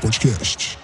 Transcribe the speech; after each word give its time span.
Podcast. 0.00 0.78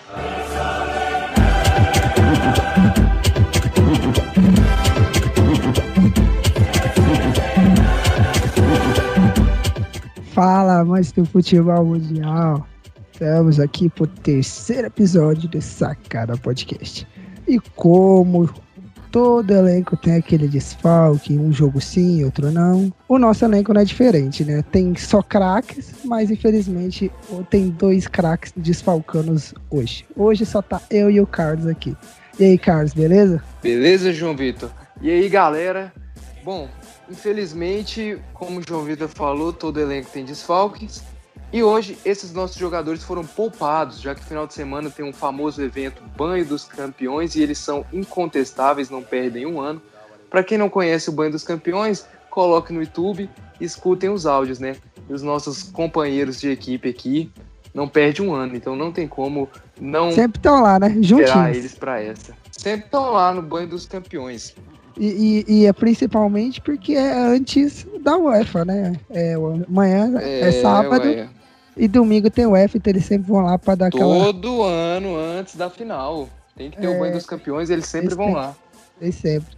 Fala, 10.32 10.80
amantes 10.80 11.12
do 11.12 11.24
futebol 11.24 11.84
mundial. 11.84 12.66
Estamos 13.10 13.58
aqui 13.58 13.88
pro 13.88 14.06
terceiro 14.06 14.88
episódio 14.88 15.48
do 15.48 15.62
Sacada 15.62 16.36
Podcast. 16.36 17.08
E 17.48 17.58
como 17.74 18.50
todo 19.10 19.50
elenco 19.50 19.96
tem 19.96 20.16
aquele 20.16 20.48
desfalque, 20.48 21.38
um 21.38 21.52
jogo 21.52 21.80
sim, 21.80 22.24
outro 22.24 22.50
não, 22.50 22.92
o 23.08 23.18
nosso 23.18 23.44
elenco 23.44 23.72
não 23.72 23.80
é 23.80 23.84
diferente, 23.84 24.44
né? 24.44 24.62
Tem 24.70 24.94
só 24.96 25.22
craques, 25.22 25.94
mas 26.04 26.30
infelizmente 26.30 27.10
tem 27.50 27.68
dois 27.68 28.06
craques 28.06 28.52
desfalcanos 28.56 29.54
hoje. 29.70 30.04
Hoje 30.16 30.44
só 30.44 30.60
tá 30.62 30.80
eu 30.90 31.10
e 31.10 31.20
o 31.20 31.26
Carlos 31.26 31.66
aqui. 31.66 31.96
E 32.38 32.44
aí, 32.44 32.58
Carlos, 32.58 32.92
beleza? 32.92 33.42
Beleza, 33.62 34.12
João 34.12 34.36
Vitor? 34.36 34.70
E 35.00 35.10
aí, 35.10 35.26
galera? 35.28 35.92
Bom, 36.44 36.68
infelizmente, 37.10 38.18
como 38.34 38.60
o 38.60 38.62
João 38.66 38.84
Vitor 38.84 39.08
falou, 39.08 39.52
todo 39.52 39.80
elenco 39.80 40.10
tem 40.12 40.24
desfalques. 40.24 41.02
E 41.52 41.62
hoje 41.62 41.96
esses 42.04 42.32
nossos 42.32 42.56
jogadores 42.56 43.02
foram 43.02 43.24
poupados, 43.24 44.00
já 44.00 44.14
que 44.14 44.20
no 44.20 44.26
final 44.26 44.46
de 44.46 44.54
semana 44.54 44.90
tem 44.90 45.04
um 45.04 45.12
famoso 45.12 45.62
evento 45.62 46.02
Banho 46.16 46.44
dos 46.44 46.64
Campeões 46.64 47.34
e 47.36 47.42
eles 47.42 47.58
são 47.58 47.84
incontestáveis, 47.92 48.90
não 48.90 49.02
perdem 49.02 49.46
um 49.46 49.60
ano. 49.60 49.80
Para 50.28 50.42
quem 50.42 50.58
não 50.58 50.68
conhece 50.68 51.08
o 51.08 51.12
Banho 51.12 51.32
dos 51.32 51.44
Campeões, 51.44 52.06
coloque 52.28 52.72
no 52.72 52.80
YouTube 52.80 53.30
e 53.60 53.64
escutem 53.64 54.10
os 54.10 54.26
áudios, 54.26 54.58
né? 54.58 54.76
E 55.08 55.12
os 55.12 55.22
nossos 55.22 55.62
companheiros 55.62 56.40
de 56.40 56.50
equipe 56.50 56.88
aqui 56.88 57.30
não 57.72 57.88
perdem 57.88 58.26
um 58.26 58.34
ano, 58.34 58.56
então 58.56 58.74
não 58.74 58.90
tem 58.90 59.06
como 59.06 59.48
não 59.80 60.10
Sempre 60.10 60.38
estão 60.38 60.62
lá, 60.62 60.78
né? 60.78 60.96
Juntinhos. 61.00 61.56
eles 61.56 61.74
para 61.74 62.00
essa. 62.00 62.34
Sempre 62.50 62.86
estão 62.86 63.12
lá 63.12 63.32
no 63.32 63.42
Banho 63.42 63.68
dos 63.68 63.86
Campeões. 63.86 64.54
E, 64.98 65.44
e, 65.48 65.60
e, 65.60 65.66
é 65.66 65.72
principalmente 65.72 66.60
porque 66.60 66.94
é 66.94 67.12
antes 67.12 67.86
da 68.02 68.16
UEFA, 68.16 68.64
né? 68.64 68.94
É, 69.10 69.34
amanhã 69.34 70.18
é, 70.18 70.40
é 70.40 70.52
sábado 70.62 71.04
ué. 71.04 71.28
e 71.76 71.86
domingo 71.86 72.30
tem 72.30 72.46
UEFA, 72.46 72.78
então 72.78 72.90
eles 72.90 73.04
sempre 73.04 73.28
vão 73.28 73.42
lá 73.42 73.58
para 73.58 73.74
dar 73.74 73.90
Todo 73.90 74.02
aquela. 74.02 74.24
Todo 74.24 74.62
ano 74.62 75.16
antes 75.16 75.54
da 75.56 75.68
final. 75.68 76.28
Tem 76.56 76.70
que 76.70 76.78
ter 76.78 76.86
é, 76.86 76.88
o 76.88 76.98
banho 76.98 77.12
dos 77.12 77.26
campeões, 77.26 77.68
eles 77.68 77.84
sempre 77.86 78.06
eles 78.06 78.16
vão 78.16 78.28
sempre, 78.28 78.40
lá. 78.40 78.56
Eles 79.00 79.14
sempre. 79.16 79.56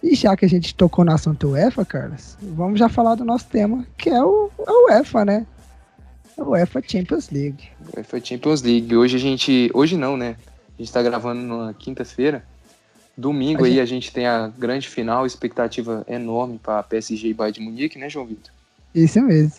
E 0.00 0.14
já 0.14 0.36
que 0.36 0.44
a 0.44 0.48
gente 0.48 0.74
tocou 0.74 1.04
no 1.04 1.12
assunto 1.12 1.48
UEFA, 1.48 1.84
Carlos, 1.84 2.36
vamos 2.40 2.78
já 2.78 2.88
falar 2.88 3.16
do 3.16 3.24
nosso 3.24 3.46
tema, 3.46 3.84
que 3.96 4.08
é 4.08 4.22
o 4.22 4.48
a 4.64 4.84
UEFA, 4.86 5.24
né? 5.24 5.46
A 6.38 6.44
UEFA 6.44 6.80
Champions 6.86 7.30
League. 7.30 7.68
UEFA 7.96 8.24
Champions 8.24 8.62
League. 8.62 8.94
Hoje 8.94 9.16
a 9.16 9.18
gente. 9.18 9.70
Hoje 9.74 9.96
não, 9.96 10.16
né? 10.16 10.36
A 10.78 10.82
gente 10.82 10.92
tá 10.92 11.02
gravando 11.02 11.42
na 11.42 11.74
quinta-feira. 11.74 12.44
Domingo 13.18 13.64
a 13.64 13.66
aí 13.66 13.72
gente... 13.72 13.82
a 13.82 13.84
gente 13.84 14.12
tem 14.12 14.26
a 14.26 14.46
grande 14.46 14.88
final, 14.88 15.26
expectativa 15.26 16.04
enorme 16.08 16.56
para 16.56 16.84
PSG 16.84 17.26
e 17.26 17.34
Bayern 17.34 17.58
de 17.58 17.64
Munique, 17.64 17.98
né, 17.98 18.08
João 18.08 18.24
Vitor? 18.24 18.52
Isso 18.94 19.20
mesmo. 19.20 19.56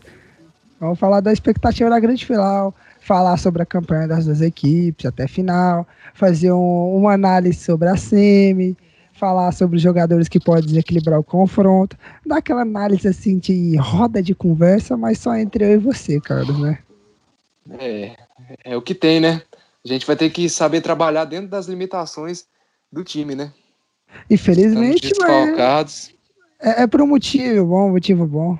Vamos 0.79 0.97
falar 0.97 1.19
da 1.19 1.33
expectativa 1.33 1.89
da 1.89 1.99
grande 1.99 2.25
final, 2.25 2.73
falar 3.02 3.35
sobre 3.35 3.61
a 3.61 3.65
campanha 3.65 4.07
das 4.07 4.23
duas 4.23 4.39
equipes 4.39 5.05
até 5.05 5.27
final, 5.27 5.85
fazer 6.13 6.53
um, 6.53 6.95
uma 6.95 7.11
análise 7.11 7.59
sobre 7.59 7.89
a 7.89 7.97
semi, 7.97 8.77
falar 9.11 9.52
sobre 9.52 9.75
os 9.75 9.81
jogadores 9.81 10.30
que 10.30 10.39
podem 10.39 10.65
desequilibrar 10.65 11.19
o 11.19 11.23
confronto, 11.23 11.97
dar 12.25 12.37
aquela 12.37 12.61
análise 12.61 13.09
assim 13.09 13.37
de 13.39 13.75
roda 13.75 14.23
de 14.23 14.33
conversa, 14.33 14.95
mas 14.95 15.19
só 15.19 15.35
entre 15.35 15.65
eu 15.65 15.71
e 15.71 15.77
você, 15.77 16.21
Carlos, 16.21 16.58
né? 16.58 16.80
É, 17.77 18.15
é 18.64 18.77
o 18.77 18.81
que 18.81 18.95
tem, 18.95 19.20
né? 19.20 19.41
A 19.83 19.87
gente 19.89 20.08
vai 20.08 20.15
ter 20.15 20.30
que 20.30 20.49
saber 20.49 20.80
trabalhar 20.80 21.26
dentro 21.26 21.49
das 21.49 21.67
limitações 21.67 22.45
do 22.92 23.04
time, 23.04 23.36
né? 23.36 23.54
Infelizmente, 24.30 25.11
mas 25.20 26.14
é, 26.60 26.83
é 26.83 26.88
por 26.88 27.02
um 27.02 27.08
motivo 27.08 27.66
bom, 27.66 27.92
motivo 27.92 28.26
bom. 28.26 28.58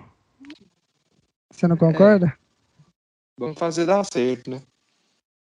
Você 1.50 1.68
não 1.68 1.76
concorda? 1.76 2.28
É. 2.28 2.34
Vamos 3.38 3.58
fazer 3.58 3.86
dar 3.86 4.04
certo, 4.06 4.52
né? 4.52 4.62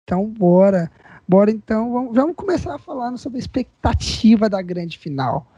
Então, 0.04 0.26
bora. 0.26 0.92
Bora 1.28 1.50
então, 1.50 1.92
vamos, 1.92 2.16
vamos 2.16 2.36
começar 2.36 2.78
falando 2.78 3.18
sobre 3.18 3.38
a 3.38 3.40
expectativa 3.40 4.48
da 4.48 4.62
grande 4.62 4.98
final. 4.98 5.52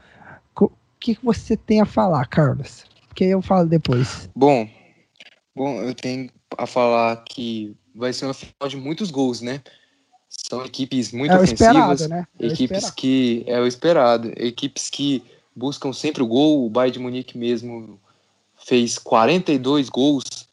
O 0.59 0.71
que, 0.99 1.13
que 1.13 1.25
você 1.25 1.55
tem 1.55 1.79
a 1.79 1.85
falar, 1.85 2.25
Carlos? 2.27 2.85
Que 3.13 3.25
eu 3.25 3.41
falo 3.41 3.67
depois. 3.67 4.29
Bom, 4.35 4.67
bom, 5.55 5.81
eu 5.81 5.93
tenho 5.93 6.29
a 6.57 6.65
falar 6.65 7.23
que 7.23 7.75
vai 7.93 8.13
ser 8.13 8.25
uma 8.25 8.33
final 8.33 8.67
de 8.67 8.77
muitos 8.77 9.11
gols, 9.11 9.41
né? 9.41 9.61
São 10.49 10.65
equipes 10.65 11.11
muito 11.11 11.33
é 11.33 11.35
ofensivas, 11.35 12.01
esperado, 12.01 12.07
né? 12.07 12.27
É 12.39 12.47
equipes 12.47 12.89
que 12.89 13.43
é 13.47 13.59
o 13.59 13.67
esperado, 13.67 14.31
equipes 14.37 14.89
que 14.89 15.21
buscam 15.53 15.91
sempre 15.91 16.23
o 16.23 16.27
gol. 16.27 16.65
O 16.65 16.69
Bayern 16.69 16.93
de 16.93 16.99
Munique 16.99 17.37
mesmo 17.37 17.99
fez 18.65 18.97
42 18.97 19.89
gols 19.89 20.47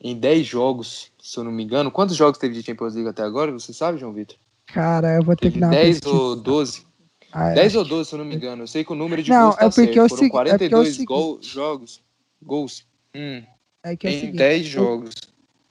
em 0.00 0.16
10 0.18 0.46
jogos, 0.46 1.12
se 1.22 1.38
eu 1.38 1.44
não 1.44 1.52
me 1.52 1.62
engano. 1.62 1.92
Quantos 1.92 2.16
jogos 2.16 2.38
teve 2.38 2.54
de 2.54 2.62
Champions 2.62 2.94
League 2.94 3.08
até 3.08 3.22
agora? 3.22 3.52
Você 3.52 3.72
sabe, 3.72 3.98
João 3.98 4.12
Vitor? 4.12 4.36
Cara, 4.66 5.14
eu 5.14 5.22
vou 5.22 5.36
ter 5.36 5.52
que 5.52 5.60
dar 5.60 5.70
10 5.70 6.00
ou 6.06 6.34
12. 6.34 6.84
Ah, 7.30 7.50
10 7.50 7.74
é. 7.74 7.78
ou 7.78 7.84
12, 7.84 8.08
se 8.08 8.14
eu 8.14 8.18
não 8.18 8.26
me 8.26 8.34
engano. 8.34 8.64
Eu 8.64 8.66
sei 8.66 8.82
que 8.82 8.92
o 8.92 8.96
número 8.96 9.22
de 9.22 9.30
não, 9.30 9.42
gols 9.42 9.56
tá 9.56 9.66
é 9.66 9.70
porque 9.70 9.92
certo. 9.92 10.08
Foram 10.08 10.28
42 10.28 11.00
é 11.00 11.04
gol, 11.04 11.38
jogos, 11.40 12.02
gols 12.42 12.84
hum, 13.14 13.42
é 13.84 13.96
que 13.96 14.06
é 14.08 14.10
em 14.10 14.20
seguinte, 14.20 14.38
10 14.38 14.66
jogos 14.66 15.14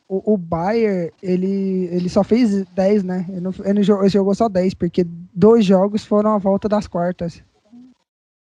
o, 0.07 0.33
o 0.33 0.37
Bayer, 0.37 1.11
ele, 1.21 1.89
ele 1.91 2.09
só 2.09 2.23
fez 2.23 2.63
10, 2.65 3.03
né? 3.03 3.25
Ele, 3.29 3.41
não, 3.41 3.53
ele, 3.63 3.83
jogou, 3.83 4.03
ele 4.03 4.09
jogou 4.09 4.35
só 4.35 4.47
10, 4.47 4.73
porque 4.75 5.05
dois 5.33 5.65
jogos 5.65 6.05
foram 6.05 6.33
a 6.33 6.37
volta 6.37 6.69
das 6.69 6.87
quartas. 6.87 7.41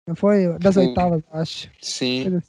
Não 0.07 0.15
foi? 0.15 0.57
Das 0.59 0.75
foi, 0.75 0.87
oitavas, 0.87 1.23
acho. 1.31 1.69
Sim. 1.81 2.41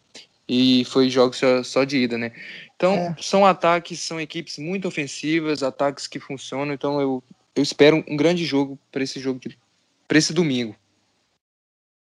E 0.49 0.85
foi 0.87 1.11
jogos 1.11 1.39
só, 1.39 1.63
só 1.63 1.85
de 1.85 1.99
ida, 1.99 2.17
né? 2.17 2.33
Então, 2.75 2.95
é. 2.95 3.17
são 3.21 3.45
ataques, 3.45 4.01
são 4.01 4.21
equipes 4.21 4.59
muito 4.59 4.89
ofensivas, 4.89 5.63
ataques 5.63 6.07
que 6.07 6.21
funcionam. 6.21 6.73
Então, 6.73 7.01
eu, 7.01 7.23
eu 7.55 7.63
espero 7.63 8.05
um 8.09 8.17
grande 8.17 8.45
jogo 8.45 8.79
para 8.91 9.03
esse 9.03 9.21
jogo, 9.21 9.41
para 10.07 10.19
esse 10.19 10.33
domingo. 10.33 10.75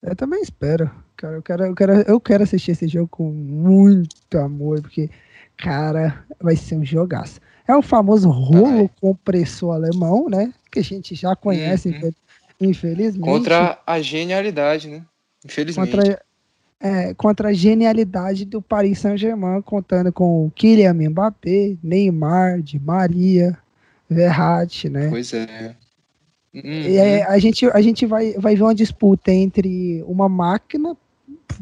Eu 0.02 0.14
também 0.14 0.40
espero. 0.40 0.90
Cara, 1.16 1.36
eu 1.36 1.42
quero, 1.42 1.64
eu 1.64 1.74
quero, 1.74 1.92
eu 2.02 2.20
quero 2.20 2.42
assistir 2.42 2.72
esse 2.72 2.86
jogo 2.86 3.08
com 3.08 3.30
muito 3.30 4.38
amor, 4.38 4.82
porque 4.82 5.08
Cara, 5.56 6.24
vai 6.40 6.56
ser 6.56 6.76
um 6.76 6.84
jogaço. 6.84 7.40
É 7.66 7.74
o 7.74 7.82
famoso 7.82 8.28
rolo 8.28 8.88
compressor 9.00 9.74
alemão, 9.74 10.28
né? 10.28 10.52
Que 10.70 10.78
a 10.78 10.84
gente 10.84 11.14
já 11.14 11.34
conhece, 11.34 11.88
uhum. 11.88 12.12
infelizmente. 12.60 13.24
Contra 13.24 13.78
a 13.86 14.00
genialidade, 14.00 14.88
né? 14.88 15.02
Infelizmente. 15.44 15.90
Contra, 15.90 16.22
é, 16.80 17.14
contra 17.14 17.48
a 17.48 17.52
genialidade 17.52 18.44
do 18.44 18.62
Paris 18.62 19.00
Saint-Germain, 19.00 19.62
contando 19.62 20.12
com 20.12 20.50
Kylian 20.54 20.94
Mbappé, 20.94 21.76
Neymar, 21.82 22.60
Di 22.60 22.78
Maria, 22.78 23.58
Verratti, 24.08 24.88
né? 24.88 25.08
Pois 25.08 25.32
é. 25.32 25.74
Uhum. 26.54 26.62
E 26.62 26.96
é, 26.96 27.24
a 27.24 27.38
gente, 27.38 27.66
a 27.66 27.80
gente 27.82 28.06
vai, 28.06 28.32
vai 28.34 28.54
ver 28.54 28.62
uma 28.62 28.74
disputa 28.74 29.32
entre 29.32 30.02
uma 30.06 30.28
máquina 30.28 30.96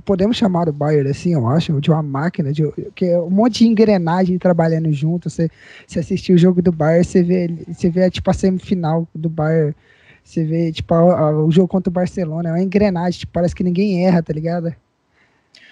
podemos 0.05 0.37
chamar 0.37 0.69
o 0.69 0.73
Bayern 0.73 1.11
assim, 1.11 1.33
eu 1.35 1.47
acho, 1.49 1.81
de 1.81 1.91
uma 1.91 2.03
máquina, 2.03 2.53
de, 2.53 2.65
que 2.95 3.07
é 3.07 3.19
um 3.19 3.31
monte 3.31 3.59
de 3.59 3.69
engrenagem 3.69 4.39
trabalhando 4.39 4.93
junto. 4.93 5.31
Você, 5.31 5.51
você 5.87 6.01
assistir 6.01 6.33
o 6.33 6.39
jogo 6.39 6.63
do 6.63 6.73
Bayern, 6.73 7.05
você 7.05 7.23
vê, 7.23 7.49
você 7.69 7.91
vê 7.91 8.11
tipo 8.11 8.31
a 8.31 8.35
semifinal 8.35 9.07
do 9.15 9.29
Bayern, 9.29 9.75
você 10.23 10.45
vê 10.45 10.73
tipo 10.73 10.95
a, 10.95 10.99
a, 10.99 11.45
o 11.45 11.51
jogo 11.51 11.69
contra 11.69 11.91
o 11.91 11.93
Barcelona, 11.93 12.49
é 12.49 12.53
uma 12.53 12.63
engrenagem, 12.63 13.21
tipo, 13.21 13.33
parece 13.33 13.55
que 13.55 13.65
ninguém 13.65 14.07
erra, 14.07 14.23
tá 14.23 14.33
ligado? 14.33 14.75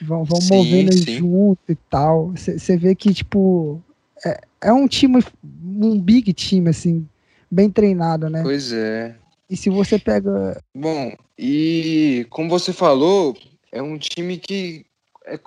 Vão, 0.00 0.24
vão 0.24 0.40
sim, 0.40 0.54
movendo 0.54 0.92
sim. 0.92 1.18
junto 1.18 1.70
e 1.70 1.74
tal. 1.74 2.30
Você, 2.30 2.58
você 2.58 2.76
vê 2.76 2.94
que, 2.94 3.12
tipo, 3.14 3.80
é, 4.24 4.40
é 4.60 4.72
um 4.72 4.86
time, 4.86 5.22
um 5.44 6.00
big 6.00 6.32
time, 6.32 6.70
assim, 6.70 7.06
bem 7.50 7.70
treinado, 7.70 8.28
né? 8.28 8.42
Pois 8.42 8.72
é. 8.72 9.14
E 9.48 9.56
se 9.56 9.68
você 9.68 9.98
pega. 9.98 10.60
Bom, 10.74 11.12
e 11.38 12.26
como 12.30 12.48
você 12.48 12.72
falou, 12.72 13.36
é 13.72 13.82
um 13.82 13.98
time 13.98 14.36
que 14.36 14.86
é 15.24 15.38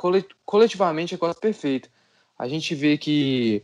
coletivamente 0.45 1.13
é 1.13 1.18
quase 1.18 1.39
perfeito. 1.39 1.89
A 2.38 2.48
gente 2.48 2.74
vê 2.74 2.98
que 2.98 3.63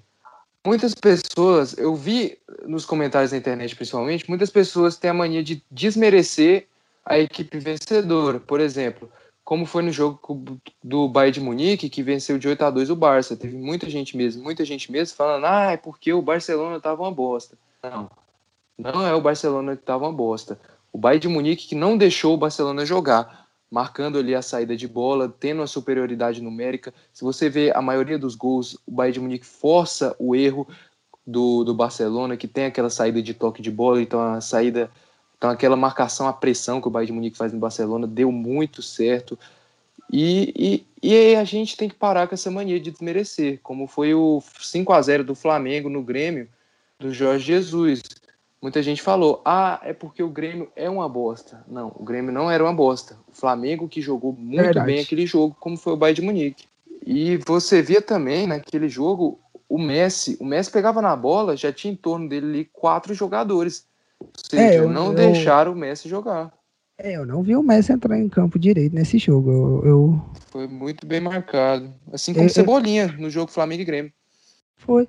muitas 0.66 0.94
pessoas, 0.94 1.78
eu 1.78 1.96
vi 1.96 2.38
nos 2.66 2.86
comentários 2.86 3.32
da 3.32 3.38
internet 3.38 3.76
principalmente, 3.76 4.30
muitas 4.30 4.52
pessoas 4.52 4.98
têm 4.98 5.10
a 5.10 5.14
mania 5.14 5.44
de 5.44 5.64
desmerecer 5.70 6.68
a 7.04 7.18
equipe 7.18 7.58
vencedora. 7.58 8.40
Por 8.40 8.60
exemplo, 8.60 9.12
como 9.44 9.66
foi 9.66 9.82
no 9.82 9.92
jogo 9.92 10.46
do 10.84 11.10
Bayern 11.10 11.34
de 11.34 11.42
Munique, 11.42 11.90
que 11.90 12.04
venceu 12.04 12.38
de 12.38 12.48
8 12.48 12.64
a 12.64 12.70
2 12.70 12.90
o 12.92 12.96
Barça. 12.96 13.36
Teve 13.36 13.58
muita 13.58 13.90
gente 13.90 14.16
mesmo, 14.16 14.44
muita 14.44 14.64
gente 14.64 14.92
mesmo 14.92 15.18
falando, 15.18 15.46
ah, 15.46 15.72
é 15.72 15.78
porque 15.78 16.14
o 16.14 16.22
Barcelona 16.22 16.78
estava 16.78 17.02
uma 17.02 17.12
bosta. 17.12 17.58
Não, 17.84 18.10
não 18.78 19.06
é 19.06 19.14
o 19.14 19.22
Barcelona 19.22 19.76
que 19.76 19.82
estava 19.82 20.06
uma 20.06 20.14
bosta. 20.14 20.60
O 20.94 20.98
Bayern 20.98 21.22
de 21.22 21.28
Munique 21.28 21.68
que 21.68 21.76
não 21.76 21.98
deixou 21.98 22.36
o 22.36 22.38
Barcelona 22.38 22.86
jogar 22.86 23.41
marcando 23.72 24.20
ali 24.20 24.36
a 24.36 24.42
saída 24.42 24.76
de 24.76 24.88
bola, 24.88 25.34
tendo 25.40 25.62
a 25.62 25.68
superioridade 25.68 26.42
numérica. 26.42 26.94
Se 27.14 27.24
você 27.24 27.50
vê 27.50 27.72
a 27.74 27.82
maioria 27.82 28.20
dos 28.20 28.36
gols, 28.36 28.78
o 28.86 28.92
Bayern 28.92 29.14
de 29.14 29.20
Munique 29.22 29.46
força 29.46 30.14
o 30.20 30.36
erro, 30.36 30.68
do, 31.26 31.64
do 31.64 31.74
Barcelona, 31.74 32.36
que 32.36 32.48
tem 32.48 32.66
aquela 32.66 32.90
saída 32.90 33.22
de 33.22 33.34
toque 33.34 33.62
de 33.62 33.72
bola, 33.72 34.02
então 34.02 34.20
a 34.20 34.42
saída, 34.42 34.90
então 35.38 35.50
aquela 35.50 35.76
marcação, 35.76 36.28
a 36.28 36.34
pressão 36.34 36.82
que 36.82 36.88
o 36.88 36.92
Bayern 36.92 37.08
de 37.08 37.14
Munique 37.14 37.38
faz 37.38 37.54
no 37.54 37.60
Barcelona 37.60 38.08
deu 38.08 38.32
muito 38.32 38.82
certo. 38.82 39.38
E, 40.12 40.84
e, 41.02 41.10
e 41.10 41.36
a 41.36 41.44
gente 41.44 41.78
tem 41.78 41.88
que 41.88 41.96
parar 41.96 42.28
com 42.28 42.36
essa 42.36 42.52
mania 42.52 42.80
de 42.80 42.92
desmerecer, 42.92 43.60
como 43.64 43.88
foi 43.88 44.14
o 44.14 44.44
5 44.60 44.92
a 44.92 45.02
0 45.02 45.24
do 45.24 45.36
Flamengo 45.36 45.90
no 45.90 46.04
Grêmio, 46.04 46.50
do 47.00 47.14
Jorge 47.14 47.46
Jesus. 47.46 48.02
Muita 48.62 48.84
gente 48.84 49.02
falou, 49.02 49.42
ah, 49.44 49.80
é 49.84 49.92
porque 49.92 50.22
o 50.22 50.30
Grêmio 50.30 50.72
é 50.76 50.88
uma 50.88 51.10
bosta. 51.10 51.64
Não, 51.68 51.92
o 51.96 52.04
Grêmio 52.04 52.32
não 52.32 52.50
era 52.50 52.64
uma 52.64 52.74
bosta. 52.74 53.18
O 53.28 53.36
Flamengo 53.36 53.90
que 53.90 54.02
jogou 54.02 54.34
muito 54.34 54.62
Verdade. 54.62 54.86
bem 54.86 55.00
aquele 55.00 55.26
jogo, 55.26 55.56
como 55.60 55.76
foi 55.76 55.94
o 55.94 55.98
Bayern 55.98 56.22
de 56.22 56.26
Munique. 56.26 56.66
E 57.04 57.38
você 57.38 57.82
via 57.82 58.02
também 58.02 58.46
naquele 58.46 58.88
jogo 58.88 59.40
o 59.68 59.80
Messi, 59.80 60.38
o 60.40 60.46
Messi 60.46 60.70
pegava 60.70 61.02
na 61.02 61.16
bola, 61.16 61.58
já 61.58 61.72
tinha 61.72 61.94
em 61.94 61.96
torno 61.96 62.30
dele 62.30 62.46
ali 62.46 62.70
quatro 62.72 63.14
jogadores. 63.14 63.88
Ou 64.20 64.30
seja, 64.36 64.64
é, 64.64 64.78
eu, 64.78 64.90
não 64.90 65.08
eu, 65.08 65.16
deixaram 65.16 65.72
o 65.72 65.76
Messi 65.76 66.08
jogar. 66.08 66.54
É, 67.00 67.16
eu 67.16 67.26
não 67.26 67.42
vi 67.42 67.56
o 67.56 67.64
Messi 67.64 67.92
entrar 67.92 68.20
em 68.20 68.30
campo 68.30 68.60
direito 68.60 68.94
nesse 68.94 69.18
jogo. 69.18 69.50
Eu, 69.50 69.86
eu... 69.86 70.22
Foi 70.52 70.68
muito 70.68 71.08
bem 71.08 71.20
marcado. 71.20 71.92
Assim 72.14 72.32
como 72.34 72.50
Cebolinha 72.50 73.08
no 73.18 73.30
jogo 73.30 73.52
Flamengo 73.52 73.82
e 73.82 73.86
Grêmio. 73.86 74.14
Foi. 74.76 75.08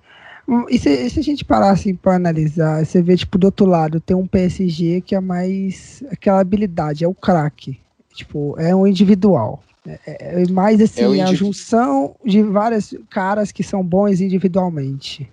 E 0.68 0.78
se, 0.78 1.10
se, 1.10 1.20
a 1.20 1.22
gente 1.22 1.44
parar 1.44 1.70
assim 1.70 1.94
para 1.94 2.16
analisar, 2.16 2.84
você 2.84 3.00
vê, 3.00 3.16
tipo, 3.16 3.38
do 3.38 3.44
outro 3.44 3.64
lado, 3.64 4.00
tem 4.00 4.16
um 4.16 4.26
PSG 4.26 5.00
que 5.00 5.14
é 5.14 5.20
mais 5.20 6.02
aquela 6.10 6.40
habilidade, 6.40 7.04
é 7.04 7.08
o 7.08 7.14
craque. 7.14 7.78
Tipo, 8.12 8.54
é 8.58 8.74
um 8.74 8.86
individual. 8.86 9.62
É, 9.86 9.98
é, 10.06 10.42
é 10.42 10.48
mais 10.50 10.80
assim, 10.80 11.18
é 11.18 11.22
a 11.22 11.32
junção 11.32 12.14
de 12.24 12.42
vários 12.42 12.94
caras 13.10 13.50
que 13.50 13.62
são 13.62 13.82
bons 13.82 14.20
individualmente. 14.20 15.28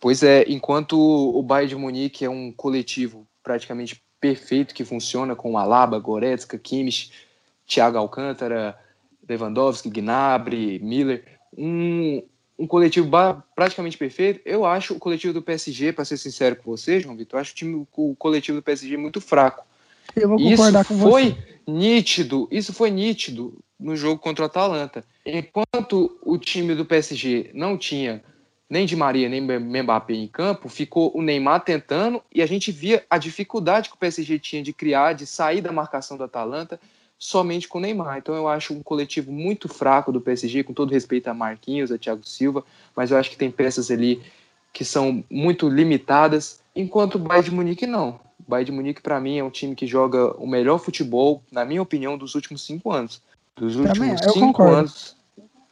Pois 0.00 0.22
é, 0.22 0.44
enquanto 0.48 0.98
o 0.98 1.42
Bayern 1.42 1.68
de 1.68 1.76
Munique 1.76 2.24
é 2.24 2.30
um 2.30 2.52
coletivo 2.52 3.26
praticamente 3.42 4.02
perfeito 4.20 4.74
que 4.74 4.84
funciona 4.84 5.34
com 5.34 5.58
Alaba, 5.58 5.98
Goretzka, 5.98 6.58
Kimmich, 6.58 7.10
Thiago 7.66 7.98
Alcântara, 7.98 8.76
Lewandowski, 9.28 9.90
Gnabry, 9.90 10.78
Miller, 10.82 11.24
um, 11.56 12.22
um 12.62 12.66
coletivo 12.68 13.10
praticamente 13.56 13.98
perfeito. 13.98 14.40
Eu 14.44 14.64
acho 14.64 14.94
o 14.94 14.98
coletivo 15.00 15.32
do 15.32 15.42
PSG, 15.42 15.92
para 15.92 16.04
ser 16.04 16.16
sincero 16.16 16.54
com 16.54 16.70
você, 16.70 17.00
João 17.00 17.16
Vitor, 17.16 17.36
eu 17.36 17.40
acho 17.40 17.50
o, 17.50 17.56
time, 17.56 17.86
o 17.92 18.14
coletivo 18.14 18.58
do 18.58 18.62
PSG 18.62 18.96
muito 18.96 19.20
fraco. 19.20 19.66
Eu 20.14 20.28
vou 20.28 20.38
concordar 20.38 20.82
isso 20.82 20.94
com 20.94 21.10
foi 21.10 21.30
você. 21.30 21.36
nítido, 21.66 22.48
isso 22.52 22.72
foi 22.72 22.92
nítido 22.92 23.58
no 23.80 23.96
jogo 23.96 24.20
contra 24.20 24.44
o 24.44 24.46
Atalanta. 24.46 25.04
Enquanto 25.26 26.16
o 26.22 26.38
time 26.38 26.76
do 26.76 26.84
PSG 26.84 27.50
não 27.52 27.76
tinha 27.76 28.22
nem 28.70 28.86
de 28.86 28.94
Maria 28.94 29.28
nem 29.28 29.40
Mbappé 29.40 30.14
em 30.14 30.28
campo, 30.28 30.68
ficou 30.68 31.10
o 31.16 31.20
Neymar 31.20 31.64
tentando 31.64 32.22
e 32.32 32.40
a 32.40 32.46
gente 32.46 32.70
via 32.70 33.04
a 33.10 33.18
dificuldade 33.18 33.88
que 33.88 33.96
o 33.96 33.98
PSG 33.98 34.38
tinha 34.38 34.62
de 34.62 34.72
criar, 34.72 35.14
de 35.14 35.26
sair 35.26 35.60
da 35.60 35.72
marcação 35.72 36.16
do 36.16 36.22
Atalanta 36.22 36.78
somente 37.22 37.68
com 37.68 37.78
o 37.78 37.80
Neymar. 37.80 38.18
Então 38.18 38.34
eu 38.34 38.48
acho 38.48 38.74
um 38.74 38.82
coletivo 38.82 39.30
muito 39.30 39.68
fraco 39.68 40.10
do 40.10 40.20
PSG, 40.20 40.64
com 40.64 40.72
todo 40.72 40.90
respeito 40.90 41.28
a 41.28 41.34
Marquinhos, 41.34 41.92
a 41.92 41.96
Thiago 41.96 42.26
Silva, 42.26 42.64
mas 42.96 43.12
eu 43.12 43.16
acho 43.16 43.30
que 43.30 43.36
tem 43.36 43.48
peças 43.48 43.92
ali 43.92 44.20
que 44.72 44.84
são 44.84 45.22
muito 45.30 45.68
limitadas, 45.68 46.60
enquanto 46.74 47.14
o 47.14 47.18
Bayern 47.20 47.48
de 47.48 47.54
Munique 47.54 47.86
não. 47.86 48.18
O 48.44 48.50
Bayern 48.50 48.64
de 48.64 48.72
Munique, 48.72 49.00
para 49.00 49.20
mim, 49.20 49.38
é 49.38 49.44
um 49.44 49.50
time 49.50 49.76
que 49.76 49.86
joga 49.86 50.32
o 50.36 50.48
melhor 50.48 50.78
futebol, 50.78 51.40
na 51.52 51.64
minha 51.64 51.80
opinião, 51.80 52.18
dos 52.18 52.34
últimos 52.34 52.66
cinco 52.66 52.90
anos. 52.90 53.22
Dos 53.54 53.76
últimos 53.76 53.98
Também, 53.98 54.18
cinco 54.18 54.40
concordo. 54.40 54.76
anos. 54.78 55.16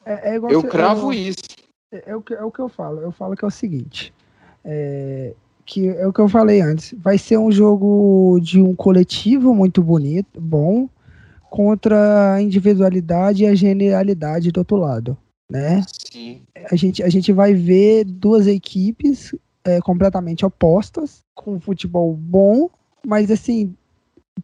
É, 0.06 0.36
é 0.36 0.38
eu 0.38 0.62
cravo 0.62 1.12
eu, 1.12 1.18
isso. 1.18 1.42
É, 1.90 2.10
é, 2.10 2.16
o 2.16 2.22
que, 2.22 2.32
é 2.32 2.44
o 2.44 2.52
que 2.52 2.60
eu 2.60 2.68
falo. 2.68 3.00
Eu 3.00 3.10
falo 3.10 3.34
que 3.34 3.44
é 3.44 3.48
o 3.48 3.50
seguinte. 3.50 4.14
É, 4.64 5.34
que 5.66 5.88
é 5.88 6.06
o 6.06 6.12
que 6.12 6.20
eu 6.20 6.28
falei 6.28 6.60
antes. 6.60 6.94
Vai 6.96 7.18
ser 7.18 7.38
um 7.38 7.50
jogo 7.50 8.38
de 8.40 8.62
um 8.62 8.72
coletivo 8.76 9.52
muito 9.52 9.82
bonito, 9.82 10.40
bom, 10.40 10.88
contra 11.50 12.34
a 12.34 12.40
individualidade 12.40 13.42
e 13.42 13.46
a 13.46 13.54
genialidade 13.54 14.52
do 14.52 14.58
outro 14.58 14.76
lado, 14.76 15.18
né? 15.50 15.84
Sim. 16.10 16.42
A 16.70 16.76
gente, 16.76 17.02
a 17.02 17.08
gente 17.08 17.32
vai 17.32 17.52
ver 17.52 18.04
duas 18.04 18.46
equipes 18.46 19.34
é, 19.64 19.80
completamente 19.80 20.46
opostas, 20.46 21.22
com 21.34 21.56
um 21.56 21.60
futebol 21.60 22.14
bom, 22.14 22.70
mas 23.04 23.30
assim, 23.32 23.74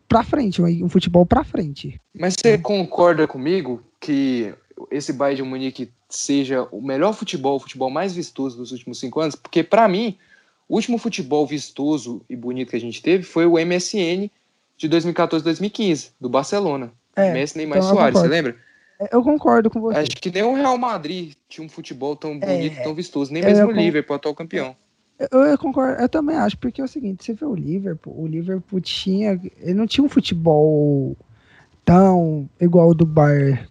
pra 0.09 0.25
frente, 0.25 0.61
um 0.61 0.89
futebol 0.89 1.25
pra 1.25 1.45
frente. 1.45 1.99
Mas 2.13 2.35
você 2.35 2.59
concorda 2.59 3.27
comigo 3.27 3.83
que 4.01 4.53
esse 4.91 5.13
Bayern 5.13 5.43
de 5.43 5.49
Munique 5.49 5.91
seja 6.09 6.67
o 6.73 6.83
melhor 6.83 7.13
futebol, 7.13 7.57
o 7.57 7.61
futebol 7.61 7.89
mais 7.89 8.15
vistoso 8.15 8.57
dos 8.57 8.73
últimos 8.73 8.99
cinco 8.99 9.21
anos? 9.21 9.37
Porque 9.37 9.63
para 9.63 9.87
mim, 9.87 10.19
o 10.69 10.75
último 10.75 10.99
futebol 10.99 11.47
vistoso 11.47 12.21
e 12.29 12.35
bonito 12.35 12.71
que 12.71 12.77
a 12.77 12.81
gente 12.81 13.01
teve 13.01 13.23
foi 13.23 13.47
o 13.47 13.55
MSN 13.55 14.29
de 14.77 14.89
2014-2015, 14.89 16.13
do 16.21 16.29
Barcelona. 16.29 16.93
É, 17.15 17.33
Messi, 17.33 17.57
Neymar 17.57 17.79
então 17.79 17.91
Soares, 17.91 18.21
você 18.21 18.29
lembra? 18.29 18.57
É, 19.01 19.09
eu 19.15 19.23
concordo 19.23 19.71
com 19.71 19.81
você. 19.81 19.99
Acho 19.99 20.17
que 20.17 20.31
nem 20.31 20.43
o 20.43 20.55
Real 20.55 20.77
Madrid 20.77 21.35
tinha 21.49 21.65
um 21.65 21.69
futebol 21.69 22.17
tão 22.17 22.39
bonito, 22.39 22.79
é, 22.79 22.83
tão 22.83 22.95
vistoso, 22.95 23.33
nem 23.33 23.43
mesmo 23.43 23.69
o 23.69 23.73
Liverpool, 23.73 24.17
atual 24.17 24.35
campeão. 24.35 24.77
Eu, 25.19 25.41
eu, 25.43 25.59
concordo, 25.59 26.01
eu 26.01 26.09
também 26.09 26.37
acho, 26.37 26.59
porque 26.59 26.81
é 26.81 26.85
o 26.85 26.89
seguinte, 26.89 27.25
você 27.25 27.33
vê 27.33 27.47
o 27.47 27.55
Liverpool, 27.55 28.15
o 28.21 28.27
Liverpool 28.27 28.81
tinha, 28.83 29.41
ele 29.59 29.75
não 29.75 29.87
tinha 29.87 30.05
um 30.05 30.11
futebol 30.11 31.17
tão 31.85 32.49
igual 32.61 32.89
ao 32.89 32.95
do 32.95 33.07
Bayern. 33.07 33.67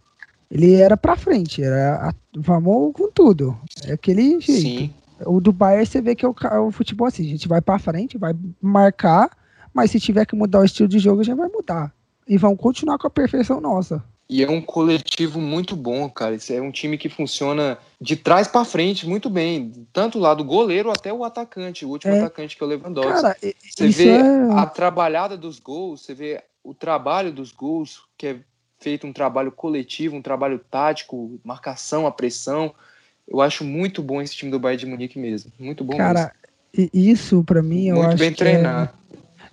Ele 0.50 0.76
era 0.76 0.98
pra 0.98 1.16
frente, 1.16 1.62
era 1.64 2.14
vamos 2.36 2.94
com 2.94 3.12
tudo. 3.12 3.58
É 3.86 3.94
aquele 3.94 4.40
jeito. 4.40 4.62
Sim. 4.62 4.94
O 5.26 5.40
do 5.40 5.54
Bayern 5.54 5.86
você 5.86 6.02
vê 6.02 6.16
que 6.16 6.26
é 6.26 6.30
o, 6.30 6.36
é 6.52 6.60
o 6.60 6.72
futebol 6.72 7.08
assim, 7.08 7.26
a 7.26 7.30
gente 7.30 7.48
vai 7.48 7.62
pra 7.62 7.80
frente, 7.80 8.18
vai 8.18 8.34
marcar, 8.62 9.30
mas 9.76 9.92
se 9.92 10.00
tiver 10.00 10.26
que 10.26 10.36
mudar 10.36 10.62
o 10.62 10.66
estilo 10.66 10.88
de 10.88 10.98
jogo, 11.00 11.22
já 11.22 11.36
vai 11.36 11.50
mudar. 11.50 11.94
E 12.26 12.38
vão 12.38 12.56
continuar 12.56 12.98
com 12.98 13.08
a 13.08 13.10
perfeição 13.10 13.60
nossa. 13.60 14.02
E 14.28 14.42
é 14.42 14.50
um 14.50 14.62
coletivo 14.62 15.40
muito 15.40 15.76
bom, 15.76 16.10
cara. 16.10 16.34
Isso 16.34 16.52
é 16.52 16.62
um 16.62 16.72
time 16.72 16.98
que 16.98 17.10
funciona 17.10 17.78
de 18.02 18.16
trás 18.16 18.48
para 18.48 18.66
frente 18.66 19.06
muito 19.06 19.30
bem. 19.30 19.86
Tanto 19.94 20.18
lá 20.18 20.34
do 20.34 20.44
goleiro 20.44 20.90
até 20.90 21.14
o 21.14 21.24
atacante, 21.24 21.86
o 21.86 21.90
último 21.90 22.14
é. 22.14 22.20
atacante 22.20 22.56
que 22.58 22.64
é 22.64 22.66
o 22.66 22.70
Lewandowski. 22.70 23.22
Cara, 23.22 23.38
você 23.62 23.88
vê 23.90 24.10
é... 24.10 24.52
a 24.54 24.66
trabalhada 24.66 25.38
dos 25.38 25.60
gols, 25.60 26.02
você 26.02 26.16
vê 26.16 26.42
o 26.64 26.74
trabalho 26.74 27.32
dos 27.32 27.52
gols, 27.52 28.02
que 28.18 28.28
é 28.28 28.40
feito 28.80 29.06
um 29.06 29.14
trabalho 29.14 29.52
coletivo, 29.52 30.16
um 30.16 30.22
trabalho 30.22 30.58
tático, 30.58 31.40
marcação, 31.44 32.08
a 32.08 32.12
pressão. 32.12 32.74
Eu 33.28 33.42
acho 33.42 33.64
muito 33.64 34.02
bom 34.02 34.22
esse 34.22 34.36
time 34.36 34.50
do 34.50 34.60
Bayern 34.60 34.80
de 34.80 34.90
Munique 34.90 35.20
mesmo. 35.20 35.52
Muito 35.60 35.84
bom 35.84 35.98
Cara, 35.98 36.34
mesmo. 36.74 36.90
isso 36.94 37.44
para 37.44 37.62
mim 37.62 37.88
eu 37.88 37.98
muito 37.98 38.08
acho 38.08 38.18
bem 38.18 38.30
é 38.30 38.32
treinado. 38.32 38.90
É... 38.90 39.05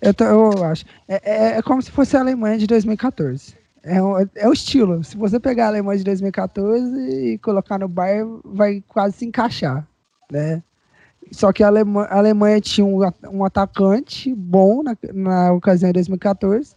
Eu, 0.03 0.13
tô, 0.13 0.25
eu 0.25 0.65
acho. 0.65 0.85
É, 1.07 1.21
é, 1.25 1.59
é 1.59 1.63
como 1.63 1.81
se 1.81 1.91
fosse 1.91 2.17
a 2.17 2.21
Alemanha 2.21 2.59
de 2.59 2.67
2014. 2.67 3.55
É, 3.85 3.99
é 4.35 4.49
o 4.49 4.53
estilo. 4.53 5.03
Se 5.05 5.17
você 5.17 5.39
pegar 5.39 5.67
a 5.67 5.69
Alemanha 5.69 5.99
de 5.99 6.05
2014 6.05 7.35
e 7.35 7.39
colocar 7.39 7.79
no 7.79 7.89
Bayern, 7.89 8.41
vai 8.45 8.83
quase 8.89 9.19
se 9.19 9.25
encaixar, 9.25 9.87
né? 10.31 10.63
Só 11.31 11.53
que 11.53 11.63
a 11.63 11.69
Alemanha, 11.69 12.09
a 12.09 12.19
Alemanha 12.19 12.61
tinha 12.61 12.85
um, 12.85 12.99
um 13.31 13.45
atacante 13.45 14.35
bom 14.35 14.83
na, 14.83 14.97
na 15.15 15.53
ocasião 15.53 15.89
de 15.89 15.95
2014, 15.95 16.75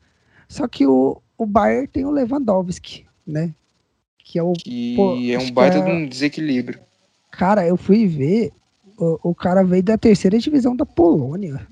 só 0.48 0.68
que 0.68 0.86
o, 0.86 1.22
o 1.38 1.46
Bayern 1.46 1.88
tem 1.88 2.06
o 2.06 2.12
Lewandowski, 2.12 3.06
né? 3.26 3.54
Que 4.20 4.40
é 4.40 4.44
o. 4.44 4.54
Que 4.54 4.96
pô, 4.96 5.16
é 5.16 5.38
um 5.38 5.52
baita 5.52 5.80
é, 5.80 5.82
de 5.82 5.92
um 5.92 6.08
desequilíbrio. 6.08 6.80
Cara, 7.32 7.68
eu 7.68 7.76
fui 7.76 8.08
ver, 8.08 8.52
o, 8.98 9.30
o 9.30 9.36
cara 9.36 9.64
veio 9.64 9.84
da 9.84 9.98
terceira 9.98 10.38
divisão 10.38 10.76
da 10.76 10.86
Polônia, 10.86 11.68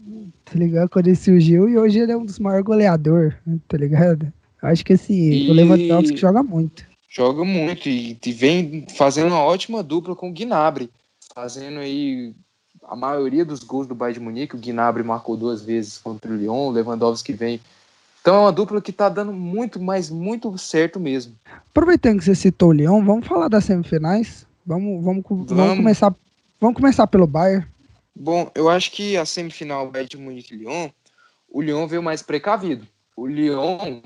tá 0.46 0.58
ligado? 0.58 0.90
Quando 0.90 1.08
ele 1.08 1.16
surgiu, 1.16 1.70
e 1.70 1.78
hoje 1.78 2.00
ele 2.00 2.12
é 2.12 2.18
um 2.18 2.26
dos 2.26 2.40
maiores 2.40 2.66
goleadores, 2.66 3.34
tá 3.68 3.78
ligado? 3.78 4.32
Acho 4.62 4.86
que 4.86 4.94
assim, 4.94 5.14
e... 5.14 5.50
o 5.50 5.54
Lewandowski 5.54 6.18
joga 6.18 6.42
muito. 6.42 6.86
Joga 7.10 7.44
muito 7.44 7.88
e, 7.90 8.18
e 8.26 8.32
vem 8.32 8.88
fazendo 8.96 9.28
uma 9.28 9.44
ótima 9.44 9.84
dupla 9.84 10.16
com 10.16 10.30
o 10.30 10.34
Gnabry, 10.34 10.90
fazendo 11.36 11.80
aí 11.80 12.34
a 12.88 12.96
maioria 12.96 13.46
dos 13.46 13.64
gols 13.64 13.88
do 13.88 13.96
Bayern 13.96 14.20
de 14.20 14.26
Munique. 14.26 14.56
O 14.56 14.60
Gnabry 14.60 15.04
marcou 15.04 15.38
duas 15.38 15.62
vezes 15.62 15.98
contra 15.98 16.32
o 16.32 16.36
Lyon, 16.36 16.68
o 16.68 16.72
Lewandowski 16.72 17.34
vem. 17.34 17.60
Então 18.22 18.36
é 18.36 18.40
uma 18.40 18.52
dupla 18.52 18.82
que 18.82 18.92
tá 18.92 19.10
dando 19.10 19.34
muito, 19.34 19.82
mas 19.82 20.10
muito 20.10 20.58
certo 20.58 21.00
mesmo. 21.00 21.36
Aproveitando 21.70 22.20
que 22.20 22.26
você 22.26 22.34
citou 22.34 22.70
o 22.70 22.74
Lyon, 22.74 23.04
vamos 23.04 23.28
falar 23.28 23.50
das 23.50 23.66
semifinais? 23.66 24.48
Vamos, 24.66 25.04
vamos, 25.04 25.24
vamos. 25.28 25.52
vamos 25.52 25.78
começar, 25.78 26.16
vamos 26.64 26.78
começar 26.78 27.06
pelo 27.08 27.28
Bayern. 27.28 27.68
Bom, 28.16 28.50
eu 28.56 28.70
acho 28.70 28.90
que 28.92 29.18
a 29.18 29.26
semifinal 29.26 29.92
Bayern 29.92 30.10
de 30.10 30.18
Munique 30.18 30.54
e 30.54 30.58
Lyon, 30.60 30.90
o 31.50 31.62
Lyon 31.62 31.86
veio 31.88 32.02
mais 32.02 32.22
precavido. 32.22 32.88
O 33.18 33.28
Lyon 33.28 34.02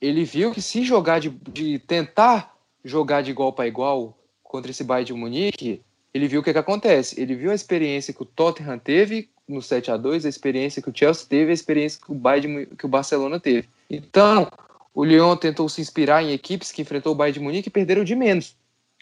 ele 0.00 0.24
viu 0.24 0.50
que 0.50 0.60
se 0.60 0.82
jogar 0.82 1.20
de, 1.20 1.30
de 1.30 1.78
tentar 1.78 2.52
jogar 2.84 3.22
de 3.22 3.30
igual 3.30 3.52
para 3.52 3.68
igual 3.68 4.18
contra 4.42 4.72
esse 4.72 4.82
Bayern 4.82 5.06
de 5.06 5.12
Munique, 5.14 5.82
ele 6.12 6.26
viu 6.26 6.40
o 6.40 6.44
que, 6.44 6.52
que 6.52 6.58
acontece. 6.58 7.20
Ele 7.20 7.36
viu 7.36 7.52
a 7.52 7.54
experiência 7.54 8.12
que 8.12 8.22
o 8.22 8.26
Tottenham 8.26 8.78
teve 8.78 9.30
no 9.46 9.62
7 9.62 9.92
a 9.92 9.96
2 9.96 10.26
a 10.26 10.28
experiência 10.28 10.82
que 10.82 10.90
o 10.90 10.96
Chelsea 10.96 11.26
teve, 11.28 11.52
a 11.52 11.54
experiência 11.54 12.00
que 12.04 12.10
o, 12.10 12.14
Bayern 12.14 12.66
que 12.66 12.86
o 12.86 12.88
Barcelona 12.88 13.38
teve. 13.38 13.68
Então, 13.88 14.50
o 14.92 15.04
Lyon 15.04 15.36
tentou 15.36 15.68
se 15.68 15.80
inspirar 15.80 16.24
em 16.24 16.32
equipes 16.32 16.72
que 16.72 16.82
enfrentou 16.82 17.12
o 17.12 17.14
Bayern 17.14 17.38
de 17.38 17.44
Munique 17.44 17.68
e 17.68 17.72
perderam 17.72 18.02
de 18.02 18.16
menos, 18.16 18.56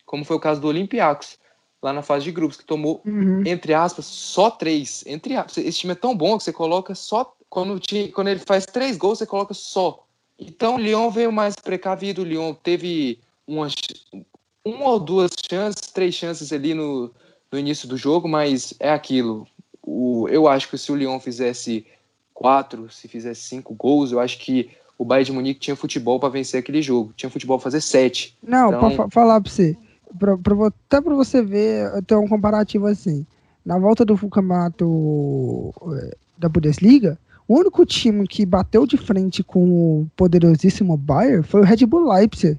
como 0.04 0.26
foi 0.26 0.36
o 0.36 0.40
caso 0.40 0.60
do 0.60 0.68
Olympiacos. 0.68 1.40
Lá 1.82 1.92
na 1.92 2.02
fase 2.02 2.24
de 2.24 2.30
grupos, 2.30 2.56
que 2.56 2.64
tomou, 2.64 3.02
uhum. 3.04 3.42
entre 3.44 3.74
aspas, 3.74 4.04
só 4.04 4.50
três. 4.50 5.02
Entre 5.06 5.34
aspas. 5.34 5.58
Esse 5.58 5.80
time 5.80 5.92
é 5.92 5.96
tão 5.96 6.16
bom 6.16 6.38
que 6.38 6.44
você 6.44 6.52
coloca 6.52 6.94
só. 6.94 7.34
Quando, 7.50 7.80
quando 8.14 8.28
ele 8.28 8.40
faz 8.40 8.64
três 8.64 8.96
gols, 8.96 9.18
você 9.18 9.26
coloca 9.26 9.52
só. 9.52 10.06
Então 10.38 10.76
o 10.76 10.78
Lyon 10.78 11.10
veio 11.10 11.32
mais 11.32 11.56
precavido. 11.56 12.22
O 12.22 12.24
Lyon 12.24 12.54
teve 12.54 13.18
umas, 13.46 13.74
uma 14.64 14.90
ou 14.90 15.00
duas 15.00 15.32
chances, 15.50 15.90
três 15.92 16.14
chances 16.14 16.52
ali 16.52 16.72
no, 16.72 17.10
no 17.50 17.58
início 17.58 17.88
do 17.88 17.96
jogo, 17.96 18.28
mas 18.28 18.72
é 18.78 18.90
aquilo. 18.90 19.46
O, 19.82 20.28
eu 20.28 20.46
acho 20.46 20.68
que 20.70 20.78
se 20.78 20.90
o 20.92 20.96
Lyon 20.96 21.18
fizesse 21.18 21.84
quatro, 22.32 22.90
se 22.90 23.08
fizesse 23.08 23.42
cinco 23.42 23.74
gols, 23.74 24.12
eu 24.12 24.20
acho 24.20 24.38
que 24.38 24.70
o 24.96 25.04
Bayern 25.04 25.26
de 25.26 25.32
Munique 25.32 25.60
tinha 25.60 25.76
futebol 25.76 26.20
para 26.20 26.28
vencer 26.28 26.60
aquele 26.60 26.80
jogo. 26.80 27.12
Tinha 27.16 27.28
futebol 27.28 27.58
para 27.58 27.64
fazer 27.64 27.80
sete. 27.80 28.36
Não, 28.42 28.68
então... 28.68 28.96
para 28.96 29.10
falar 29.10 29.40
para 29.40 29.50
você, 29.50 29.76
pra, 30.18 30.36
pra, 30.36 30.66
até 30.66 31.00
para 31.00 31.14
você 31.14 31.42
ver, 31.42 31.90
ter 32.04 32.14
um 32.16 32.28
comparativo 32.28 32.86
assim. 32.86 33.26
Na 33.64 33.78
volta 33.78 34.04
do 34.04 34.16
campeonato 34.28 35.72
eh, 35.92 36.16
da 36.36 36.48
Bundesliga, 36.48 37.18
o 37.46 37.56
único 37.58 37.84
time 37.86 38.26
que 38.26 38.44
bateu 38.44 38.86
de 38.86 38.96
frente 38.96 39.42
com 39.42 39.60
o 40.00 40.06
poderosíssimo 40.16 40.96
Bayern 40.96 41.42
foi 41.42 41.60
o 41.60 41.64
Red 41.64 41.86
Bull 41.86 42.12
Leipzig, 42.12 42.58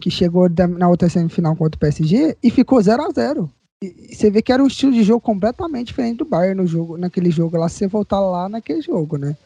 que 0.00 0.10
chegou 0.10 0.48
na 0.48 0.88
outra 0.88 1.08
semifinal 1.08 1.54
contra 1.54 1.76
o 1.76 1.80
PSG 1.80 2.36
e 2.42 2.50
ficou 2.50 2.82
0 2.82 3.02
a 3.02 3.10
0 3.10 3.50
e 3.82 4.14
você 4.14 4.30
vê 4.30 4.40
que 4.40 4.52
era 4.52 4.62
um 4.62 4.68
estilo 4.68 4.92
de 4.92 5.02
jogo 5.02 5.20
completamente 5.20 5.88
diferente 5.88 6.18
do 6.18 6.24
Bayern 6.24 6.60
no 6.60 6.66
jogo, 6.66 6.96
naquele 6.96 7.30
jogo 7.30 7.56
lá, 7.56 7.68
se 7.68 7.78
você 7.78 7.88
voltar 7.88 8.20
lá 8.20 8.48
naquele 8.48 8.80
jogo, 8.80 9.16
né? 9.16 9.36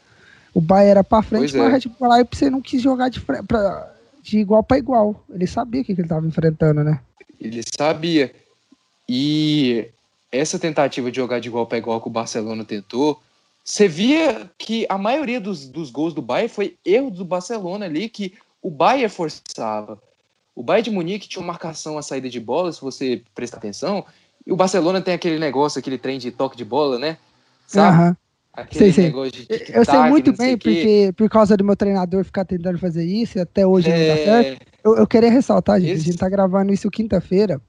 O 0.52 0.60
Bayern 0.60 0.90
era 0.90 1.04
pra 1.04 1.22
frente, 1.22 1.52
pois 1.52 1.54
mas 1.54 1.62
é. 1.62 1.68
o 1.68 1.72
Red 1.72 1.98
Bull 1.98 2.12
Leipzig 2.12 2.50
não 2.50 2.60
quis 2.60 2.82
jogar 2.82 3.08
de, 3.08 3.20
pra, 3.20 3.92
de 4.22 4.38
igual 4.38 4.62
para 4.62 4.78
igual. 4.78 5.24
Ele 5.30 5.46
sabia 5.46 5.80
o 5.80 5.84
que, 5.84 5.94
que 5.94 6.00
ele 6.00 6.06
estava 6.06 6.26
enfrentando, 6.26 6.84
né? 6.84 7.00
Ele 7.40 7.62
sabia. 7.76 8.34
E 9.08 9.88
essa 10.30 10.58
tentativa 10.58 11.10
de 11.10 11.16
jogar 11.16 11.40
de 11.40 11.48
igual 11.48 11.66
para 11.66 11.78
igual 11.78 12.00
que 12.00 12.08
o 12.08 12.10
Barcelona 12.10 12.64
tentou, 12.64 13.20
você 13.64 13.88
via 13.88 14.50
que 14.58 14.86
a 14.88 14.96
maioria 14.96 15.40
dos, 15.40 15.68
dos 15.68 15.90
gols 15.90 16.14
do 16.14 16.22
Bayern 16.22 16.48
foi 16.48 16.76
erro 16.84 17.10
do 17.10 17.24
Barcelona 17.24 17.86
ali, 17.86 18.08
que 18.08 18.34
o 18.62 18.70
Bayern 18.70 19.08
forçava. 19.08 20.00
O 20.54 20.62
Bayern 20.62 20.84
de 20.84 20.90
Munique 20.94 21.28
tinha 21.28 21.40
uma 21.40 21.48
marcação 21.52 21.98
à 21.98 22.02
saída 22.02 22.28
de 22.28 22.40
bola, 22.40 22.72
se 22.72 22.80
você 22.80 23.22
prestar 23.34 23.58
atenção, 23.58 24.04
e 24.46 24.52
o 24.52 24.56
Barcelona 24.56 25.00
tem 25.00 25.14
aquele 25.14 25.38
negócio, 25.38 25.78
aquele 25.78 25.98
trem 25.98 26.18
de 26.18 26.30
toque 26.30 26.56
de 26.56 26.64
bola, 26.64 26.98
né? 26.98 27.18
Sabe? 27.66 28.02
Uhum. 28.02 28.16
Aquele 28.52 28.92
sei, 28.92 29.10
sei. 29.12 29.30
De 29.30 29.46
eu 29.74 29.84
sei 29.84 29.98
muito 30.08 30.32
bem, 30.32 30.56
porque 30.56 31.12
por 31.14 31.28
causa 31.28 31.56
do 31.56 31.64
meu 31.64 31.76
treinador 31.76 32.24
ficar 32.24 32.44
tentando 32.44 32.78
fazer 32.78 33.04
isso, 33.04 33.36
e 33.36 33.40
até 33.40 33.66
hoje 33.66 33.90
é... 33.90 33.98
não 33.98 34.06
dá 34.06 34.20
é. 34.20 34.24
certo. 34.24 34.66
Eu, 34.86 34.94
eu 34.94 35.06
queria 35.06 35.28
ressaltar, 35.30 35.80
gente, 35.80 35.94
Esse... 35.94 36.02
a 36.02 36.04
gente 36.04 36.18
tá 36.18 36.28
gravando 36.28 36.72
isso 36.72 36.88
quinta-feira. 36.88 37.60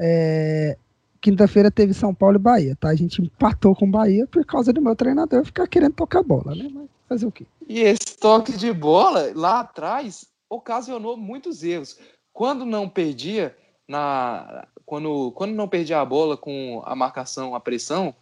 É... 0.00 0.78
Quinta-feira 1.20 1.70
teve 1.70 1.92
São 1.92 2.14
Paulo 2.14 2.36
e 2.36 2.38
Bahia, 2.38 2.74
tá? 2.80 2.88
A 2.88 2.94
gente 2.94 3.20
empatou 3.20 3.76
com 3.76 3.88
Bahia 3.88 4.26
por 4.26 4.42
causa 4.46 4.72
do 4.72 4.80
meu 4.80 4.96
treinador 4.96 5.44
ficar 5.44 5.68
querendo 5.68 5.92
tocar 5.92 6.22
bola, 6.22 6.54
né? 6.54 6.70
Mas 6.72 6.88
fazer 7.06 7.26
o 7.26 7.30
quê? 7.30 7.46
E 7.68 7.80
esse 7.80 8.16
toque 8.18 8.56
de 8.56 8.72
bola 8.72 9.30
lá 9.34 9.60
atrás 9.60 10.26
ocasionou 10.48 11.14
muitos 11.14 11.62
erros. 11.62 11.98
Quando 12.32 12.64
não 12.64 12.88
perdia 12.88 13.54
na 13.86 14.66
quando, 14.86 15.30
quando 15.32 15.52
não 15.52 15.68
perdia 15.68 16.00
a 16.00 16.04
bola 16.04 16.36
com 16.38 16.82
a 16.86 16.96
marcação, 16.96 17.54
a 17.54 17.60
pressão, 17.60 18.14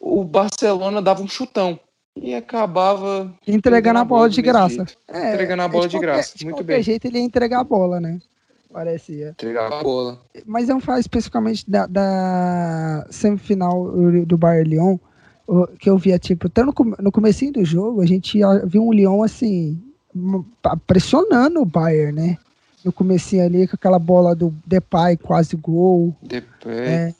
o 0.00 0.24
Barcelona 0.24 1.02
dava 1.02 1.20
um 1.20 1.28
chutão 1.28 1.78
e 2.16 2.34
acabava 2.34 3.32
entregando 3.46 3.98
a 4.00 4.04
bola 4.04 4.28
de 4.28 4.42
graça. 4.42 4.84
É, 5.08 5.32
entregando 5.32 5.62
a 5.62 5.68
bola 5.68 5.88
de, 5.88 5.90
de 5.90 5.96
qualquer, 5.96 6.14
graça. 6.14 6.34
Muito 6.44 6.58
de 6.58 6.64
bem. 6.64 6.82
jeito 6.82 7.06
ele 7.06 7.18
ia 7.18 7.24
entregar 7.24 7.60
a 7.60 7.64
bola, 7.64 8.00
né? 8.00 8.20
Parecia. 8.72 9.30
Entregar 9.30 9.72
a 9.72 9.82
bola. 9.82 10.20
Mas 10.46 10.68
não 10.68 10.80
faz 10.80 11.00
especificamente 11.00 11.68
da, 11.68 11.86
da 11.86 13.06
semifinal 13.10 13.90
do 14.26 14.38
Bayern 14.38 14.70
Lyon, 14.70 14.98
que 15.78 15.90
eu 15.90 15.98
via, 15.98 16.18
tipo, 16.18 16.46
até 16.46 16.62
no, 16.62 16.72
no 16.98 17.12
comecinho 17.12 17.52
do 17.52 17.64
jogo, 17.64 18.00
a 18.00 18.06
gente 18.06 18.38
viu 18.66 18.86
um 18.86 18.92
Lyon 18.92 19.22
assim, 19.22 19.80
pressionando 20.86 21.60
o 21.60 21.66
Bayern, 21.66 22.12
né? 22.12 22.38
No 22.84 22.92
comecinho 22.92 23.44
ali, 23.44 23.68
com 23.68 23.76
aquela 23.76 23.98
bola 23.98 24.34
do 24.34 24.54
Depay 24.66 25.16
quase 25.16 25.54
gol. 25.56 26.16
Depay. 26.22 26.72
É, 26.72 27.14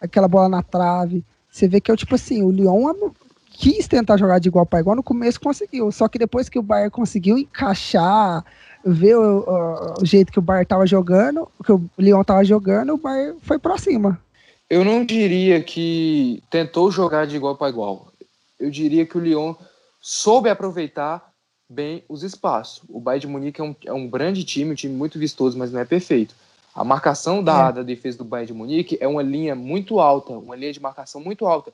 aquela 0.00 0.28
bola 0.28 0.48
na 0.48 0.62
trave. 0.62 1.24
Você 1.50 1.66
vê 1.66 1.80
que 1.80 1.90
é 1.90 1.96
tipo 1.96 2.14
assim, 2.14 2.42
o 2.42 2.50
Lyon 2.50 3.12
quis 3.60 3.86
tentar 3.86 4.16
jogar 4.16 4.38
de 4.38 4.48
igual 4.48 4.64
para 4.64 4.80
igual, 4.80 4.96
no 4.96 5.02
começo 5.02 5.38
conseguiu, 5.38 5.92
só 5.92 6.08
que 6.08 6.18
depois 6.18 6.48
que 6.48 6.58
o 6.58 6.62
Bayern 6.62 6.90
conseguiu 6.90 7.36
encaixar, 7.36 8.42
ver 8.82 9.18
o, 9.18 9.40
o, 9.40 10.02
o 10.02 10.06
jeito 10.06 10.32
que 10.32 10.38
o 10.38 10.42
Bayern 10.42 10.64
tava 10.64 10.86
jogando, 10.86 11.46
que 11.62 11.70
o 11.70 11.90
Lyon 11.98 12.24
tava 12.24 12.42
jogando, 12.42 12.94
o 12.94 12.96
Bayern 12.96 13.38
foi 13.42 13.58
para 13.58 13.76
cima. 13.76 14.18
Eu 14.70 14.82
não 14.82 15.04
diria 15.04 15.62
que 15.62 16.42
tentou 16.48 16.90
jogar 16.90 17.26
de 17.26 17.36
igual 17.36 17.54
para 17.54 17.68
igual. 17.68 18.10
Eu 18.58 18.70
diria 18.70 19.04
que 19.04 19.18
o 19.18 19.20
Lyon 19.20 19.54
soube 20.00 20.48
aproveitar 20.48 21.30
bem 21.68 22.02
os 22.08 22.22
espaços. 22.22 22.82
O 22.88 22.98
Bayern 22.98 23.20
de 23.20 23.26
Munique 23.26 23.60
é 23.60 23.64
um, 23.64 23.76
é 23.84 23.92
um 23.92 24.08
grande 24.08 24.42
time, 24.42 24.72
um 24.72 24.74
time 24.74 24.94
muito 24.94 25.18
vistoso, 25.18 25.58
mas 25.58 25.70
não 25.70 25.80
é 25.80 25.84
perfeito. 25.84 26.34
A 26.74 26.82
marcação 26.82 27.44
da, 27.44 27.68
é. 27.68 27.72
da 27.72 27.82
defesa 27.82 28.16
do 28.16 28.24
Bayern 28.24 28.46
de 28.46 28.54
Munique 28.54 28.96
é 29.02 29.06
uma 29.06 29.22
linha 29.22 29.54
muito 29.54 30.00
alta, 30.00 30.32
uma 30.32 30.56
linha 30.56 30.72
de 30.72 30.80
marcação 30.80 31.20
muito 31.20 31.44
alta. 31.44 31.70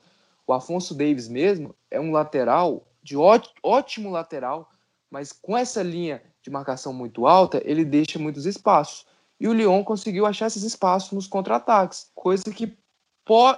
O 0.47 0.53
Afonso 0.53 0.95
Davis 0.95 1.27
mesmo 1.27 1.75
é 1.91 1.99
um 1.99 2.11
lateral, 2.11 2.87
de 3.03 3.15
ótimo 3.61 4.09
lateral, 4.09 4.69
mas 5.11 5.33
com 5.33 5.57
essa 5.57 5.83
linha 5.83 6.21
de 6.41 6.49
marcação 6.49 6.93
muito 6.93 7.27
alta, 7.27 7.61
ele 7.65 7.83
deixa 7.83 8.17
muitos 8.17 8.45
espaços. 8.45 9.05
E 9.39 9.47
o 9.47 9.53
Lyon 9.53 9.83
conseguiu 9.83 10.25
achar 10.25 10.47
esses 10.47 10.63
espaços 10.63 11.11
nos 11.11 11.27
contra-ataques, 11.27 12.09
coisa 12.15 12.45
que 12.45 12.77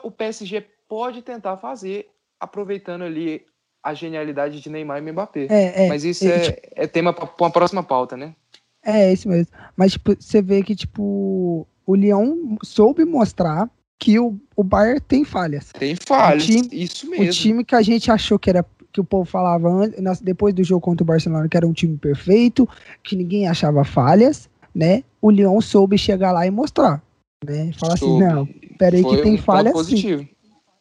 o 0.04 0.12
PSG 0.12 0.66
pode 0.88 1.22
tentar 1.22 1.58
fazer, 1.58 2.10
aproveitando 2.40 3.04
ali 3.04 3.46
a 3.84 3.94
genialidade 3.94 4.60
de 4.60 4.70
Neymar 4.70 4.98
e 4.98 5.12
Mbappé. 5.12 5.48
É, 5.50 5.86
é, 5.86 5.88
mas 5.88 6.04
isso 6.04 6.28
é, 6.28 6.48
é, 6.48 6.84
é 6.84 6.88
tema 6.88 7.14
para 7.14 7.30
uma 7.40 7.52
próxima 7.52 7.84
pauta, 7.84 8.18
né? 8.18 8.36
É, 8.84 9.14
isso 9.14 9.30
mesmo. 9.30 9.54
Mas, 9.76 9.94
tipo, 9.94 10.16
você 10.20 10.42
vê 10.42 10.64
que, 10.64 10.76
tipo, 10.76 11.68
o 11.86 11.96
Leão 11.96 12.58
soube 12.64 13.06
mostrar 13.06 13.70
que 14.00 14.18
o, 14.18 14.40
o 14.56 14.64
Bayern 14.64 15.02
tem 15.02 15.26
falhas. 15.26 15.72
Tem 15.78 15.96
falhas, 15.96 16.46
time, 16.46 16.70
isso 16.72 17.10
mesmo. 17.10 17.26
O 17.26 17.30
time 17.30 17.66
que 17.66 17.76
a 17.76 17.82
gente 17.82 18.10
achou 18.10 18.40
que 18.40 18.50
era 18.50 18.66
que 18.92 19.00
o 19.00 19.04
povo 19.04 19.30
falava 19.30 19.70
antes, 19.70 20.22
depois 20.22 20.54
do 20.54 20.64
jogo 20.64 20.82
contra 20.82 21.04
o 21.04 21.06
Barcelona 21.06 21.48
que 21.48 21.56
era 21.56 21.68
um 21.68 21.74
time 21.74 21.96
perfeito, 21.98 22.68
que 23.04 23.16
ninguém 23.16 23.48
achava 23.48 23.84
falhas, 23.84 24.50
né? 24.74 25.04
O 25.22 25.30
Leão 25.30 25.62
soube 25.62 25.98
chegar 25.98 26.32
lá 26.32 26.48
e 26.48 26.50
mostrar, 26.50 27.04
né? 27.46 27.72
Falar 27.74 27.94
assim, 27.94 28.20
não, 28.20 28.48
peraí 28.78 29.04
que 29.04 29.22
tem 29.22 29.36
um 29.36 29.38
falhas 29.38 29.86
sim. 29.86 30.28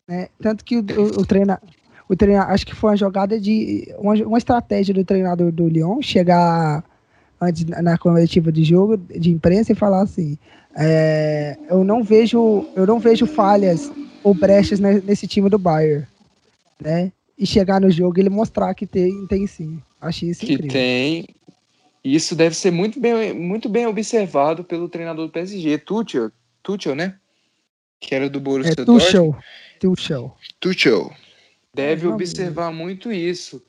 Né? 0.06 0.28
Tanto 0.40 0.64
que 0.64 0.78
o, 0.78 0.80
o, 0.80 1.20
o 1.20 1.26
treina, 1.26 1.60
o 2.08 2.16
treina, 2.16 2.44
acho 2.44 2.66
que 2.66 2.74
foi 2.74 2.90
uma 2.90 2.96
jogada 2.96 3.38
de 3.38 3.94
uma, 3.98 4.14
uma 4.14 4.38
estratégia 4.38 4.94
do 4.94 5.04
treinador 5.04 5.52
do 5.52 5.68
Lyon 5.68 6.00
chegar 6.00 6.82
antes 7.38 7.64
na 7.66 7.98
coletiva 7.98 8.50
de 8.50 8.64
jogo 8.64 8.96
de 8.96 9.30
imprensa 9.30 9.72
e 9.72 9.74
falar 9.74 10.02
assim: 10.02 10.38
é, 10.76 11.56
eu 11.68 11.82
não 11.84 12.02
vejo 12.02 12.66
eu 12.74 12.86
não 12.86 12.98
vejo 12.98 13.26
falhas 13.26 13.90
ou 14.22 14.34
brechas 14.34 14.80
nesse 14.80 15.26
time 15.26 15.48
do 15.48 15.58
Bayern, 15.58 16.06
né? 16.80 17.12
E 17.38 17.46
chegar 17.46 17.80
no 17.80 17.90
jogo 17.90 18.18
e 18.18 18.22
ele 18.22 18.30
mostrar 18.30 18.74
que 18.74 18.86
tem, 18.86 19.26
tem 19.26 19.46
sim. 19.46 19.80
Achei 20.00 20.30
isso 20.30 20.40
que 20.40 20.54
incrível. 20.54 20.72
tem. 20.72 21.28
Isso 22.02 22.34
deve 22.34 22.54
ser 22.54 22.70
muito 22.70 22.98
bem, 23.00 23.32
muito 23.32 23.68
bem 23.68 23.86
observado 23.86 24.64
pelo 24.64 24.88
treinador 24.88 25.26
do 25.26 25.32
PSG, 25.32 25.78
Tuchel, 25.78 26.30
Tuchel, 26.62 26.94
né? 26.94 27.16
Que 28.00 28.14
era 28.14 28.28
do 28.28 28.40
Borussia 28.40 28.72
é, 28.72 28.84
Tuchel. 28.84 29.36
Tuchel. 29.78 30.36
Tuchel. 30.60 31.12
Deve 31.74 32.06
observar 32.06 32.72
muito 32.72 33.12
isso 33.12 33.62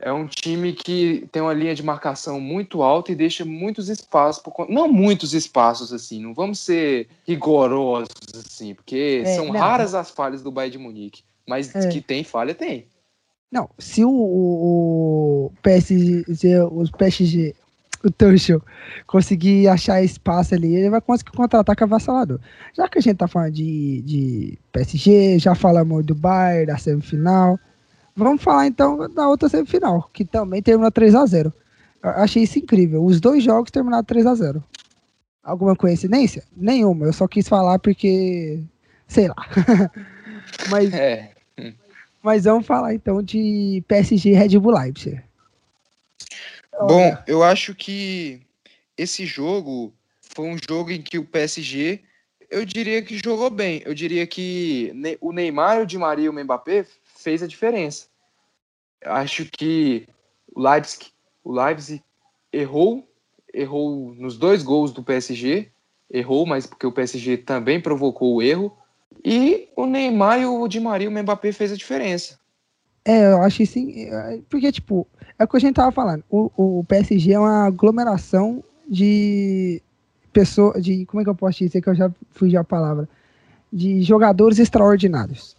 é 0.00 0.12
um 0.12 0.26
time 0.26 0.72
que 0.72 1.28
tem 1.30 1.42
uma 1.42 1.52
linha 1.52 1.74
de 1.74 1.82
marcação 1.82 2.40
muito 2.40 2.82
alta 2.82 3.12
e 3.12 3.14
deixa 3.14 3.44
muitos 3.44 3.88
espaços, 3.88 4.42
por... 4.42 4.66
não 4.68 4.88
muitos 4.88 5.34
espaços 5.34 5.92
assim, 5.92 6.22
não 6.22 6.32
vamos 6.32 6.58
ser 6.58 7.08
rigorosos 7.26 8.08
assim, 8.34 8.74
porque 8.74 9.22
é, 9.24 9.34
são 9.34 9.46
não. 9.46 9.60
raras 9.60 9.94
as 9.94 10.10
falhas 10.10 10.42
do 10.42 10.50
Bayern 10.50 10.78
de 10.78 10.82
Munique, 10.82 11.22
mas 11.46 11.74
é. 11.74 11.88
que 11.88 12.00
tem 12.00 12.24
falha 12.24 12.54
tem. 12.54 12.86
Não, 13.52 13.68
se 13.78 14.04
o, 14.04 14.10
o 14.10 15.52
PSG, 15.60 16.60
os 16.70 16.90
PSG, 16.90 17.54
o 18.04 18.10
Tuchel 18.10 18.62
conseguir 19.06 19.68
achar 19.68 20.02
espaço 20.02 20.54
ali, 20.54 20.74
ele 20.74 20.88
vai 20.88 21.00
conseguir 21.00 21.32
contra-ataque 21.32 21.82
avassalador. 21.82 22.38
Já 22.74 22.88
que 22.88 22.98
a 22.98 23.02
gente 23.02 23.16
tá 23.16 23.26
falando 23.26 23.52
de, 23.52 24.02
de 24.02 24.58
PSG, 24.72 25.38
já 25.40 25.54
falamos 25.54 26.06
do 26.06 26.14
Bayern, 26.14 26.66
da 26.66 26.78
semifinal, 26.78 27.58
Vamos 28.24 28.42
falar 28.42 28.66
então 28.66 29.08
da 29.12 29.28
outra 29.28 29.48
semifinal, 29.48 30.08
que 30.12 30.24
também 30.24 30.62
terminou 30.62 30.90
3 30.90 31.14
a 31.14 31.26
0 31.26 31.52
Achei 32.02 32.42
isso 32.42 32.58
incrível. 32.58 33.04
Os 33.04 33.20
dois 33.20 33.42
jogos 33.42 33.70
terminaram 33.70 34.04
3 34.04 34.26
a 34.26 34.34
0 34.34 34.64
Alguma 35.42 35.74
coincidência? 35.74 36.44
Nenhuma. 36.56 37.06
Eu 37.06 37.12
só 37.12 37.26
quis 37.26 37.48
falar 37.48 37.78
porque. 37.78 38.60
Sei 39.06 39.28
lá. 39.28 39.36
mas, 40.70 40.92
é. 40.92 41.32
mas 42.22 42.44
vamos 42.44 42.66
falar 42.66 42.94
então 42.94 43.22
de 43.22 43.82
PSG 43.88 44.32
Red 44.32 44.58
Bull 44.58 44.78
Leipzig. 44.78 45.20
Bom, 46.78 47.16
eu 47.26 47.42
acho 47.42 47.74
que 47.74 48.40
esse 48.96 49.26
jogo 49.26 49.92
foi 50.20 50.46
um 50.46 50.56
jogo 50.56 50.90
em 50.90 51.02
que 51.02 51.18
o 51.18 51.24
PSG 51.24 52.00
eu 52.50 52.64
diria 52.64 53.02
que 53.02 53.20
jogou 53.22 53.48
bem. 53.48 53.82
Eu 53.84 53.94
diria 53.94 54.26
que 54.26 54.92
o 55.20 55.32
Neymar, 55.32 55.80
o 55.80 55.86
Di 55.86 55.96
Maria 55.96 56.26
e 56.26 56.28
o 56.28 56.32
Mbappé 56.32 56.84
fez 57.16 57.42
a 57.42 57.46
diferença. 57.46 58.09
Acho 59.04 59.44
que 59.46 60.06
o 60.54 60.60
Leipzig, 60.60 61.06
o 61.42 61.52
Leipzig 61.52 62.02
errou, 62.52 63.08
errou 63.52 64.14
nos 64.14 64.36
dois 64.36 64.62
gols 64.62 64.92
do 64.92 65.02
PSG, 65.02 65.70
errou, 66.10 66.46
mas 66.46 66.66
porque 66.66 66.86
o 66.86 66.92
PSG 66.92 67.38
também 67.38 67.80
provocou 67.80 68.34
o 68.34 68.42
erro. 68.42 68.76
E 69.24 69.68
o 69.76 69.86
Neymar 69.86 70.40
e 70.40 70.46
o 70.46 70.66
Di 70.68 70.80
Maria, 70.80 71.08
o 71.08 71.12
Mbappé 71.12 71.52
fez 71.52 71.72
a 71.72 71.76
diferença. 71.76 72.38
É, 73.04 73.32
eu 73.32 73.42
acho 73.42 73.64
sim, 73.66 74.08
porque 74.48 74.70
tipo, 74.70 75.06
é 75.38 75.44
o 75.44 75.48
que 75.48 75.56
a 75.56 75.60
gente 75.60 75.74
tava 75.74 75.90
falando. 75.90 76.22
O, 76.28 76.80
o 76.80 76.84
PSG 76.84 77.32
é 77.32 77.38
uma 77.38 77.66
aglomeração 77.66 78.62
de 78.88 79.82
pessoas, 80.32 80.82
de 80.82 81.06
como 81.06 81.20
é 81.20 81.24
que 81.24 81.30
eu 81.30 81.34
posso 81.34 81.58
dizer 81.58 81.80
que 81.80 81.88
eu 81.88 81.94
já 81.94 82.10
fugi 82.30 82.56
a 82.56 82.64
palavra, 82.64 83.08
de 83.72 84.02
jogadores 84.02 84.58
extraordinários, 84.58 85.56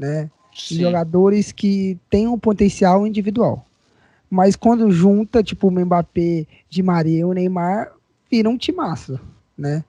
né? 0.00 0.30
Jogadores 0.54 1.50
que 1.52 1.98
têm 2.08 2.28
um 2.28 2.38
potencial 2.38 3.06
individual. 3.06 3.66
Mas 4.30 4.56
quando 4.56 4.90
junta, 4.90 5.42
tipo, 5.42 5.68
o 5.68 5.70
Mbappé, 5.70 6.46
de 6.68 6.82
Maria 6.82 7.20
e 7.20 7.24
o 7.24 7.32
Neymar, 7.32 7.92
vira 8.30 8.48
um 8.48 8.56
timaço, 8.56 9.18
né? 9.56 9.84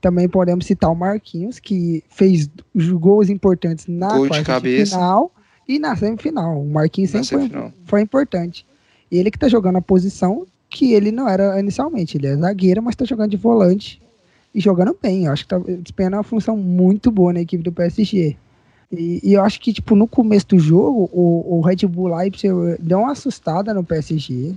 Também 0.00 0.28
podemos 0.28 0.66
citar 0.66 0.90
o 0.90 0.94
Marquinhos, 0.94 1.58
que 1.58 2.02
fez 2.08 2.48
gols 2.74 3.30
importantes 3.30 3.86
na 3.86 4.16
Gol 4.16 4.28
final 4.86 5.32
e 5.66 5.78
na 5.78 5.96
semifinal. 5.96 6.60
O 6.60 6.68
Marquinhos 6.68 7.10
sempre 7.10 7.26
foi, 7.48 7.72
foi, 7.84 8.02
importante. 8.02 8.66
Ele 9.10 9.30
que 9.30 9.38
tá 9.38 9.48
jogando 9.48 9.76
a 9.76 9.82
posição 9.82 10.46
que 10.68 10.92
ele 10.92 11.10
não 11.10 11.28
era 11.28 11.58
inicialmente. 11.58 12.16
Ele 12.16 12.26
é 12.26 12.36
zagueiro, 12.36 12.82
mas 12.82 12.94
tá 12.94 13.04
jogando 13.04 13.30
de 13.30 13.36
volante 13.36 14.00
e 14.54 14.60
jogando 14.60 14.96
bem. 15.00 15.24
Eu 15.24 15.32
acho 15.32 15.44
que 15.44 15.48
tá 15.48 15.58
desempenhando 15.58 16.14
uma 16.14 16.22
função 16.22 16.56
muito 16.56 17.10
boa 17.10 17.32
na 17.32 17.40
equipe 17.40 17.62
do 17.62 17.72
PSG. 17.72 18.36
E, 18.90 19.20
e, 19.22 19.32
eu 19.34 19.42
acho 19.42 19.60
que, 19.60 19.72
tipo, 19.72 19.96
no 19.96 20.06
começo 20.06 20.46
do 20.48 20.58
jogo, 20.58 21.10
o, 21.12 21.58
o 21.58 21.60
Red 21.60 21.86
Bull 21.86 22.14
Leipzig 22.16 22.52
deu 22.78 23.00
uma 23.00 23.12
assustada 23.12 23.74
no 23.74 23.82
PSG 23.82 24.54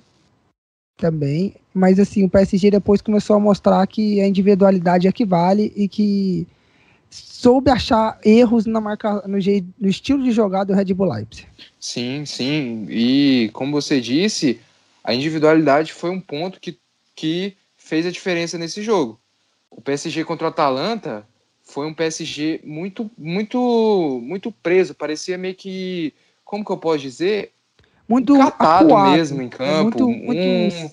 também. 0.98 1.56
Mas, 1.74 2.00
assim, 2.00 2.24
o 2.24 2.30
PSG 2.30 2.72
depois 2.72 3.02
começou 3.02 3.36
a 3.36 3.40
mostrar 3.40 3.86
que 3.88 4.22
a 4.22 4.28
individualidade 4.28 5.08
é 5.08 5.12
que 5.12 5.26
vale 5.26 5.74
e 5.76 5.88
que 5.88 6.48
soube 7.10 7.72
achar 7.72 8.20
erros 8.24 8.66
na 8.66 8.80
marca, 8.80 9.28
no, 9.28 9.40
jeito, 9.40 9.68
no 9.80 9.90
estilo 9.90 10.24
de 10.24 10.32
jogar 10.32 10.64
do 10.64 10.74
Red 10.74 10.94
Bull 10.94 11.12
Leipzig. 11.12 11.48
Sim, 11.80 12.26
sim. 12.26 12.86
E, 12.90 13.50
como 13.54 13.72
você 13.72 14.00
disse, 14.00 14.60
a 15.04 15.14
individualidade 15.14 15.94
foi 15.94 16.12
um 16.12 16.22
ponto 16.22 16.60
que, 16.60 16.78
que 17.16 17.56
fez 17.78 18.06
a 18.06 18.12
diferença 18.12 18.58
nesse 18.58 18.84
jogo. 18.84 19.20
O 19.72 19.82
PSG 19.82 20.24
contra 20.24 20.46
o 20.46 20.50
Atalanta 20.50 21.26
foi 21.70 21.86
um 21.86 21.94
PSG 21.94 22.62
muito, 22.64 23.10
muito, 23.18 24.20
muito 24.24 24.52
preso. 24.52 24.96
Parecia 24.96 25.38
meio 25.38 25.56
que, 25.56 26.14
como 26.44 26.66
que 26.66 26.72
eu 26.72 26.78
posso 26.78 27.00
dizer, 27.00 27.52
muito 28.08 28.36
catado 28.38 28.98
mesmo 29.12 29.42
em 29.42 29.50
campo, 29.50 30.06
muito, 30.06 30.10
muito 30.10 30.42
um, 30.42 30.92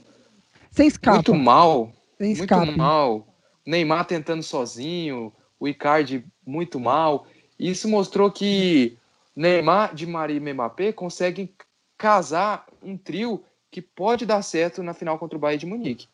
sem 0.70 0.86
escapa. 0.86 1.16
muito 1.16 1.34
mal, 1.34 1.90
sem 2.18 2.36
muito 2.36 2.76
mal. 2.76 3.26
Neymar 3.64 4.04
tentando 4.04 4.42
sozinho, 4.42 5.32
o 5.58 5.66
Icardi 5.66 6.24
muito 6.46 6.78
mal. 6.78 7.26
Isso 7.58 7.88
mostrou 7.88 8.30
que 8.30 8.98
Neymar, 9.34 9.94
de 9.94 10.06
Maria 10.06 10.36
e 10.36 10.40
Mbappé 10.52 10.92
conseguem 10.92 11.50
casar 11.96 12.66
um 12.82 12.98
trio 12.98 13.42
que 13.70 13.80
pode 13.80 14.26
dar 14.26 14.42
certo 14.42 14.82
na 14.82 14.92
final 14.92 15.18
contra 15.18 15.36
o 15.36 15.40
Bayern 15.40 15.60
de 15.60 15.66
Munique. 15.66 16.08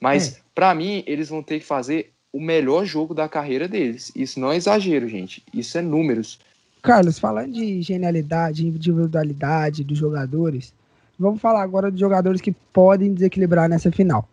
Mas, 0.00 0.36
é. 0.36 0.40
para 0.54 0.74
mim, 0.74 1.04
eles 1.06 1.28
vão 1.28 1.42
ter 1.42 1.60
que 1.60 1.66
fazer 1.66 2.12
o 2.36 2.40
melhor 2.40 2.84
jogo 2.84 3.14
da 3.14 3.26
carreira 3.26 3.66
deles. 3.66 4.12
Isso 4.14 4.38
não 4.38 4.52
é 4.52 4.56
exagero, 4.56 5.08
gente. 5.08 5.42
Isso 5.54 5.78
é 5.78 5.80
números. 5.80 6.38
Carlos, 6.82 7.18
falando 7.18 7.52
de 7.52 7.80
genialidade, 7.80 8.66
individualidade 8.66 9.82
dos 9.82 9.96
jogadores, 9.96 10.72
vamos 11.18 11.40
falar 11.40 11.62
agora 11.62 11.90
dos 11.90 11.98
jogadores 11.98 12.42
que 12.42 12.52
podem 12.52 13.14
desequilibrar 13.14 13.70
nessa 13.70 13.90
final. 13.90 14.28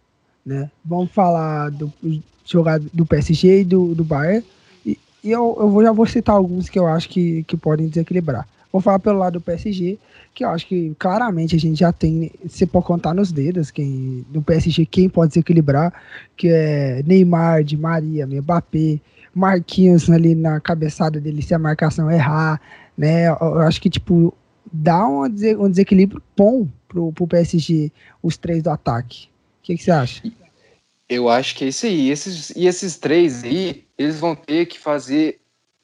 Né? 0.46 0.70
Vamos 0.84 1.12
falar 1.12 1.72
do, 1.72 1.92
jogador, 2.46 2.86
do 2.94 3.06
PSG 3.06 3.62
e 3.62 3.64
do, 3.64 3.96
do 3.96 4.04
Bayern. 4.04 4.46
E, 4.86 5.00
e 5.24 5.32
eu, 5.32 5.58
eu 5.58 5.70
vou, 5.70 5.82
já 5.82 5.94
vou 5.94 6.06
citar 6.06 6.36
alguns 6.36 6.68
que 6.68 6.78
eu 6.78 6.86
acho 6.86 7.08
que, 7.08 7.44
que 7.44 7.56
podem 7.56 7.88
desequilibrar. 7.88 8.46
Vou 8.70 8.82
falar 8.82 9.00
pelo 9.00 9.20
lado 9.20 9.34
do 9.34 9.42
PSG, 9.42 9.98
que 10.34 10.44
eu 10.44 10.50
acho 10.50 10.68
que 10.68 10.96
claramente 10.98 11.56
a 11.56 11.60
gente 11.60 11.80
já 11.80 11.92
tem, 11.92 12.32
você 12.46 12.66
pode 12.66 12.86
contar 12.86 13.14
nos 13.14 13.32
dedos 13.32 13.70
quem 13.70 14.26
no 14.34 14.42
PSG 14.42 14.86
quem 14.86 15.08
pode 15.08 15.30
desequilibrar, 15.30 15.94
que 16.36 16.48
é 16.48 17.04
Neymar, 17.06 17.64
de 17.64 17.78
Maria, 17.78 18.26
Mbappé, 18.26 19.00
Marquinhos 19.34 20.10
ali 20.10 20.34
na 20.34 20.60
cabeçada 20.60 21.20
dele 21.20 21.42
se 21.42 21.54
a 21.54 21.60
marcação 21.60 22.10
errar, 22.10 22.60
né? 22.98 23.28
Eu 23.28 23.60
acho 23.60 23.80
que 23.80 23.90
tipo 23.90 24.34
dá 24.72 25.08
um, 25.08 25.24
um 25.24 25.70
desequilíbrio 25.70 26.22
bom 26.36 26.68
pro, 26.88 27.12
pro 27.12 27.28
PSG 27.28 27.92
os 28.22 28.38
três 28.38 28.64
do 28.64 28.72
ataque. 28.72 29.28
O 29.60 29.64
que, 29.64 29.78
que 29.78 29.84
você 29.84 29.92
acha? 29.92 30.24
Eu 31.08 31.30
acho 31.30 31.56
que 31.56 31.66
é 31.66 31.68
isso 31.68 31.86
aí. 31.86 32.10
Esses, 32.10 32.50
e 32.56 32.66
esses 32.66 32.98
três 32.98 33.44
aí, 33.44 33.84
eles 33.98 34.20
vão 34.20 34.36
ter 34.36 34.66
que 34.66 34.80
fazer 34.80 35.40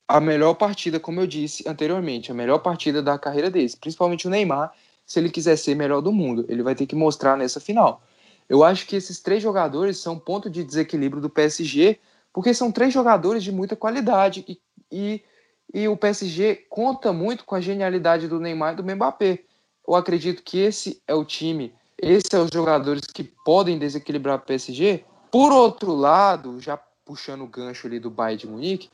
a 0.09 0.19
melhor 0.19 0.55
partida, 0.55 0.99
como 0.99 1.21
eu 1.21 1.27
disse 1.27 1.63
anteriormente, 1.69 2.31
a 2.31 2.33
melhor 2.33 2.57
partida 2.57 2.99
da 2.99 3.19
carreira 3.19 3.47
deles, 3.47 3.75
principalmente 3.75 4.25
o 4.25 4.29
Neymar, 4.31 4.73
se 5.05 5.19
ele 5.19 5.29
quiser 5.29 5.55
ser 5.55 5.75
melhor 5.75 6.01
do 6.01 6.11
mundo, 6.11 6.45
ele 6.49 6.63
vai 6.63 6.73
ter 6.73 6.87
que 6.87 6.95
mostrar 6.95 7.37
nessa 7.37 7.59
final. 7.59 8.01
Eu 8.49 8.63
acho 8.63 8.87
que 8.87 8.95
esses 8.95 9.19
três 9.19 9.43
jogadores 9.43 9.99
são 9.99 10.17
ponto 10.17 10.49
de 10.49 10.63
desequilíbrio 10.63 11.21
do 11.21 11.29
PSG, 11.29 11.99
porque 12.33 12.55
são 12.55 12.71
três 12.71 12.91
jogadores 12.91 13.43
de 13.43 13.51
muita 13.51 13.75
qualidade 13.75 14.43
e, 14.47 14.59
e, 14.91 15.23
e 15.71 15.87
o 15.87 15.95
PSG 15.95 16.65
conta 16.67 17.13
muito 17.13 17.45
com 17.45 17.53
a 17.53 17.61
genialidade 17.61 18.27
do 18.27 18.39
Neymar 18.39 18.73
e 18.73 18.77
do 18.77 18.83
Mbappé. 18.83 19.43
Eu 19.87 19.93
acredito 19.93 20.41
que 20.41 20.57
esse 20.57 20.99
é 21.07 21.13
o 21.13 21.23
time, 21.23 21.71
esses 22.01 22.23
são 22.31 22.45
os 22.45 22.51
jogadores 22.51 23.03
que 23.05 23.23
podem 23.23 23.77
desequilibrar 23.77 24.37
o 24.37 24.41
PSG. 24.41 25.03
Por 25.31 25.51
outro 25.51 25.93
lado, 25.93 26.59
já 26.59 26.77
puxando 27.05 27.43
o 27.43 27.47
gancho 27.47 27.85
ali 27.85 27.99
do 27.99 28.09
Bayern 28.09 28.39
de 28.39 28.47
Munique, 28.47 28.89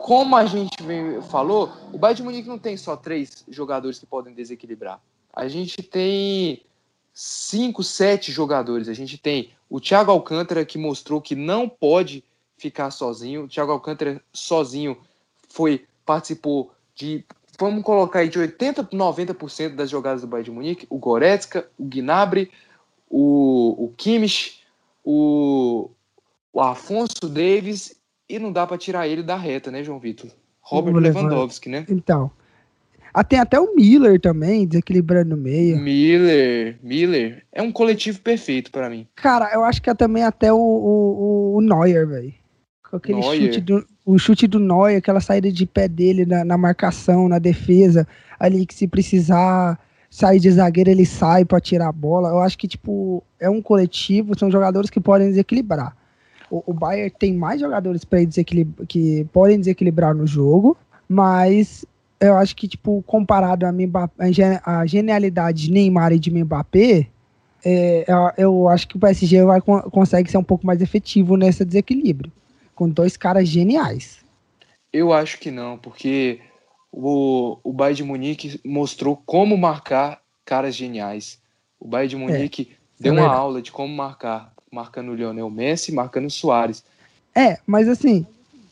como 0.00 0.34
a 0.34 0.46
gente 0.46 0.74
falou, 1.30 1.70
o 1.92 1.98
Bayern 1.98 2.16
de 2.16 2.22
Munique 2.22 2.48
não 2.48 2.58
tem 2.58 2.74
só 2.74 2.96
três 2.96 3.44
jogadores 3.48 3.98
que 3.98 4.06
podem 4.06 4.32
desequilibrar. 4.32 4.98
A 5.30 5.46
gente 5.46 5.82
tem 5.82 6.62
cinco, 7.12 7.84
sete 7.84 8.32
jogadores. 8.32 8.88
A 8.88 8.94
gente 8.94 9.18
tem 9.18 9.50
o 9.68 9.78
Thiago 9.78 10.10
Alcântara 10.10 10.64
que 10.64 10.78
mostrou 10.78 11.20
que 11.20 11.36
não 11.36 11.68
pode 11.68 12.24
ficar 12.56 12.90
sozinho. 12.90 13.44
O 13.44 13.48
Thiago 13.48 13.72
Alcântara 13.72 14.22
sozinho 14.32 14.96
foi 15.50 15.86
participou 16.04 16.72
de 16.94 17.22
vamos 17.58 17.84
colocar 17.84 18.20
aí 18.20 18.30
de 18.30 18.38
80 18.38 18.84
90% 18.84 19.74
das 19.74 19.90
jogadas 19.90 20.22
do 20.22 20.26
Bayern 20.26 20.44
de 20.46 20.50
Munique, 20.50 20.86
o 20.88 20.96
Goretzka, 20.96 21.68
o 21.78 21.84
Gnabry, 21.84 22.50
o, 23.08 23.84
o 23.84 23.94
Kimmich, 23.98 24.62
o, 25.04 25.90
o 26.54 26.60
Afonso 26.60 27.28
Davis 27.28 27.99
e 28.30 28.38
não 28.38 28.52
dá 28.52 28.66
para 28.66 28.78
tirar 28.78 29.08
ele 29.08 29.22
da 29.22 29.36
reta, 29.36 29.70
né, 29.70 29.82
João 29.82 29.98
Vitor? 29.98 30.30
Robert 30.60 30.94
Lewandowski, 30.94 31.68
né? 31.68 31.84
Então. 31.88 32.30
Ah, 33.12 33.24
tem 33.24 33.40
até 33.40 33.58
o 33.58 33.74
Miller 33.74 34.20
também, 34.20 34.64
desequilibrando 34.64 35.34
no 35.34 35.42
meio. 35.42 35.76
Miller, 35.78 36.78
Miller. 36.80 37.42
É 37.50 37.60
um 37.60 37.72
coletivo 37.72 38.20
perfeito 38.20 38.70
para 38.70 38.88
mim. 38.88 39.04
Cara, 39.16 39.50
eu 39.52 39.64
acho 39.64 39.82
que 39.82 39.90
é 39.90 39.94
também 39.94 40.22
até 40.22 40.52
o, 40.52 40.56
o, 40.56 41.56
o 41.56 41.60
Neuer, 41.60 42.06
velho. 42.06 42.32
Com 42.88 42.96
aquele 42.96 43.18
Neuer. 43.18 43.42
chute 43.42 43.60
do, 43.60 43.84
o 44.06 44.16
chute 44.16 44.46
do 44.46 44.60
Neuer, 44.60 44.98
aquela 44.98 45.20
saída 45.20 45.50
de 45.50 45.66
pé 45.66 45.88
dele 45.88 46.24
na, 46.24 46.44
na 46.44 46.56
marcação, 46.56 47.28
na 47.28 47.40
defesa, 47.40 48.06
ali 48.38 48.64
que 48.64 48.74
se 48.74 48.86
precisar 48.86 49.76
sair 50.08 50.38
de 50.38 50.50
zagueiro, 50.50 50.90
ele 50.90 51.04
sai 51.04 51.44
para 51.44 51.60
tirar 51.60 51.88
a 51.88 51.92
bola. 51.92 52.28
Eu 52.28 52.38
acho 52.38 52.56
que, 52.56 52.68
tipo, 52.68 53.24
é 53.40 53.50
um 53.50 53.60
coletivo, 53.60 54.38
são 54.38 54.52
jogadores 54.52 54.88
que 54.88 55.00
podem 55.00 55.28
desequilibrar 55.28 55.96
o, 56.50 56.62
o 56.66 56.74
Bayern 56.74 57.10
tem 57.18 57.32
mais 57.32 57.60
jogadores 57.60 58.04
para 58.04 58.18
que 58.88 59.24
podem 59.32 59.58
desequilibrar 59.58 60.14
no 60.14 60.26
jogo, 60.26 60.76
mas 61.08 61.86
eu 62.20 62.36
acho 62.36 62.54
que, 62.54 62.68
tipo, 62.68 63.02
comparado 63.06 63.64
a, 63.64 63.72
Mbappé, 63.72 64.60
a 64.64 64.84
genialidade 64.84 65.64
de 65.64 65.72
Neymar 65.72 66.12
e 66.12 66.18
de 66.18 66.30
Mbappé, 66.30 67.06
é, 67.64 68.04
eu 68.36 68.68
acho 68.68 68.88
que 68.88 68.96
o 68.96 69.00
PSG 69.00 69.44
vai, 69.44 69.60
consegue 69.60 70.30
ser 70.30 70.38
um 70.38 70.44
pouco 70.44 70.66
mais 70.66 70.82
efetivo 70.82 71.36
nesse 71.36 71.64
desequilíbrio, 71.64 72.32
com 72.74 72.88
dois 72.88 73.16
caras 73.16 73.48
geniais. 73.48 74.18
Eu 74.92 75.12
acho 75.12 75.38
que 75.38 75.50
não, 75.50 75.78
porque 75.78 76.40
o, 76.92 77.58
o 77.62 77.72
Bayern 77.72 77.96
de 77.96 78.04
Munique 78.04 78.60
mostrou 78.64 79.16
como 79.16 79.56
marcar 79.56 80.20
caras 80.44 80.74
geniais. 80.74 81.40
O 81.78 81.86
Bayern 81.86 82.08
de 82.08 82.16
é, 82.16 82.18
Munique 82.18 82.70
é, 82.72 83.02
deu 83.02 83.16
é 83.16 83.20
uma 83.20 83.32
aula 83.32 83.62
de 83.62 83.70
como 83.70 83.94
marcar 83.94 84.52
marcando 84.72 85.10
o 85.10 85.14
Lionel 85.14 85.50
Messi, 85.50 85.92
marcando 85.92 86.26
o 86.26 86.30
Soares. 86.30 86.84
É, 87.34 87.58
mas 87.66 87.88
assim, 87.88 88.24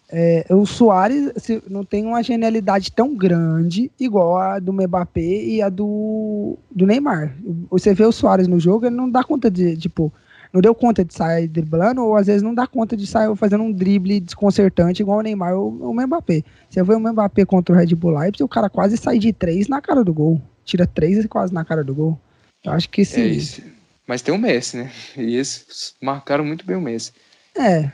é, 0.09 0.47
o 0.51 0.65
Soares 0.65 1.33
não 1.69 1.85
tem 1.85 2.07
uma 2.07 2.23
genialidade 2.23 2.93
tão 2.93 3.17
grande 3.17 3.91
igual 3.99 4.37
a 4.37 4.59
do 4.61 4.73
Mbappé 4.73 5.21
e 5.21 5.61
a 5.61 5.69
do, 5.69 6.57
do 6.71 6.87
Neymar. 6.87 7.35
Você 7.71 7.95
vê 7.95 8.05
o 8.05 8.13
Soares 8.13 8.47
no 8.47 8.61
jogo, 8.61 8.87
ele 8.87 8.95
não 8.95 9.11
dá 9.11 9.25
conta 9.25 9.51
de, 9.51 9.77
tipo, 9.77 10.13
não 10.53 10.61
deu 10.61 10.73
conta 10.73 11.05
de 11.05 11.13
sair 11.13 11.49
driblando, 11.49 12.05
ou 12.05 12.17
às 12.17 12.29
vezes 12.29 12.43
não 12.43 12.55
dá 12.55 12.67
conta 12.67 12.97
de 12.97 13.07
sair 13.07 13.35
fazendo 13.37 13.65
um 13.65 13.73
drible 13.73 14.21
desconcertante 14.21 15.03
igual 15.03 15.19
o 15.19 15.23
Neymar 15.23 15.55
ou 15.55 15.73
o 15.81 15.93
Mbappé. 15.93 16.45
Você 16.71 16.81
vê 16.81 16.95
o 16.95 17.01
Mbappé 17.01 17.45
contra 17.45 17.75
o 17.75 17.79
Red 17.79 17.95
Bull 17.97 18.17
Leipzig, 18.17 18.45
o 18.45 18.49
cara 18.49 18.71
quase 18.71 18.97
sai 18.97 19.19
de 19.19 19.33
três 19.33 19.67
na 19.67 19.81
cara 19.81 20.05
do 20.05 20.15
gol. 20.15 20.41
Tira 20.65 20.87
três 20.87 21.25
e 21.25 21.29
quase 21.29 21.53
na 21.53 21.65
cara 21.65 21.83
do 21.83 21.95
gol. 21.95 22.19
Eu 22.65 22.73
acho 22.73 22.89
que 22.89 23.05
sim. 23.05 23.23
É 23.23 23.78
Mas 24.09 24.23
tem 24.23 24.35
o 24.35 24.39
Messi, 24.39 24.79
né? 24.79 24.91
E 25.17 25.37
esses 25.37 25.95
marcaram 26.03 26.45
muito 26.45 26.65
bem 26.65 26.77
o 26.77 26.81
Messi. 26.81 27.13
É, 27.55 27.91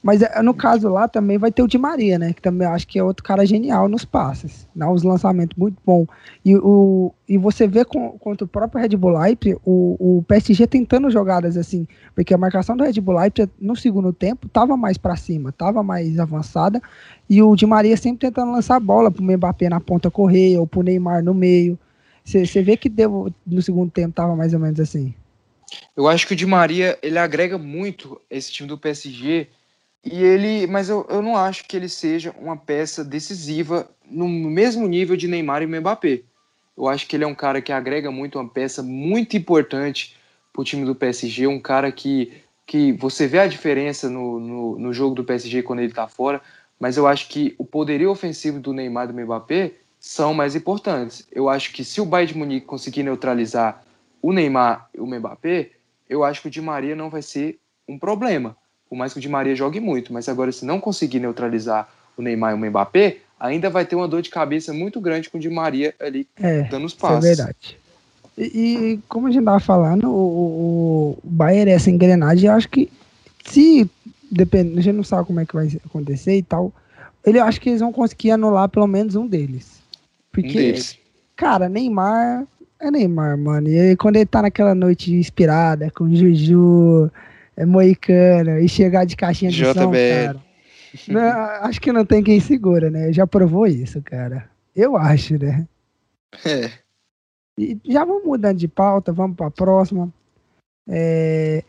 mas 0.00 0.22
é, 0.22 0.40
no 0.40 0.54
caso 0.54 0.88
lá 0.88 1.08
também 1.08 1.36
vai 1.36 1.50
ter 1.50 1.62
o 1.62 1.66
Di 1.66 1.76
Maria, 1.76 2.18
né? 2.18 2.32
Que 2.32 2.40
também 2.40 2.66
acho 2.66 2.86
que 2.86 2.98
é 2.98 3.02
outro 3.02 3.24
cara 3.24 3.44
genial 3.44 3.88
nos 3.88 4.04
passes. 4.04 4.68
Dá 4.74 4.88
uns 4.88 5.02
lançamentos 5.02 5.56
muito 5.58 5.76
bom. 5.84 6.06
E, 6.44 6.56
o, 6.56 7.12
e 7.28 7.36
você 7.36 7.66
vê 7.66 7.84
com, 7.84 8.12
contra 8.12 8.44
o 8.44 8.48
próprio 8.48 8.80
Red 8.80 8.96
Bull 8.96 9.18
Leipzig, 9.18 9.58
o, 9.64 10.18
o 10.18 10.24
PSG 10.28 10.66
tentando 10.68 11.10
jogadas 11.10 11.56
assim. 11.56 11.88
Porque 12.14 12.32
a 12.32 12.38
marcação 12.38 12.76
do 12.76 12.84
Red 12.84 13.00
Bull 13.00 13.16
Leipzig 13.16 13.50
no 13.60 13.74
segundo 13.74 14.12
tempo 14.12 14.48
tava 14.48 14.76
mais 14.76 14.96
para 14.96 15.16
cima, 15.16 15.50
tava 15.50 15.82
mais 15.82 16.20
avançada. 16.20 16.80
E 17.28 17.42
o 17.42 17.56
Di 17.56 17.66
Maria 17.66 17.96
sempre 17.96 18.28
tentando 18.28 18.52
lançar 18.52 18.76
a 18.76 18.80
bola 18.80 19.10
pro 19.10 19.24
Mbappé 19.24 19.68
na 19.68 19.80
ponta 19.80 20.08
correr 20.10 20.56
ou 20.56 20.66
pro 20.66 20.82
Neymar 20.82 21.24
no 21.24 21.34
meio. 21.34 21.76
Você 22.24 22.62
vê 22.62 22.76
que 22.76 22.88
deu, 22.88 23.32
no 23.44 23.60
segundo 23.60 23.90
tempo 23.90 24.14
tava 24.14 24.36
mais 24.36 24.54
ou 24.54 24.60
menos 24.60 24.78
assim. 24.78 25.14
Eu 25.96 26.08
acho 26.08 26.26
que 26.26 26.32
o 26.32 26.36
Di 26.36 26.46
Maria 26.46 26.98
ele 27.02 27.18
agrega 27.18 27.58
muito 27.58 28.20
esse 28.30 28.52
time 28.52 28.68
do 28.68 28.78
PSG 28.78 29.48
e 30.04 30.22
ele, 30.22 30.66
mas 30.66 30.88
eu, 30.88 31.06
eu 31.10 31.20
não 31.20 31.36
acho 31.36 31.64
que 31.64 31.76
ele 31.76 31.88
seja 31.88 32.34
uma 32.38 32.56
peça 32.56 33.04
decisiva 33.04 33.88
no 34.10 34.28
mesmo 34.28 34.86
nível 34.86 35.16
de 35.16 35.28
Neymar 35.28 35.62
e 35.62 35.66
Mbappé. 35.66 36.22
Eu 36.76 36.88
acho 36.88 37.06
que 37.06 37.16
ele 37.16 37.24
é 37.24 37.26
um 37.26 37.34
cara 37.34 37.60
que 37.60 37.72
agrega 37.72 38.10
muito, 38.10 38.38
uma 38.38 38.48
peça 38.48 38.82
muito 38.82 39.36
importante 39.36 40.16
para 40.52 40.62
o 40.62 40.64
time 40.64 40.84
do 40.84 40.94
PSG, 40.94 41.46
um 41.46 41.60
cara 41.60 41.90
que, 41.90 42.32
que 42.64 42.92
você 42.92 43.26
vê 43.26 43.40
a 43.40 43.46
diferença 43.48 44.08
no, 44.08 44.38
no, 44.38 44.78
no 44.78 44.92
jogo 44.92 45.14
do 45.14 45.24
PSG 45.24 45.62
quando 45.62 45.80
ele 45.80 45.88
está 45.88 46.06
fora, 46.06 46.40
mas 46.78 46.96
eu 46.96 47.06
acho 47.06 47.28
que 47.28 47.54
o 47.58 47.64
poderio 47.64 48.10
ofensivo 48.10 48.60
do 48.60 48.72
Neymar 48.72 49.08
e 49.08 49.12
do 49.12 49.20
Mbappé 49.20 49.72
são 49.98 50.32
mais 50.32 50.54
importantes. 50.54 51.26
Eu 51.32 51.48
acho 51.48 51.72
que 51.72 51.84
se 51.84 52.00
o 52.00 52.04
Bayern 52.04 52.32
de 52.32 52.38
Munique 52.38 52.66
conseguir 52.66 53.02
neutralizar 53.02 53.84
o 54.22 54.32
Neymar 54.32 54.88
e 54.94 55.00
o 55.00 55.06
Mbappé, 55.06 55.70
eu 56.08 56.24
acho 56.24 56.42
que 56.42 56.48
o 56.48 56.50
Di 56.50 56.60
Maria 56.60 56.96
não 56.96 57.10
vai 57.10 57.22
ser 57.22 57.58
um 57.88 57.98
problema 57.98 58.56
por 58.88 58.96
mais 58.96 59.12
que 59.12 59.18
o 59.18 59.22
Di 59.22 59.28
Maria 59.28 59.54
jogue 59.54 59.80
muito, 59.80 60.12
mas 60.12 60.28
agora 60.28 60.50
se 60.50 60.64
não 60.64 60.80
conseguir 60.80 61.20
neutralizar 61.20 61.88
o 62.16 62.22
Neymar 62.22 62.52
e 62.52 62.54
o 62.54 62.70
Mbappé, 62.70 63.18
ainda 63.38 63.68
vai 63.68 63.84
ter 63.84 63.94
uma 63.94 64.08
dor 64.08 64.22
de 64.22 64.30
cabeça 64.30 64.72
muito 64.72 65.00
grande 65.00 65.28
com 65.28 65.36
o 65.38 65.40
Di 65.40 65.50
Maria 65.50 65.94
ali 66.00 66.26
é, 66.40 66.62
dando 66.62 66.86
os 66.86 66.94
passos. 66.94 67.24
É 67.24 67.28
verdade. 67.28 67.78
E, 68.36 68.44
e, 68.44 69.00
como 69.08 69.26
a 69.26 69.30
gente 69.30 69.40
estava 69.40 69.60
falando, 69.60 70.10
o, 70.10 71.18
o 71.18 71.18
Bayern, 71.22 71.70
essa 71.70 71.90
engrenagem, 71.90 72.48
eu 72.48 72.54
acho 72.54 72.68
que 72.68 72.90
se 73.44 73.88
depende, 74.30 74.78
a 74.78 74.82
gente 74.82 74.96
não 74.96 75.04
sabe 75.04 75.26
como 75.26 75.40
é 75.40 75.46
que 75.46 75.54
vai 75.54 75.68
acontecer 75.84 76.36
e 76.36 76.42
tal, 76.42 76.72
ele 77.24 77.38
acho 77.38 77.60
que 77.60 77.68
eles 77.68 77.80
vão 77.80 77.92
conseguir 77.92 78.30
anular 78.30 78.68
pelo 78.68 78.86
menos 78.86 79.16
um 79.16 79.26
deles. 79.26 79.82
Porque, 80.32 80.48
um 80.48 80.52
deles. 80.52 80.98
cara, 81.36 81.68
Neymar 81.68 82.46
é 82.80 82.90
Neymar, 82.90 83.36
mano. 83.36 83.68
E 83.68 83.78
aí, 83.78 83.96
quando 83.96 84.16
ele 84.16 84.26
tá 84.26 84.42
naquela 84.42 84.74
noite 84.74 85.12
inspirada, 85.12 85.90
com 85.90 86.12
Juju, 86.14 87.10
é 87.56 87.66
moicana 87.66 88.60
e 88.60 88.68
chegar 88.68 89.04
de 89.04 89.16
caixinha 89.16 89.50
de 89.50 89.58
JBL. 89.58 89.74
som, 89.74 89.90
cara. 89.90 90.48
Não, 91.08 91.66
acho 91.66 91.80
que 91.80 91.92
não 91.92 92.04
tem 92.04 92.22
quem 92.22 92.40
segura, 92.40 92.90
né? 92.90 93.12
Já 93.12 93.26
provou 93.26 93.66
isso, 93.66 94.00
cara. 94.02 94.48
Eu 94.74 94.96
acho, 94.96 95.38
né? 95.38 95.66
É. 96.44 96.70
E 97.58 97.76
já 97.84 98.04
vamos 98.04 98.24
mudando 98.24 98.56
de 98.56 98.68
pauta, 98.68 99.12
vamos 99.12 99.36
para 99.36 99.48
a 99.48 99.50
próxima. 99.50 100.12
É, 100.88 101.64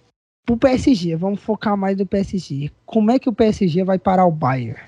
pro 0.45 0.57
PSG, 0.57 1.15
vamos 1.15 1.41
focar 1.41 1.75
mais 1.75 1.97
no 1.97 2.05
PSG. 2.05 2.71
Como 2.85 3.11
é 3.11 3.19
que 3.19 3.27
o 3.27 3.33
PSG 3.33 3.83
vai 3.83 3.97
parar 3.97 4.25
o 4.25 4.31
Bayern? 4.31 4.79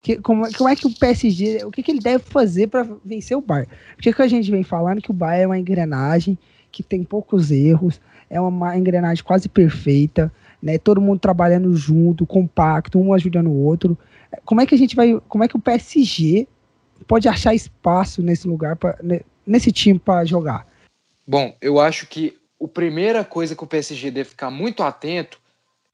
Que, 0.00 0.16
como, 0.16 0.50
como, 0.54 0.68
é 0.68 0.76
que 0.76 0.86
o 0.86 0.94
PSG, 0.94 1.64
o 1.64 1.70
que, 1.70 1.82
que 1.82 1.90
ele 1.90 2.00
deve 2.00 2.22
fazer 2.22 2.68
para 2.68 2.86
vencer 3.04 3.36
o 3.36 3.40
Bayern? 3.40 3.70
Porque 3.94 4.12
que 4.12 4.22
a 4.22 4.28
gente 4.28 4.50
vem 4.50 4.62
falando 4.62 5.02
que 5.02 5.10
o 5.10 5.14
Bayern 5.14 5.42
é 5.42 5.46
uma 5.46 5.58
engrenagem 5.58 6.38
que 6.70 6.82
tem 6.82 7.02
poucos 7.02 7.50
erros, 7.50 8.00
é 8.30 8.40
uma 8.40 8.76
engrenagem 8.76 9.24
quase 9.24 9.48
perfeita, 9.48 10.32
né? 10.62 10.78
Todo 10.78 11.00
mundo 11.00 11.18
trabalhando 11.18 11.74
junto, 11.74 12.26
compacto, 12.26 12.98
um 12.98 13.12
ajudando 13.12 13.48
o 13.48 13.64
outro. 13.64 13.98
Como 14.44 14.60
é 14.60 14.66
que 14.66 14.74
a 14.74 14.78
gente 14.78 14.94
vai, 14.94 15.20
como 15.28 15.42
é 15.42 15.48
que 15.48 15.56
o 15.56 15.60
PSG 15.60 16.46
pode 17.06 17.28
achar 17.28 17.54
espaço 17.54 18.22
nesse 18.22 18.46
lugar 18.46 18.76
para 18.76 18.98
nesse 19.46 19.72
time 19.72 19.98
para 19.98 20.24
jogar? 20.24 20.66
Bom, 21.26 21.56
eu 21.60 21.80
acho 21.80 22.06
que 22.06 22.38
a 22.62 22.68
primeira 22.68 23.24
coisa 23.24 23.56
que 23.56 23.64
o 23.64 23.66
PSG 23.66 24.10
deve 24.10 24.30
ficar 24.30 24.50
muito 24.50 24.82
atento 24.82 25.40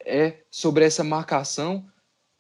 é 0.05 0.39
sobre 0.51 0.85
essa 0.85 1.05
marcação, 1.05 1.85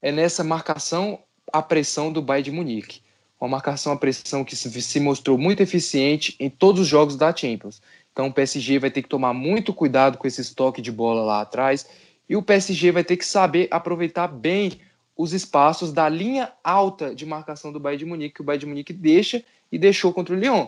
é 0.03 0.11
nessa 0.11 0.42
marcação 0.42 1.20
a 1.54 1.62
pressão 1.62 2.12
do 2.12 2.20
Bayern 2.20 2.50
de 2.50 2.50
Munique. 2.50 3.00
Uma 3.40 3.48
marcação 3.48 3.92
a 3.92 3.96
pressão 3.96 4.44
que 4.44 4.56
se 4.56 4.98
mostrou 4.98 5.38
muito 5.38 5.62
eficiente 5.62 6.34
em 6.40 6.50
todos 6.50 6.80
os 6.80 6.88
jogos 6.88 7.14
da 7.14 7.34
Champions. 7.34 7.80
Então 8.10 8.26
o 8.26 8.32
PSG 8.32 8.80
vai 8.80 8.90
ter 8.90 9.02
que 9.02 9.08
tomar 9.08 9.32
muito 9.32 9.72
cuidado 9.72 10.18
com 10.18 10.26
esse 10.26 10.40
estoque 10.40 10.82
de 10.82 10.90
bola 10.90 11.22
lá 11.22 11.42
atrás 11.42 11.86
e 12.28 12.34
o 12.34 12.42
PSG 12.42 12.90
vai 12.90 13.04
ter 13.04 13.16
que 13.16 13.24
saber 13.24 13.68
aproveitar 13.70 14.26
bem 14.26 14.80
os 15.16 15.32
espaços 15.32 15.92
da 15.92 16.08
linha 16.08 16.52
alta 16.64 17.14
de 17.14 17.24
marcação 17.24 17.72
do 17.72 17.78
Bayern 17.78 18.00
de 18.00 18.04
Munique, 18.04 18.34
que 18.34 18.40
o 18.40 18.44
Bayern 18.44 18.60
de 18.60 18.66
Munique 18.66 18.92
deixa 18.92 19.44
e 19.70 19.78
deixou 19.78 20.12
contra 20.12 20.34
o 20.34 20.38
Lyon. 20.38 20.66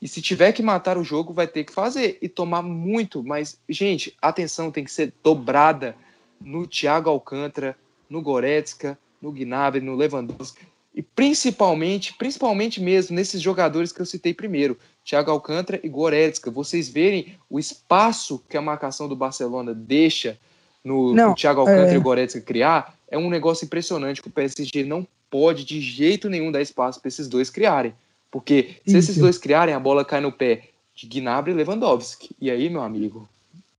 E 0.00 0.06
se 0.06 0.22
tiver 0.22 0.52
que 0.52 0.62
matar 0.62 0.96
o 0.96 1.02
jogo, 1.02 1.32
vai 1.32 1.48
ter 1.48 1.64
que 1.64 1.72
fazer 1.72 2.16
e 2.22 2.28
tomar 2.28 2.62
muito. 2.62 3.24
Mas, 3.24 3.60
gente, 3.68 4.16
a 4.22 4.28
atenção 4.28 4.70
tem 4.70 4.84
que 4.84 4.92
ser 4.92 5.12
dobrada 5.20 5.96
no 6.40 6.64
Thiago 6.64 7.10
Alcântara, 7.10 7.76
no 8.08 8.22
Goretzka, 8.22 8.96
no 9.20 9.32
Gnabry, 9.32 9.80
no 9.80 9.94
Lewandowski. 9.94 10.66
E 10.94 11.02
principalmente, 11.02 12.14
principalmente 12.14 12.80
mesmo 12.80 13.14
nesses 13.14 13.40
jogadores 13.40 13.92
que 13.92 14.00
eu 14.00 14.06
citei 14.06 14.34
primeiro, 14.34 14.76
Thiago 15.04 15.30
Alcântara 15.30 15.78
e 15.82 15.88
Goretzka. 15.88 16.50
Vocês 16.50 16.88
verem 16.88 17.34
o 17.48 17.58
espaço 17.58 18.42
que 18.48 18.56
a 18.56 18.62
marcação 18.62 19.08
do 19.08 19.14
Barcelona 19.14 19.72
deixa 19.72 20.38
no, 20.82 21.14
não, 21.14 21.30
no 21.30 21.34
Thiago 21.34 21.60
Alcântara 21.60 21.92
é... 21.92 21.94
e 21.94 21.98
o 21.98 22.02
Goretzka 22.02 22.40
criar, 22.40 22.94
é 23.08 23.16
um 23.16 23.30
negócio 23.30 23.64
impressionante 23.64 24.20
que 24.20 24.28
o 24.28 24.32
PSG 24.32 24.84
não 24.84 25.06
pode 25.30 25.64
de 25.64 25.80
jeito 25.80 26.28
nenhum 26.28 26.50
dar 26.50 26.62
espaço 26.62 27.00
para 27.00 27.08
esses 27.08 27.28
dois 27.28 27.50
criarem. 27.50 27.94
Porque 28.30 28.76
se 28.84 28.96
Isso. 28.96 28.98
esses 28.98 29.16
dois 29.18 29.38
criarem, 29.38 29.74
a 29.74 29.80
bola 29.80 30.04
cai 30.04 30.20
no 30.20 30.32
pé 30.32 30.70
de 30.94 31.06
Gnabry 31.06 31.52
e 31.52 31.54
Lewandowski. 31.54 32.30
E 32.40 32.50
aí, 32.50 32.68
meu 32.68 32.82
amigo? 32.82 33.28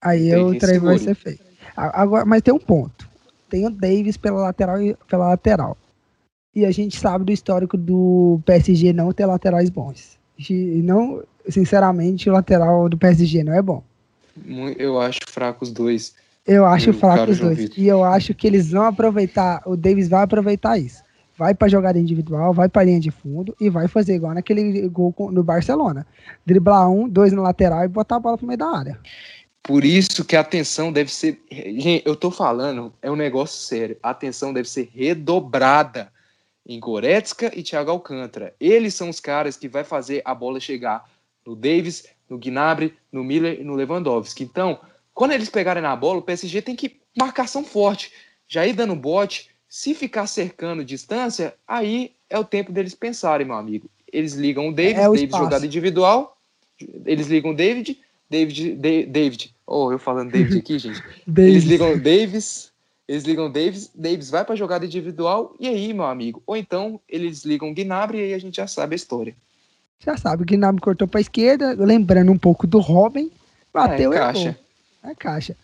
Aí 0.01 0.33
o 0.35 0.57
trem 0.57 0.79
vai 0.79 0.97
ser 0.97 1.15
feito. 1.15 1.43
Agora, 1.75 2.25
mas 2.25 2.41
tem 2.41 2.53
um 2.53 2.59
ponto. 2.59 3.08
Tem 3.49 3.65
o 3.65 3.69
Davis 3.69 4.17
pela 4.17 4.41
lateral, 4.41 4.77
pela 5.07 5.29
lateral. 5.29 5.77
E 6.55 6.65
a 6.65 6.71
gente 6.71 6.99
sabe 6.99 7.25
do 7.25 7.31
histórico 7.31 7.77
do 7.77 8.39
PSG 8.45 8.93
não 8.93 9.11
ter 9.11 9.25
laterais 9.25 9.69
bons. 9.69 10.17
E 10.49 10.81
não, 10.83 11.23
sinceramente, 11.47 12.29
o 12.29 12.33
lateral 12.33 12.87
do 12.89 12.97
PSG 12.97 13.43
não 13.43 13.53
é 13.53 13.61
bom. 13.61 13.83
Eu 14.77 14.99
acho 14.99 15.19
fraco 15.27 15.63
os 15.63 15.71
dois. 15.71 16.15
Eu 16.47 16.65
acho 16.65 16.93
fraco 16.93 17.29
os 17.29 17.39
dois. 17.39 17.69
E 17.77 17.87
eu 17.87 18.03
acho 18.03 18.33
que 18.33 18.47
eles 18.47 18.71
vão 18.71 18.83
aproveitar, 18.83 19.61
o 19.65 19.75
Davis 19.75 20.07
vai 20.07 20.23
aproveitar 20.23 20.77
isso. 20.77 21.03
Vai 21.37 21.53
para 21.53 21.69
jogada 21.69 21.99
individual, 21.99 22.53
vai 22.53 22.67
para 22.67 22.83
linha 22.83 22.99
de 22.99 23.11
fundo 23.11 23.55
e 23.61 23.69
vai 23.69 23.87
fazer 23.87 24.15
igual 24.15 24.33
naquele 24.33 24.87
gol 24.89 25.13
no 25.31 25.43
Barcelona. 25.43 26.05
Driblar 26.45 26.89
um, 26.89 27.07
dois 27.07 27.31
no 27.31 27.41
lateral 27.41 27.85
e 27.85 27.87
botar 27.87 28.17
a 28.17 28.19
bola 28.19 28.37
pro 28.37 28.47
meio 28.47 28.57
da 28.57 28.67
área. 28.67 28.99
Por 29.69 29.85
isso 29.85 30.25
que 30.25 30.35
a 30.35 30.39
atenção 30.39 30.91
deve 30.91 31.13
ser. 31.13 31.43
Gente, 31.51 32.01
eu 32.03 32.15
tô 32.15 32.31
falando, 32.31 32.91
é 33.03 33.11
um 33.11 33.15
negócio 33.15 33.61
sério. 33.61 33.95
A 34.01 34.09
atenção 34.09 34.51
deve 34.51 34.67
ser 34.67 34.89
redobrada 34.91 36.11
em 36.65 36.79
Goretzka 36.79 37.51
e 37.55 37.61
Thiago 37.61 37.91
Alcântara. 37.91 38.55
Eles 38.59 38.95
são 38.95 39.09
os 39.09 39.19
caras 39.19 39.55
que 39.55 39.67
vai 39.67 39.83
fazer 39.83 40.23
a 40.25 40.33
bola 40.33 40.59
chegar 40.59 41.07
no 41.45 41.55
Davis, 41.55 42.07
no 42.27 42.39
Gnabry, 42.39 42.95
no 43.11 43.23
Miller 43.23 43.61
e 43.61 43.63
no 43.63 43.75
Lewandowski. 43.75 44.43
Então, 44.43 44.79
quando 45.13 45.33
eles 45.33 45.51
pegarem 45.51 45.83
na 45.83 45.95
bola, 45.95 46.17
o 46.17 46.23
PSG 46.23 46.63
tem 46.63 46.75
que 46.75 46.99
marcação 47.15 47.63
forte, 47.63 48.11
já 48.47 48.65
ir 48.65 48.73
dando 48.73 48.95
bote. 48.95 49.51
Se 49.67 49.93
ficar 49.93 50.25
cercando 50.25 50.83
distância, 50.83 51.53
aí 51.67 52.15
é 52.27 52.39
o 52.39 52.43
tempo 52.43 52.71
deles 52.71 52.95
pensarem, 52.95 53.45
meu 53.45 53.55
amigo. 53.55 53.87
Eles 54.11 54.33
ligam 54.33 54.69
o 54.69 54.73
David, 54.73 54.99
é 54.99 55.07
o 55.07 55.13
David 55.13 55.37
jogada 55.37 55.63
individual, 55.67 56.35
eles 57.05 57.27
ligam 57.27 57.51
o 57.51 57.55
David, 57.55 57.99
David, 58.29 58.75
David, 58.75 59.55
oh, 59.69 59.91
eu 59.91 59.99
falando 59.99 60.31
David 60.31 60.57
aqui, 60.57 60.77
gente. 60.79 61.01
eles 61.37 61.63
ligam 61.63 61.93
o 61.93 61.99
Davis, 61.99 62.71
eles 63.07 63.23
ligam 63.23 63.45
o 63.45 63.49
Davis, 63.49 63.91
Davis 63.93 64.29
vai 64.29 64.43
para 64.43 64.55
jogada 64.55 64.85
individual, 64.85 65.55
e 65.59 65.67
aí, 65.67 65.93
meu 65.93 66.05
amigo? 66.05 66.41
Ou 66.45 66.57
então 66.57 66.99
eles 67.07 67.45
ligam 67.45 67.69
o 67.69 67.73
Gnabry 67.73 68.19
e 68.19 68.23
aí 68.23 68.33
a 68.33 68.39
gente 68.39 68.57
já 68.57 68.67
sabe 68.67 68.95
a 68.95 68.97
história. 68.97 69.35
Já 69.99 70.15
sabe, 70.15 70.43
o 70.43 70.45
Gnabry 70.45 70.81
cortou 70.81 71.07
para 71.07 71.19
esquerda, 71.19 71.75
lembrando 71.77 72.31
um 72.31 72.37
pouco 72.37 72.65
do 72.65 72.79
Robin, 72.79 73.29
bateu 73.73 74.13
é, 74.13 74.15
e 74.15 74.19
caixa 74.19 74.59
a 75.03 75.15
caixa. 75.15 75.55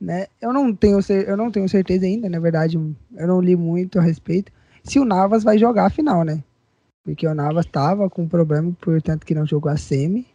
Né? 0.00 0.26
Eu, 0.40 0.52
não 0.52 0.74
tenho, 0.74 0.98
eu 1.26 1.36
não 1.36 1.50
tenho 1.50 1.68
certeza 1.68 2.04
ainda, 2.04 2.28
na 2.28 2.40
verdade, 2.40 2.76
eu 2.76 3.26
não 3.26 3.40
li 3.40 3.54
muito 3.54 3.98
a 3.98 4.02
respeito, 4.02 4.50
se 4.82 4.98
o 4.98 5.04
Navas 5.04 5.44
vai 5.44 5.58
jogar 5.58 5.86
a 5.86 5.90
final, 5.90 6.24
né? 6.24 6.42
Porque 7.04 7.26
o 7.26 7.34
Navas 7.34 7.66
estava 7.66 8.10
com 8.10 8.28
problema, 8.28 8.76
portanto 8.80 9.24
que 9.24 9.34
não 9.34 9.46
jogou 9.46 9.70
a 9.70 9.76
semi, 9.76 10.26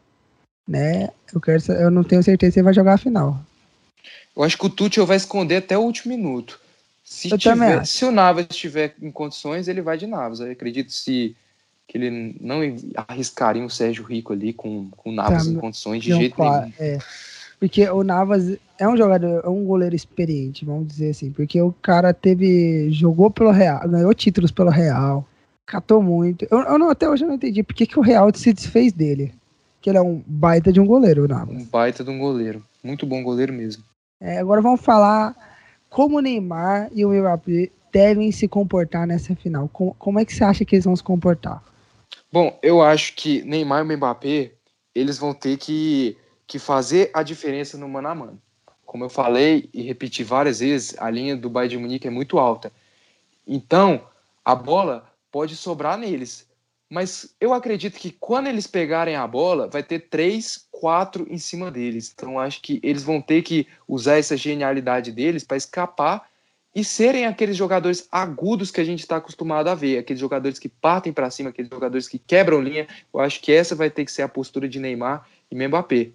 né? 0.68 1.10
Eu, 1.34 1.40
quero, 1.40 1.62
eu 1.74 1.90
não 1.90 2.04
tenho 2.04 2.22
certeza 2.22 2.54
se 2.54 2.60
ele 2.60 2.66
vai 2.66 2.74
jogar 2.74 2.94
a 2.94 2.98
final. 2.98 3.40
Eu 4.36 4.44
acho 4.44 4.58
que 4.58 4.66
o 4.66 4.70
Tuchel 4.70 5.06
vai 5.06 5.18
esconder 5.18 5.58
até 5.58 5.78
o 5.78 5.82
último 5.82 6.16
minuto. 6.16 6.60
Se, 7.04 7.36
tiver, 7.38 7.86
se 7.86 8.04
o 8.04 8.12
Navas 8.12 8.48
estiver 8.50 8.94
em 9.02 9.10
condições, 9.10 9.68
ele 9.68 9.82
vai 9.82 9.98
de 9.98 10.06
Navas. 10.06 10.40
Eu 10.40 10.52
acredito 10.52 10.92
se 10.92 11.36
que 11.88 11.98
ele 11.98 12.36
não 12.42 12.60
arriscaria 13.08 13.64
o 13.64 13.70
Sérgio 13.70 14.04
Rico 14.04 14.34
ali 14.34 14.52
com, 14.52 14.90
com 14.92 15.10
o 15.10 15.14
Navas 15.14 15.46
tá, 15.46 15.52
em 15.52 15.56
condições 15.56 16.04
de 16.04 16.14
jeito 16.14 16.38
nenhum. 16.38 16.74
É. 16.78 17.00
Porque 17.60 17.90
o 17.90 18.04
Navas 18.04 18.58
é 18.78 18.88
um 18.88 18.98
jogador, 18.98 19.42
é 19.44 19.50
um 19.50 19.64
goleiro 19.64 19.96
experiente, 19.96 20.66
vamos 20.66 20.88
dizer 20.88 21.12
assim. 21.12 21.32
Porque 21.32 21.60
o 21.62 21.74
cara 21.82 22.14
teve. 22.14 22.92
jogou 22.92 23.32
pelo 23.32 23.52
Real, 23.52 23.88
ganhou 23.88 24.14
títulos 24.14 24.52
pelo 24.52 24.70
Real, 24.70 25.26
catou 25.66 26.04
muito. 26.04 26.46
Eu, 26.52 26.60
eu 26.60 26.78
não, 26.78 26.90
até 26.90 27.10
hoje 27.10 27.24
eu 27.24 27.30
não 27.30 27.36
entendi 27.36 27.64
por 27.64 27.74
que, 27.74 27.88
que 27.88 27.98
o 27.98 28.04
Real 28.04 28.30
se 28.36 28.54
desfez 28.54 28.92
dele. 28.92 29.34
Que 29.88 29.92
ele 29.92 30.00
é 30.00 30.02
um 30.02 30.22
baita 30.28 30.70
de 30.70 30.82
um 30.82 30.86
goleiro, 30.86 31.24
o 31.24 31.28
Navas. 31.30 31.56
Um 31.56 31.64
baita 31.64 32.04
de 32.04 32.10
um 32.10 32.20
goleiro. 32.20 32.62
Muito 32.84 33.06
bom 33.06 33.24
goleiro 33.24 33.54
mesmo. 33.54 33.86
É, 34.20 34.38
agora 34.38 34.60
vamos 34.60 34.82
falar 34.82 35.34
como 35.90 36.18
o 36.18 36.20
Neymar 36.20 36.90
e 36.92 37.06
o 37.06 37.14
Mbappé 37.14 37.72
devem 37.90 38.30
se 38.34 38.50
comportar 38.50 39.08
nessa 39.08 39.34
final. 39.34 39.70
Como, 39.70 39.96
como 39.98 40.20
é 40.20 40.26
que 40.26 40.36
você 40.36 40.44
acha 40.44 40.66
que 40.66 40.76
eles 40.76 40.84
vão 40.84 40.94
se 40.94 41.02
comportar? 41.02 41.64
Bom, 42.30 42.60
eu 42.62 42.82
acho 42.82 43.16
que 43.16 43.42
Neymar 43.44 43.90
e 43.90 43.96
Mbappé, 43.96 44.52
eles 44.94 45.18
vão 45.18 45.34
ter 45.34 45.56
que, 45.56 46.18
que 46.46 46.60
fazer 46.60 47.10
a 47.14 47.24
diferença 47.24 47.78
no 47.78 47.88
mano 47.88 48.10
a 48.10 48.16
mano. 48.16 48.42
Como 48.86 49.06
eu 49.06 49.10
falei 49.10 49.70
e 49.74 49.84
repeti 49.84 50.22
várias 50.22 50.60
vezes, 50.60 50.96
a 50.98 51.10
linha 51.10 51.34
do 51.38 51.50
Bayern 51.50 51.78
de 51.78 51.82
Munique 51.82 52.08
é 52.08 52.12
muito 52.12 52.38
alta. 52.38 52.74
Então, 53.48 54.02
a 54.44 54.54
bola 54.54 55.10
pode 55.32 55.56
sobrar 55.56 55.98
neles. 55.98 56.46
Mas 56.90 57.36
eu 57.40 57.54
acredito 57.54 58.00
que 58.00 58.12
quando 58.12 58.48
eles 58.48 58.66
pegarem 58.66 59.16
a 59.16 59.28
bola, 59.28 59.68
vai 59.68 59.84
ter 59.84 60.08
três, 60.10 60.68
quatro 60.72 61.28
em 61.30 61.38
cima 61.38 61.70
deles. 61.70 62.14
Então 62.14 62.40
acho 62.40 62.62
que 62.62 62.80
eles 62.82 63.04
vão 63.04 63.22
ter 63.22 63.42
que 63.42 63.68
usar 63.88 64.18
essa 64.18 64.38
genialidade 64.38 65.12
deles 65.12 65.44
para 65.44 65.58
escapar 65.58 66.28
e 66.74 66.84
serem 66.84 67.26
aqueles 67.26 67.58
jogadores 67.58 68.08
agudos 68.12 68.72
que 68.72 68.80
a 68.80 68.84
gente 68.84 69.00
está 69.00 69.18
acostumado 69.18 69.68
a 69.68 69.76
ver, 69.76 69.98
aqueles 69.98 70.20
jogadores 70.20 70.60
que 70.60 70.70
partem 70.70 71.12
para 71.12 71.30
cima, 71.30 71.50
aqueles 71.50 71.70
jogadores 71.70 72.08
que 72.08 72.20
quebram 72.20 72.62
linha. 72.62 72.88
Eu 73.14 73.20
acho 73.20 73.42
que 73.42 73.52
essa 73.52 73.76
vai 73.76 73.90
ter 73.90 74.06
que 74.06 74.12
ser 74.12 74.22
a 74.22 74.30
postura 74.30 74.70
de 74.70 74.80
Neymar 74.80 75.28
e 75.52 75.56
Mbappé. 75.56 76.12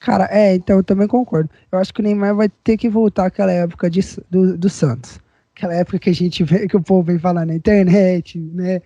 Cara, 0.00 0.28
é, 0.30 0.56
então 0.56 0.78
eu 0.78 0.84
também 0.84 1.06
concordo. 1.06 1.48
Eu 1.70 1.78
acho 1.78 1.94
que 1.94 2.00
o 2.00 2.02
Neymar 2.02 2.34
vai 2.34 2.48
ter 2.48 2.76
que 2.76 2.88
voltar 2.88 3.26
àquela 3.26 3.52
época 3.52 3.88
de, 3.88 4.00
do, 4.28 4.58
do 4.58 4.68
Santos. 4.68 5.20
Aquela 5.54 5.74
época 5.74 6.00
que 6.00 6.10
a 6.10 6.14
gente 6.14 6.42
vê, 6.42 6.66
que 6.66 6.76
o 6.76 6.82
povo 6.82 7.04
vem 7.04 7.18
falar 7.18 7.46
na 7.46 7.54
internet, 7.54 8.38
né? 8.38 8.82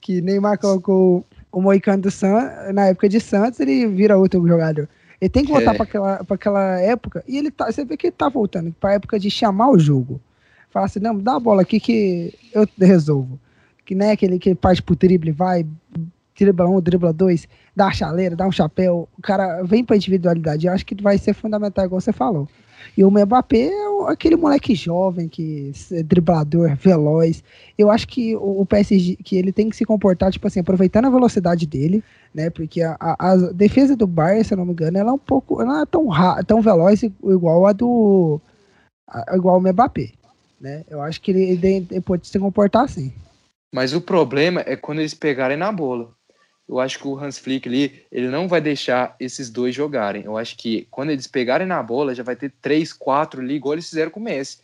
Que 0.00 0.20
Neymar 0.20 0.58
colocou 0.58 1.24
o 1.50 1.60
Moicano 1.60 2.02
do 2.02 2.10
Santos, 2.10 2.74
na 2.74 2.86
época 2.86 3.08
de 3.08 3.20
Santos, 3.20 3.60
ele 3.60 3.86
vira 3.86 4.18
outro 4.18 4.46
jogador. 4.46 4.88
Ele 5.20 5.28
tem 5.28 5.44
que 5.44 5.50
voltar 5.50 5.74
é. 5.74 5.74
para 5.74 5.84
aquela, 5.84 6.14
aquela 6.28 6.80
época, 6.80 7.24
e 7.26 7.38
ele 7.38 7.50
tá, 7.50 7.70
você 7.70 7.84
vê 7.84 7.96
que 7.96 8.08
ele 8.08 8.12
tá 8.16 8.28
voltando 8.28 8.74
para 8.78 8.90
a 8.90 8.94
época 8.94 9.18
de 9.18 9.30
chamar 9.30 9.70
o 9.70 9.78
jogo. 9.78 10.20
Fala 10.70 10.86
assim, 10.86 11.00
não, 11.00 11.16
dá 11.18 11.36
a 11.36 11.40
bola 11.40 11.62
aqui 11.62 11.80
que 11.80 12.34
eu 12.52 12.68
resolvo. 12.78 13.40
Que 13.84 13.94
nem 13.94 14.08
né, 14.08 14.14
aquele 14.14 14.38
que 14.38 14.54
parte 14.54 14.82
pro 14.82 14.96
drible, 14.96 15.30
vai, 15.30 15.64
dribla 16.38 16.68
um, 16.68 16.80
dribla 16.80 17.12
dois, 17.12 17.48
dá 17.74 17.86
a 17.86 17.92
chaleira, 17.92 18.36
dá 18.36 18.46
um 18.46 18.52
chapéu. 18.52 19.08
O 19.16 19.22
cara 19.22 19.62
vem 19.62 19.84
pra 19.84 19.96
individualidade. 19.96 20.66
Eu 20.66 20.72
acho 20.72 20.84
que 20.84 21.00
vai 21.02 21.16
ser 21.16 21.32
fundamental, 21.32 21.84
igual 21.86 22.00
você 22.00 22.12
falou. 22.12 22.48
E 22.96 23.04
o 23.04 23.10
Mbappé 23.10 23.68
é 23.68 24.10
aquele 24.10 24.36
moleque 24.36 24.74
jovem, 24.74 25.28
que 25.28 25.72
é 25.92 26.02
driblador, 26.02 26.74
veloz. 26.76 27.42
Eu 27.76 27.90
acho 27.90 28.08
que 28.08 28.34
o 28.36 28.64
PSG, 28.64 29.16
que 29.16 29.36
ele 29.36 29.52
tem 29.52 29.68
que 29.68 29.76
se 29.76 29.84
comportar, 29.84 30.32
tipo 30.32 30.46
assim, 30.46 30.60
aproveitando 30.60 31.06
a 31.06 31.10
velocidade 31.10 31.66
dele, 31.66 32.02
né? 32.34 32.50
Porque 32.50 32.82
a, 32.82 32.96
a, 32.98 33.32
a 33.32 33.36
defesa 33.52 33.96
do 33.96 34.06
Bayern, 34.06 34.44
se 34.44 34.54
eu 34.54 34.58
não 34.58 34.66
me 34.66 34.72
engano, 34.72 34.98
ela 34.98 35.10
é 35.10 35.14
um 35.14 35.18
pouco, 35.18 35.62
não 35.64 35.82
é 35.82 35.86
tão, 35.86 36.08
tão 36.46 36.60
veloz 36.62 37.02
igual 37.02 37.66
a 37.66 37.72
do, 37.72 38.40
a, 39.08 39.36
igual 39.36 39.58
o 39.58 39.60
Mbappé, 39.60 40.12
né? 40.60 40.84
Eu 40.88 41.02
acho 41.02 41.20
que 41.20 41.30
ele, 41.30 41.42
ele, 41.42 41.86
ele 41.90 42.00
pode 42.00 42.26
se 42.26 42.38
comportar 42.38 42.84
assim. 42.84 43.12
Mas 43.74 43.92
o 43.92 44.00
problema 44.00 44.62
é 44.64 44.76
quando 44.76 45.00
eles 45.00 45.14
pegarem 45.14 45.56
na 45.56 45.70
bola 45.70 46.16
eu 46.68 46.80
acho 46.80 46.98
que 46.98 47.06
o 47.06 47.18
Hans 47.18 47.38
Flick 47.38 47.68
ali, 47.68 48.02
ele 48.10 48.28
não 48.28 48.48
vai 48.48 48.60
deixar 48.60 49.14
esses 49.20 49.48
dois 49.48 49.74
jogarem. 49.74 50.24
Eu 50.24 50.36
acho 50.36 50.56
que 50.56 50.86
quando 50.90 51.10
eles 51.10 51.26
pegarem 51.26 51.66
na 51.66 51.82
bola, 51.82 52.14
já 52.14 52.22
vai 52.22 52.34
ter 52.34 52.52
três, 52.60 52.92
quatro 52.92 53.40
ali, 53.40 53.54
igual 53.54 53.74
eles 53.74 53.88
fizeram 53.88 54.10
com 54.10 54.18
o 54.18 54.22
Messi. 54.22 54.58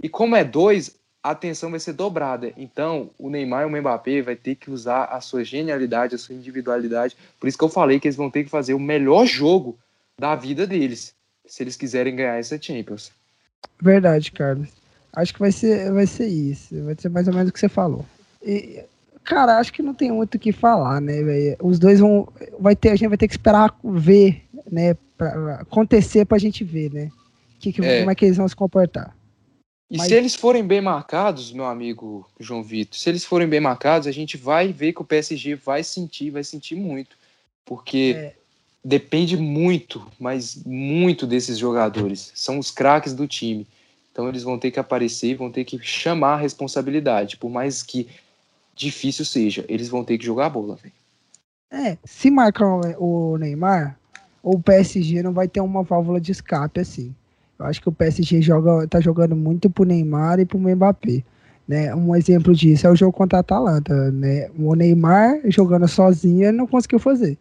E 0.00 0.08
como 0.08 0.36
é 0.36 0.44
dois, 0.44 0.96
a 1.22 1.30
atenção 1.30 1.70
vai 1.70 1.80
ser 1.80 1.94
dobrada. 1.94 2.52
Então, 2.56 3.10
o 3.18 3.28
Neymar 3.28 3.62
e 3.62 3.66
o 3.66 3.80
Mbappé 3.80 4.22
vai 4.22 4.36
ter 4.36 4.54
que 4.54 4.70
usar 4.70 5.06
a 5.06 5.20
sua 5.20 5.42
genialidade, 5.42 6.14
a 6.14 6.18
sua 6.18 6.34
individualidade. 6.34 7.16
Por 7.40 7.48
isso 7.48 7.58
que 7.58 7.64
eu 7.64 7.68
falei 7.68 7.98
que 7.98 8.06
eles 8.06 8.16
vão 8.16 8.30
ter 8.30 8.44
que 8.44 8.50
fazer 8.50 8.74
o 8.74 8.80
melhor 8.80 9.26
jogo 9.26 9.76
da 10.16 10.36
vida 10.36 10.66
deles, 10.66 11.12
se 11.44 11.62
eles 11.62 11.76
quiserem 11.76 12.14
ganhar 12.14 12.38
essa 12.38 12.60
Champions. 12.60 13.10
Verdade, 13.80 14.30
Carlos. 14.30 14.68
Acho 15.12 15.34
que 15.34 15.40
vai 15.40 15.50
ser, 15.50 15.92
vai 15.92 16.06
ser 16.06 16.28
isso. 16.28 16.84
Vai 16.84 16.94
ser 16.96 17.08
mais 17.08 17.26
ou 17.26 17.34
menos 17.34 17.50
o 17.50 17.52
que 17.52 17.58
você 17.58 17.68
falou. 17.68 18.06
E 18.42 18.84
Cara, 19.28 19.58
acho 19.58 19.74
que 19.74 19.82
não 19.82 19.92
tem 19.92 20.10
muito 20.10 20.36
o 20.36 20.38
que 20.38 20.52
falar, 20.52 21.02
né, 21.02 21.22
velho? 21.22 21.54
Os 21.62 21.78
dois 21.78 22.00
vão. 22.00 22.26
Vai 22.58 22.74
ter, 22.74 22.88
a 22.88 22.96
gente 22.96 23.08
vai 23.08 23.18
ter 23.18 23.28
que 23.28 23.34
esperar 23.34 23.78
ver, 23.84 24.42
né? 24.72 24.96
Pra 25.18 25.56
acontecer 25.56 26.24
pra 26.24 26.38
gente 26.38 26.64
ver, 26.64 26.90
né? 26.90 27.10
Que, 27.60 27.70
que, 27.70 27.84
é. 27.84 27.98
Como 27.98 28.10
é 28.10 28.14
que 28.14 28.24
eles 28.24 28.38
vão 28.38 28.48
se 28.48 28.56
comportar. 28.56 29.14
E 29.90 29.98
Mas... 29.98 30.06
se 30.06 30.14
eles 30.14 30.34
forem 30.34 30.66
bem 30.66 30.80
marcados, 30.80 31.52
meu 31.52 31.66
amigo 31.66 32.26
João 32.40 32.62
Vitor, 32.62 32.98
se 32.98 33.06
eles 33.10 33.22
forem 33.22 33.46
bem 33.46 33.60
marcados, 33.60 34.08
a 34.08 34.12
gente 34.12 34.38
vai 34.38 34.72
ver 34.72 34.94
que 34.94 35.02
o 35.02 35.04
PSG 35.04 35.56
vai 35.56 35.84
sentir, 35.84 36.30
vai 36.30 36.42
sentir 36.42 36.76
muito. 36.76 37.14
Porque 37.66 38.14
é. 38.16 38.34
depende 38.82 39.36
muito, 39.36 40.06
mas 40.18 40.62
muito 40.64 41.26
desses 41.26 41.58
jogadores. 41.58 42.32
São 42.34 42.58
os 42.58 42.70
craques 42.70 43.12
do 43.12 43.28
time. 43.28 43.66
Então 44.10 44.26
eles 44.26 44.42
vão 44.42 44.58
ter 44.58 44.70
que 44.70 44.80
aparecer, 44.80 45.36
vão 45.36 45.52
ter 45.52 45.64
que 45.64 45.78
chamar 45.82 46.32
a 46.32 46.40
responsabilidade. 46.40 47.36
Por 47.36 47.50
mais 47.50 47.82
que 47.82 48.08
difícil 48.78 49.24
seja, 49.24 49.64
eles 49.68 49.88
vão 49.88 50.04
ter 50.04 50.16
que 50.16 50.24
jogar 50.24 50.46
a 50.46 50.50
bola, 50.50 50.76
velho. 50.76 50.94
É, 51.70 51.98
se 52.04 52.30
marcar 52.30 52.80
o 52.98 53.36
Neymar, 53.36 53.98
o 54.42 54.58
PSG 54.58 55.22
não 55.22 55.32
vai 55.32 55.46
ter 55.48 55.60
uma 55.60 55.82
válvula 55.82 56.20
de 56.20 56.32
escape 56.32 56.80
assim. 56.80 57.14
Eu 57.58 57.66
acho 57.66 57.82
que 57.82 57.88
o 57.88 57.92
PSG 57.92 58.40
joga, 58.40 58.86
tá 58.86 59.00
jogando 59.00 59.34
muito 59.34 59.68
pro 59.68 59.84
Neymar 59.84 60.38
e 60.38 60.46
pro 60.46 60.58
Mbappé. 60.58 61.24
Né? 61.66 61.94
Um 61.94 62.14
exemplo 62.16 62.54
disso 62.54 62.86
é 62.86 62.90
o 62.90 62.96
jogo 62.96 63.12
contra 63.12 63.38
a 63.38 63.40
Atalanta. 63.40 64.10
Né? 64.12 64.48
O 64.56 64.74
Neymar 64.74 65.40
jogando 65.46 65.86
sozinho 65.88 66.52
não 66.52 66.66
conseguiu 66.66 66.98
fazer. 66.98 67.36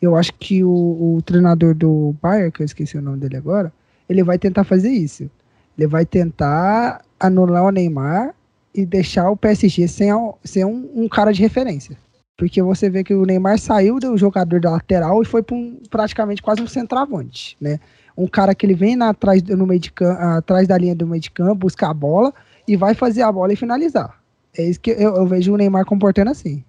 Eu 0.00 0.14
acho 0.14 0.32
que 0.34 0.62
o, 0.62 1.16
o, 1.16 1.22
treinador 1.22 1.74
do 1.74 2.14
Bayern, 2.20 2.52
que 2.52 2.62
eu 2.62 2.66
esqueci 2.66 2.98
o 2.98 3.02
nome 3.02 3.18
dele 3.18 3.36
agora, 3.36 3.72
ele 4.08 4.22
vai 4.22 4.38
tentar 4.38 4.64
fazer 4.64 4.90
isso. 4.90 5.30
Ele 5.78 5.86
vai 5.86 6.04
tentar 6.04 7.02
anular 7.18 7.64
o 7.64 7.70
Neymar 7.70 8.34
e 8.74 8.86
deixar 8.86 9.30
o 9.30 9.36
PSG 9.36 9.86
sem, 9.88 10.10
sem 10.44 10.64
um, 10.64 10.90
um, 10.94 11.08
cara 11.08 11.32
de 11.32 11.42
referência. 11.42 11.96
Porque 12.36 12.62
você 12.62 12.88
vê 12.88 13.04
que 13.04 13.14
o 13.14 13.24
Neymar 13.24 13.58
saiu 13.58 13.98
do 13.98 14.16
jogador 14.16 14.60
da 14.60 14.70
lateral 14.70 15.22
e 15.22 15.26
foi 15.26 15.42
para 15.42 15.54
um, 15.54 15.78
praticamente 15.90 16.42
quase 16.42 16.62
um 16.62 16.66
centroavante, 16.66 17.56
né? 17.60 17.78
Um 18.16 18.26
cara 18.26 18.54
que 18.54 18.66
ele 18.66 18.74
vem 18.74 18.96
na, 18.96 19.10
atrás, 19.10 19.42
no 19.42 19.66
meio 19.66 19.80
de 19.80 19.92
atrás 20.18 20.66
da 20.66 20.76
linha 20.76 20.94
do 20.94 21.06
meio 21.06 21.20
de 21.20 21.30
campo, 21.30 21.54
buscar 21.54 21.90
a 21.90 21.94
bola 21.94 22.32
e 22.66 22.76
vai 22.76 22.94
fazer 22.94 23.22
a 23.22 23.32
bola 23.32 23.52
e 23.52 23.56
finalizar. 23.56 24.20
É 24.56 24.64
isso 24.64 24.80
que 24.80 24.90
eu, 24.90 25.16
eu 25.16 25.26
vejo 25.26 25.52
o 25.52 25.56
Neymar 25.56 25.84
comportando 25.84 26.30
assim. 26.30 26.62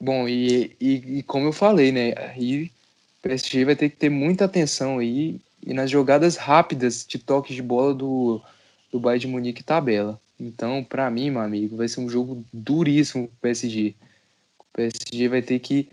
Bom, 0.00 0.26
e, 0.26 0.74
e, 0.80 1.18
e, 1.18 1.22
como 1.22 1.46
eu 1.46 1.52
falei, 1.52 1.92
né? 1.92 2.14
Aí 2.16 2.64
o 2.64 2.70
PSG 3.22 3.64
vai 3.64 3.76
ter 3.76 3.90
que 3.90 3.96
ter 3.96 4.08
muita 4.08 4.46
atenção 4.46 4.98
aí 4.98 5.40
e 5.64 5.74
nas 5.74 5.90
jogadas 5.90 6.36
rápidas 6.36 7.04
de 7.06 7.18
toque 7.18 7.54
de 7.54 7.62
bola 7.62 7.94
do, 7.94 8.40
do 8.90 8.98
Bayern 8.98 9.20
de 9.20 9.26
Munique 9.26 9.62
tabela. 9.62 10.18
Então, 10.40 10.82
para 10.82 11.10
mim, 11.10 11.30
meu 11.30 11.42
amigo, 11.42 11.76
vai 11.76 11.86
ser 11.86 12.00
um 12.00 12.08
jogo 12.08 12.42
duríssimo 12.52 13.28
pro 13.28 13.36
PSG. 13.42 13.94
O 14.58 14.64
PSG 14.72 15.28
vai 15.28 15.42
ter 15.42 15.58
que 15.58 15.90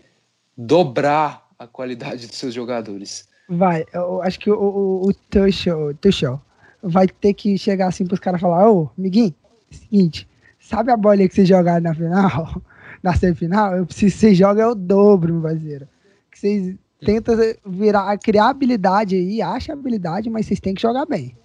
dobrar 0.56 1.46
a 1.58 1.66
qualidade 1.66 2.26
dos 2.26 2.36
seus 2.36 2.54
jogadores. 2.54 3.28
Vai, 3.48 3.84
eu 3.92 4.22
acho 4.22 4.40
que 4.40 4.50
o, 4.50 4.58
o, 4.58 5.08
o 5.08 5.14
Tuchel, 5.14 5.94
Tuchel 5.94 6.40
vai 6.82 7.06
ter 7.06 7.34
que 7.34 7.58
chegar 7.58 7.88
assim 7.88 8.06
pros 8.06 8.20
caras 8.20 8.40
falar, 8.40 8.70
ô, 8.70 8.90
amiguinho, 8.96 9.34
seguinte, 9.70 10.26
sabe 10.58 10.90
a 10.90 10.96
bola 10.96 11.28
que 11.28 11.34
você 11.34 11.44
jogar 11.44 11.80
na 11.80 11.94
final, 11.94 12.62
na 13.02 13.14
semifinal? 13.14 13.76
Eu 13.76 13.86
preciso 13.86 14.14
que 14.14 14.20
vocês 14.20 14.38
joguem 14.38 14.64
o 14.64 14.74
dobro, 14.74 15.34
meu 15.34 15.42
parceiro. 15.42 15.86
Que 16.30 16.38
vocês 16.38 16.76
tentam 17.00 17.36
virar, 17.66 18.16
criar 18.18 18.48
habilidade 18.48 19.14
aí, 19.14 19.42
acha 19.42 19.72
habilidade, 19.72 20.30
mas 20.30 20.46
vocês 20.46 20.60
têm 20.60 20.74
que 20.74 20.82
jogar 20.82 21.04
bem. 21.06 21.36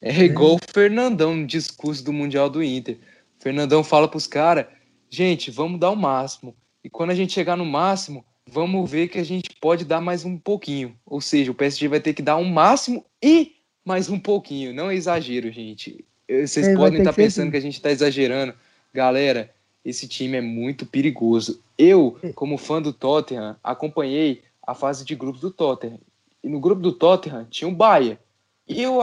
É 0.00 0.24
igual 0.24 0.54
o 0.54 0.72
Fernandão 0.72 1.36
no 1.36 1.46
discurso 1.46 2.02
do 2.02 2.12
Mundial 2.12 2.48
do 2.48 2.62
Inter. 2.62 2.96
O 3.38 3.42
Fernandão 3.42 3.84
fala 3.84 4.08
pros 4.08 4.26
caras, 4.26 4.66
gente, 5.10 5.50
vamos 5.50 5.78
dar 5.78 5.90
o 5.90 5.96
máximo. 5.96 6.54
E 6.82 6.88
quando 6.88 7.10
a 7.10 7.14
gente 7.14 7.32
chegar 7.32 7.56
no 7.56 7.66
máximo, 7.66 8.24
vamos 8.46 8.90
ver 8.90 9.08
que 9.08 9.18
a 9.18 9.24
gente 9.24 9.50
pode 9.60 9.84
dar 9.84 10.00
mais 10.00 10.24
um 10.24 10.38
pouquinho. 10.38 10.96
Ou 11.04 11.20
seja, 11.20 11.50
o 11.50 11.54
PSG 11.54 11.88
vai 11.88 12.00
ter 12.00 12.14
que 12.14 12.22
dar 12.22 12.36
um 12.36 12.48
máximo 12.48 13.04
e 13.22 13.56
mais 13.84 14.08
um 14.08 14.18
pouquinho. 14.18 14.74
Não 14.74 14.90
é 14.90 14.94
exagero, 14.94 15.50
gente. 15.50 16.04
Vocês 16.28 16.68
é, 16.68 16.74
podem 16.74 17.00
estar 17.00 17.10
tá 17.10 17.16
pensando 17.16 17.44
assim. 17.44 17.50
que 17.50 17.56
a 17.56 17.60
gente 17.60 17.74
está 17.74 17.90
exagerando. 17.90 18.54
Galera, 18.94 19.52
esse 19.84 20.08
time 20.08 20.38
é 20.38 20.40
muito 20.40 20.86
perigoso. 20.86 21.60
Eu, 21.76 22.18
é. 22.22 22.32
como 22.32 22.56
fã 22.56 22.80
do 22.80 22.92
Tottenham, 22.92 23.56
acompanhei 23.62 24.42
a 24.66 24.74
fase 24.74 25.04
de 25.04 25.14
grupos 25.14 25.40
do 25.40 25.50
Tottenham. 25.50 25.98
E 26.42 26.48
no 26.48 26.60
grupo 26.60 26.80
do 26.80 26.92
Tottenham 26.92 27.46
tinha 27.50 27.68
o 27.68 27.74
Bahia. 27.74 28.18
E 28.66 28.80
eu 28.80 29.00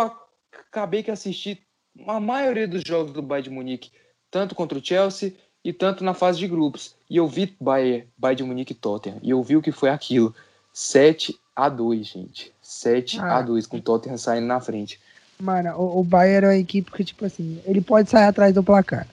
acabei 0.72 1.04
que 1.04 1.12
assisti 1.12 1.60
a 2.06 2.20
maioria 2.20 2.68
dos 2.68 2.84
jogos 2.86 3.12
do 3.14 3.22
Bayern 3.22 3.50
de 3.50 3.56
Munique, 3.56 3.92
tanto 4.30 4.54
contra 4.54 4.78
o 4.78 4.84
Chelsea 4.84 5.34
e 5.64 5.74
tanto 5.74 6.04
na 6.04 6.14
fase 6.14 6.40
de 6.40 6.48
grupos. 6.48 6.96
E 7.10 7.18
eu 7.18 7.28
vi 7.28 7.56
Bayern, 7.60 8.08
Bayern 8.18 8.38
de 8.38 8.44
Munique 8.44 8.74
e 8.74 8.76
Tottenham. 8.76 9.20
E 9.24 9.30
eu 9.30 9.42
vi 9.42 9.58
o 9.58 9.62
que 9.62 9.72
foi 9.72 9.90
aquilo. 9.90 10.34
7 10.74 11.38
a 11.56 11.70
2 11.70 12.06
gente. 12.06 12.54
7 12.62 13.20
ah. 13.20 13.38
a 13.38 13.42
2 13.42 13.66
com 13.66 13.78
o 13.78 13.82
Tottenham 13.82 14.18
saindo 14.18 14.46
na 14.48 14.60
frente. 14.60 15.00
Mano, 15.40 15.72
o, 15.78 16.00
o 16.00 16.04
Bayern 16.04 16.46
é 16.46 16.50
uma 16.50 16.58
equipe 16.58 16.92
que, 16.92 17.04
tipo 17.04 17.26
assim, 17.26 17.60
ele 17.66 17.82
pode 17.82 18.10
sair 18.10 18.26
atrás 18.26 18.54
do 18.54 18.64
placar. 18.64 19.08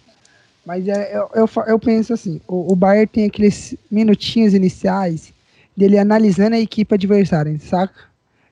Mas 0.64 0.86
é, 0.88 1.16
eu, 1.16 1.30
eu, 1.34 1.48
eu 1.66 1.78
penso 1.78 2.12
assim, 2.14 2.40
o, 2.48 2.72
o 2.72 2.76
Bayern 2.76 3.06
tem 3.06 3.26
aqueles 3.26 3.74
minutinhos 3.90 4.54
iniciais 4.54 5.32
dele 5.76 5.98
analisando 5.98 6.56
a 6.56 6.60
equipe 6.60 6.94
adversária, 6.94 7.58
saca? 7.58 7.94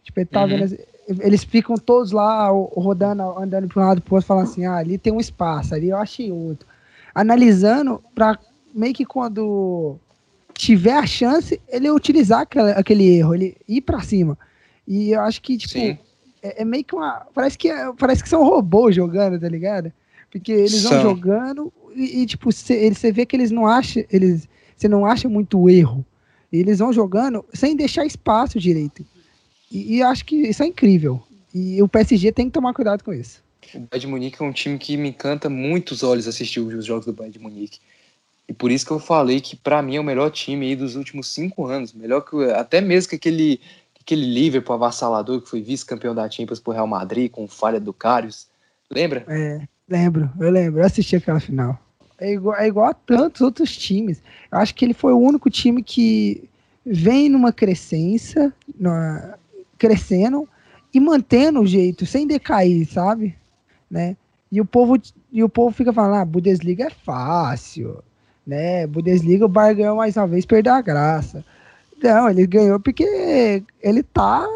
Tipo, 0.02 0.20
ele 0.20 0.26
tá 0.26 0.42
uhum. 0.42 0.48
vendo, 0.48 0.78
eles 1.08 1.44
ficam 1.44 1.76
todos 1.76 2.12
lá 2.12 2.48
rodando, 2.48 3.22
andando 3.38 3.68
para 3.68 3.82
um 3.82 3.86
lado 3.86 4.00
pro 4.00 4.14
outro, 4.14 4.26
falando 4.26 4.44
assim, 4.44 4.64
ah, 4.64 4.76
ali 4.76 4.98
tem 4.98 5.12
um 5.12 5.20
espaço, 5.20 5.74
ali 5.74 5.88
eu 5.88 5.96
achei 5.96 6.30
outro. 6.30 6.66
Analisando 7.14 8.02
para 8.14 8.38
meio 8.74 8.94
que 8.94 9.04
quando 9.04 9.96
tiver 10.54 10.96
a 10.96 11.06
chance, 11.06 11.60
ele 11.68 11.90
utilizar 11.90 12.42
aquele, 12.42 12.70
aquele 12.70 13.16
erro, 13.16 13.34
ele 13.34 13.56
ir 13.68 13.80
para 13.80 14.00
cima. 14.00 14.38
E 14.86 15.12
eu 15.12 15.20
acho 15.20 15.42
que, 15.42 15.56
tipo, 15.56 15.78
é, 16.42 16.62
é, 16.62 16.64
meio 16.64 16.84
que 16.84 16.94
uma. 16.94 17.26
Parece 17.34 17.56
que, 17.56 17.68
é, 17.68 17.92
parece 17.92 18.22
que 18.22 18.28
são 18.28 18.44
robôs 18.44 18.94
jogando, 18.94 19.40
tá 19.40 19.48
ligado? 19.48 19.92
Porque 20.30 20.52
eles 20.52 20.82
são. 20.82 20.92
vão 20.92 21.02
jogando 21.02 21.72
e, 21.94 22.22
e 22.22 22.26
tipo, 22.26 22.50
você 22.50 23.12
vê 23.12 23.24
que 23.26 23.36
eles 23.36 23.50
não 23.50 23.66
acham. 23.66 24.04
Eles, 24.10 24.48
você 24.76 24.88
não 24.88 25.06
acha 25.06 25.28
muito 25.28 25.68
erro. 25.68 26.04
Eles 26.52 26.80
vão 26.80 26.92
jogando 26.92 27.44
sem 27.52 27.76
deixar 27.76 28.04
espaço 28.04 28.58
direito. 28.58 29.04
E, 29.72 29.96
e 29.96 30.02
acho 30.02 30.24
que 30.24 30.36
isso 30.36 30.62
é 30.62 30.66
incrível. 30.66 31.22
E 31.54 31.82
o 31.82 31.88
PSG 31.88 32.30
tem 32.30 32.46
que 32.46 32.52
tomar 32.52 32.74
cuidado 32.74 33.02
com 33.02 33.12
isso. 33.12 33.42
O 33.74 33.80
Bayern 33.80 34.00
de 34.00 34.06
Munique 34.06 34.42
é 34.42 34.44
um 34.44 34.52
time 34.52 34.78
que 34.78 34.96
me 34.96 35.08
encanta 35.08 35.48
muito 35.48 35.92
os 35.92 36.02
olhos 36.02 36.28
assistir 36.28 36.60
os 36.60 36.84
jogos 36.84 37.06
do 37.06 37.12
Bayern 37.12 37.32
de 37.32 37.38
Munique. 37.38 37.78
E 38.48 38.52
por 38.52 38.70
isso 38.70 38.84
que 38.84 38.92
eu 38.92 38.98
falei 38.98 39.40
que 39.40 39.56
para 39.56 39.80
mim 39.80 39.96
é 39.96 40.00
o 40.00 40.04
melhor 40.04 40.30
time 40.30 40.66
aí 40.66 40.76
dos 40.76 40.94
últimos 40.94 41.28
cinco 41.28 41.66
anos. 41.66 41.92
Melhor 41.94 42.20
que 42.20 42.36
até 42.50 42.80
mesmo 42.80 43.10
que 43.10 43.16
aquele, 43.16 43.60
aquele 43.98 44.26
Liverpool 44.26 44.74
avassalador 44.74 45.40
que 45.40 45.48
foi 45.48 45.62
vice-campeão 45.62 46.14
da 46.14 46.28
Champions 46.28 46.60
pro 46.60 46.72
Real 46.72 46.86
Madrid 46.86 47.30
com 47.30 47.48
falha 47.48 47.80
do 47.80 47.94
Karius. 47.94 48.46
Lembra? 48.90 49.24
É, 49.28 49.62
lembro, 49.88 50.30
eu 50.38 50.50
lembro. 50.50 50.80
Eu 50.80 50.84
assisti 50.84 51.16
aquela 51.16 51.40
final. 51.40 51.78
É 52.18 52.32
igual, 52.32 52.56
é 52.56 52.66
igual 52.66 52.86
a 52.86 52.94
tantos 52.94 53.40
outros 53.40 53.76
times. 53.76 54.22
Eu 54.50 54.58
acho 54.58 54.74
que 54.74 54.84
ele 54.84 54.94
foi 54.94 55.12
o 55.12 55.18
único 55.18 55.48
time 55.48 55.82
que 55.82 56.48
vem 56.84 57.28
numa 57.28 57.52
crescência, 57.52 58.52
numa, 58.78 59.38
crescendo 59.82 60.48
e 60.94 61.00
mantendo 61.00 61.60
o 61.60 61.66
jeito, 61.66 62.06
sem 62.06 62.24
decair, 62.24 62.86
sabe? 62.86 63.34
Né? 63.90 64.16
E 64.50 64.60
o 64.60 64.64
povo, 64.64 64.96
e 65.32 65.42
o 65.42 65.48
povo 65.48 65.74
fica 65.74 65.92
falando, 65.92 66.20
ah, 66.20 66.24
Bundesliga 66.24 66.84
é 66.84 66.90
fácil, 66.90 68.00
né? 68.46 68.86
Bundesliga 68.86 69.44
o 69.44 69.48
Bayern 69.48 69.82
ganhou 69.82 69.96
mais 69.96 70.16
uma 70.16 70.28
vez, 70.28 70.46
perdeu 70.46 70.74
a 70.74 70.80
graça. 70.80 71.44
Não, 72.00 72.30
ele 72.30 72.46
ganhou 72.46 72.78
porque 72.78 73.64
ele 73.82 74.02
tá 74.04 74.46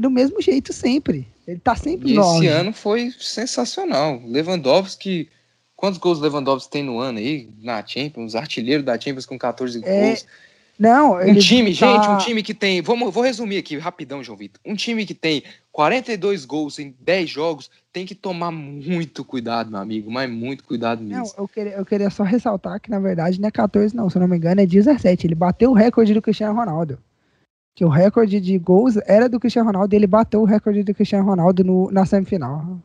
do 0.00 0.10
mesmo 0.10 0.40
jeito 0.40 0.72
sempre. 0.72 1.28
Ele 1.46 1.58
tá 1.58 1.76
sempre 1.76 2.12
e 2.12 2.18
Esse 2.18 2.46
ano 2.46 2.72
foi 2.72 3.10
sensacional. 3.18 4.22
Lewandowski, 4.24 5.28
quantos 5.76 5.98
gols 5.98 6.20
Lewandowski 6.20 6.70
tem 6.70 6.82
no 6.82 6.98
ano 7.00 7.18
aí? 7.18 7.50
Na 7.60 7.84
Champions, 7.84 8.34
artilheiro 8.34 8.82
da 8.82 8.98
Champions 8.98 9.26
com 9.26 9.38
14 9.38 9.82
é, 9.84 10.08
gols. 10.08 10.26
Não, 10.78 11.16
um 11.16 11.34
time, 11.34 11.74
tá... 11.74 11.86
gente, 11.86 12.08
um 12.08 12.18
time 12.18 12.42
que 12.42 12.54
tem. 12.54 12.80
Vamos, 12.80 13.12
vou 13.12 13.22
resumir 13.22 13.58
aqui 13.58 13.76
rapidão, 13.76 14.22
João 14.22 14.38
Vitor. 14.38 14.60
Um 14.64 14.76
time 14.76 15.04
que 15.04 15.14
tem 15.14 15.42
42 15.72 16.44
gols 16.44 16.78
em 16.78 16.94
10 17.00 17.28
jogos 17.28 17.70
tem 17.92 18.06
que 18.06 18.14
tomar 18.14 18.52
muito 18.52 19.24
cuidado, 19.24 19.70
meu 19.70 19.80
amigo, 19.80 20.10
mas 20.10 20.30
muito 20.30 20.62
cuidado 20.62 21.02
mesmo. 21.02 21.24
Não, 21.24 21.32
eu 21.36 21.48
queria, 21.48 21.72
eu 21.72 21.84
queria 21.84 22.10
só 22.10 22.22
ressaltar 22.22 22.80
que, 22.80 22.90
na 22.90 23.00
verdade, 23.00 23.40
não 23.40 23.48
é 23.48 23.50
14, 23.50 23.94
não, 23.94 24.08
se 24.08 24.16
eu 24.16 24.20
não 24.20 24.28
me 24.28 24.36
engano, 24.36 24.60
é 24.60 24.66
17. 24.66 25.26
Ele 25.26 25.34
bateu 25.34 25.70
o 25.70 25.74
recorde 25.74 26.14
do 26.14 26.22
Cristiano 26.22 26.54
Ronaldo. 26.54 26.98
Que 27.74 27.84
o 27.84 27.88
recorde 27.88 28.40
de 28.40 28.56
gols 28.58 28.96
era 29.06 29.28
do 29.28 29.40
Cristiano 29.40 29.66
Ronaldo 29.66 29.94
e 29.94 29.96
ele 29.96 30.06
bateu 30.06 30.40
o 30.40 30.44
recorde 30.44 30.84
do 30.84 30.94
Cristiano 30.94 31.24
Ronaldo 31.24 31.64
no, 31.64 31.90
na 31.90 32.06
semifinal. 32.06 32.78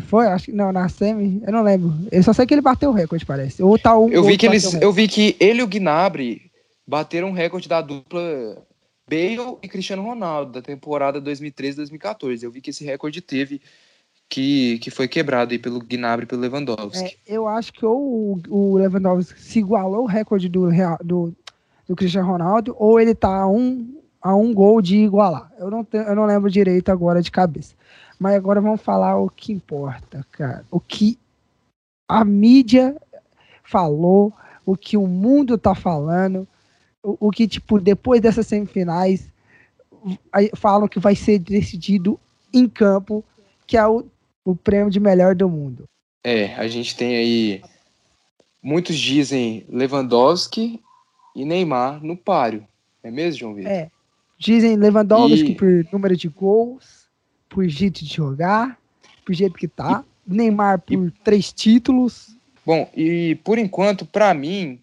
Foi, 0.00 0.26
acho 0.26 0.46
que 0.46 0.52
não, 0.52 0.72
na 0.72 0.88
semi, 0.88 1.42
eu 1.46 1.52
não 1.52 1.62
lembro. 1.62 1.94
Eu 2.10 2.22
só 2.22 2.32
sei 2.32 2.46
que 2.46 2.54
ele 2.54 2.60
bateu 2.60 2.90
o 2.90 2.92
recorde, 2.92 3.24
parece. 3.24 3.62
Ou 3.62 3.78
tá 3.78 3.96
um, 3.96 4.08
eu 4.08 4.24
vi 4.24 4.36
que 4.36 4.46
eles, 4.46 4.74
eu 4.74 4.92
vi 4.92 5.06
que 5.06 5.36
ele 5.38 5.60
e 5.60 5.62
o 5.62 5.68
Gnabry 5.68 6.50
bateram 6.86 7.30
o 7.30 7.34
recorde 7.34 7.68
da 7.68 7.80
dupla 7.80 8.64
Bale 9.08 9.58
e 9.62 9.68
Cristiano 9.68 10.02
Ronaldo 10.02 10.52
da 10.52 10.62
temporada 10.62 11.20
2013-2014. 11.20 12.42
Eu 12.42 12.50
vi 12.50 12.60
que 12.60 12.70
esse 12.70 12.84
recorde 12.84 13.20
teve 13.20 13.60
que, 14.28 14.78
que 14.78 14.90
foi 14.90 15.06
quebrado 15.06 15.52
aí 15.52 15.58
pelo 15.58 15.80
Gnabry 15.80 16.24
e 16.24 16.26
pelo 16.26 16.40
Lewandowski. 16.40 17.04
É, 17.04 17.16
eu 17.26 17.46
acho 17.46 17.72
que 17.72 17.84
ou 17.84 18.40
o, 18.48 18.76
Lewandowski 18.76 19.40
se 19.40 19.58
igualou 19.58 20.04
o 20.04 20.08
recorde 20.08 20.48
do, 20.48 20.68
do, 21.02 21.34
do 21.86 21.96
Cristiano 21.96 22.28
Ronaldo 22.28 22.74
ou 22.78 22.98
ele 22.98 23.14
tá 23.14 23.42
a 23.42 23.46
um, 23.46 24.00
a 24.20 24.34
um 24.34 24.52
gol 24.52 24.80
de 24.80 24.96
igualar. 24.96 25.52
Eu 25.58 25.70
não, 25.70 25.84
tenho, 25.84 26.04
eu 26.04 26.14
não 26.14 26.24
lembro 26.24 26.50
direito 26.50 26.90
agora 26.90 27.20
de 27.20 27.30
cabeça. 27.30 27.74
Mas 28.18 28.34
agora 28.34 28.60
vamos 28.60 28.80
falar 28.80 29.18
o 29.18 29.28
que 29.28 29.52
importa, 29.52 30.26
cara. 30.30 30.64
O 30.70 30.80
que 30.80 31.18
a 32.08 32.24
mídia 32.24 32.96
falou, 33.62 34.32
o 34.64 34.76
que 34.76 34.96
o 34.96 35.06
mundo 35.06 35.58
tá 35.58 35.74
falando 35.74 36.46
o, 37.04 37.30
que, 37.30 37.46
tipo, 37.46 37.78
depois 37.78 38.20
dessas 38.20 38.46
semifinais, 38.46 39.30
falam 40.56 40.88
que 40.88 40.98
vai 40.98 41.14
ser 41.14 41.38
decidido 41.38 42.18
em 42.52 42.66
campo, 42.66 43.22
que 43.66 43.76
é 43.76 43.86
o, 43.86 44.06
o 44.44 44.56
prêmio 44.56 44.90
de 44.90 44.98
melhor 44.98 45.34
do 45.34 45.48
mundo. 45.48 45.84
É, 46.24 46.54
a 46.54 46.66
gente 46.66 46.96
tem 46.96 47.16
aí. 47.16 47.62
Muitos 48.62 48.96
dizem 48.96 49.66
Lewandowski 49.68 50.80
e 51.36 51.44
Neymar 51.44 52.02
no 52.02 52.16
páreo. 52.16 52.66
É 53.02 53.10
mesmo, 53.10 53.40
João 53.40 53.54
Vitor? 53.54 53.70
É. 53.70 53.90
Dizem 54.38 54.76
Lewandowski 54.76 55.52
e... 55.52 55.54
por 55.54 55.86
número 55.92 56.16
de 56.16 56.28
gols, 56.28 57.06
por 57.48 57.68
jeito 57.68 58.02
de 58.02 58.14
jogar, 58.14 58.78
por 59.24 59.34
jeito 59.34 59.54
que 59.54 59.68
tá. 59.68 60.02
E... 60.26 60.34
Neymar 60.34 60.80
por 60.80 61.08
e... 61.08 61.10
três 61.22 61.52
títulos. 61.52 62.34
Bom, 62.64 62.90
e 62.96 63.34
por 63.44 63.58
enquanto, 63.58 64.06
para 64.06 64.32
mim, 64.32 64.80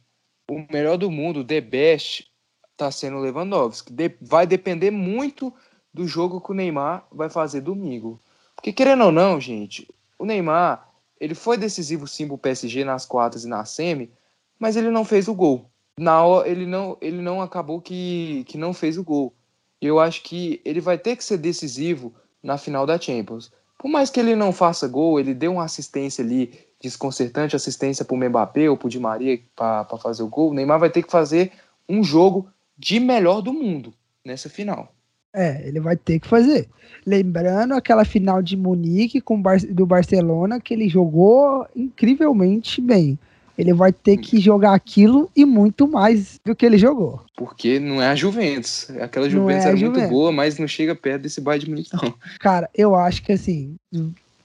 o 0.52 0.68
melhor 0.70 0.98
do 0.98 1.10
mundo, 1.10 1.46
the 1.46 1.62
best, 1.62 2.30
está 2.74 2.92
sendo 2.92 3.16
o 3.18 3.22
Lewandowski. 3.22 3.94
De, 3.94 4.18
vai 4.22 4.46
depender 4.46 4.92
muito 4.92 5.54
do 5.94 6.06
jogo 6.06 6.42
que 6.42 6.52
o 6.52 6.54
Neymar 6.54 7.08
vai 7.10 7.30
fazer 7.30 7.62
domingo. 7.62 8.20
Porque 8.54 8.74
querendo 8.74 9.06
ou 9.06 9.12
não, 9.14 9.40
gente, 9.40 9.88
o 10.20 10.26
Neymar, 10.26 10.90
ele 11.20 11.34
foi 11.34 11.58
decisivo 11.58 12.06
sim 12.06 12.28
pro 12.28 12.38
PSG 12.38 12.84
nas 12.84 13.06
quartas 13.06 13.46
e 13.46 13.48
na 13.48 13.64
semi, 13.64 14.12
mas 14.60 14.76
ele 14.76 14.90
não 14.92 15.06
fez 15.06 15.30
o 15.30 15.34
gol. 15.34 15.70
Na 15.98 16.22
hora, 16.26 16.50
ele 16.50 16.66
não, 16.66 16.98
ele 17.00 17.22
não 17.22 17.42
acabou 17.42 17.80
que, 17.80 18.44
que 18.46 18.58
não 18.58 18.74
fez 18.74 18.98
o 18.98 19.04
gol. 19.04 19.34
Eu 19.82 20.00
acho 20.00 20.22
que 20.22 20.62
ele 20.66 20.82
vai 20.82 20.98
ter 20.98 21.16
que 21.16 21.24
ser 21.24 21.38
decisivo 21.38 22.14
na 22.44 22.58
final 22.58 22.86
da 22.86 23.00
Champions. 23.00 23.52
Por 23.78 23.90
mais 23.90 24.10
que 24.10 24.20
ele 24.20 24.36
não 24.36 24.52
faça 24.52 24.88
gol, 24.88 25.18
ele 25.18 25.34
deu 25.34 25.54
uma 25.54 25.64
assistência 25.64 26.24
ali 26.24 26.70
desconcertante 26.82 27.56
assistência 27.56 28.04
para 28.04 28.15
o 28.15 28.17
Mbappé 28.17 28.70
ou 28.70 28.76
para 28.76 28.88
o 28.88 28.89
Di 28.89 29.00
Maria 29.00 29.39
para 29.56 29.86
fazer 30.02 30.24
o 30.24 30.28
gol, 30.28 30.52
o 30.52 30.54
Neymar 30.54 30.80
vai 30.80 30.89
ter 30.89 31.04
que 31.04 31.12
fazer 31.12 31.52
um 31.88 32.04
jogo 32.04 32.48
de 32.78 33.00
melhor 33.00 33.41
do 33.41 33.54
mundo 33.54 33.94
nessa 34.26 34.50
final. 34.50 34.91
É, 35.34 35.65
ele 35.65 35.80
vai 35.80 35.96
ter 35.96 36.20
que 36.20 36.28
fazer. 36.28 36.67
Lembrando 37.06 37.74
aquela 37.74 38.04
final 38.04 38.41
de 38.41 38.58
Munique 38.58 39.22
com 39.22 39.41
do 39.70 39.86
Barcelona 39.86 40.60
que 40.60 40.74
ele 40.74 40.89
jogou 40.89 41.65
incrivelmente 41.76 42.82
bem. 42.82 43.17
Ele 43.58 43.74
vai 43.74 43.94
ter 43.94 44.17
que 44.17 44.39
jogar 44.39 44.74
aquilo 44.74 45.30
e 45.36 45.46
muito 45.46 45.88
mais 45.88 46.39
do 46.44 46.56
que 46.56 46.65
ele 46.65 46.78
jogou. 46.78 47.22
Porque 47.38 47.80
não 47.80 48.02
é 48.02 48.08
a 48.08 48.15
Juventus. 48.15 48.89
Aquela 48.99 49.30
Juventus 49.30 49.66
é 49.66 49.68
era 49.70 49.78
Juventus. 49.78 50.01
muito 50.01 50.12
boa, 50.12 50.32
mas 50.32 50.58
não 50.58 50.68
chega 50.68 50.95
perto 50.95 51.24
desse 51.24 51.39
Bayern 51.39 51.66
de 51.66 51.70
Munique, 51.70 51.89
não. 51.93 52.14
Cara, 52.39 52.70
eu 52.76 52.95
acho 52.95 53.22
que 53.22 53.32
assim, 53.32 53.76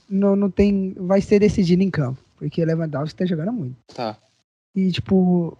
não, 0.08 0.36
não 0.36 0.50
tem. 0.50 0.94
Vai 0.98 1.20
ser 1.20 1.40
decidido 1.40 1.82
em 1.82 1.90
campo. 1.90 2.18
Porque 2.36 2.62
o 2.62 2.66
Lewandowski 2.66 3.18
tá 3.18 3.26
jogando 3.26 3.52
muito. 3.52 3.76
Tá. 3.94 4.16
E, 4.74 4.92
tipo, 4.92 5.56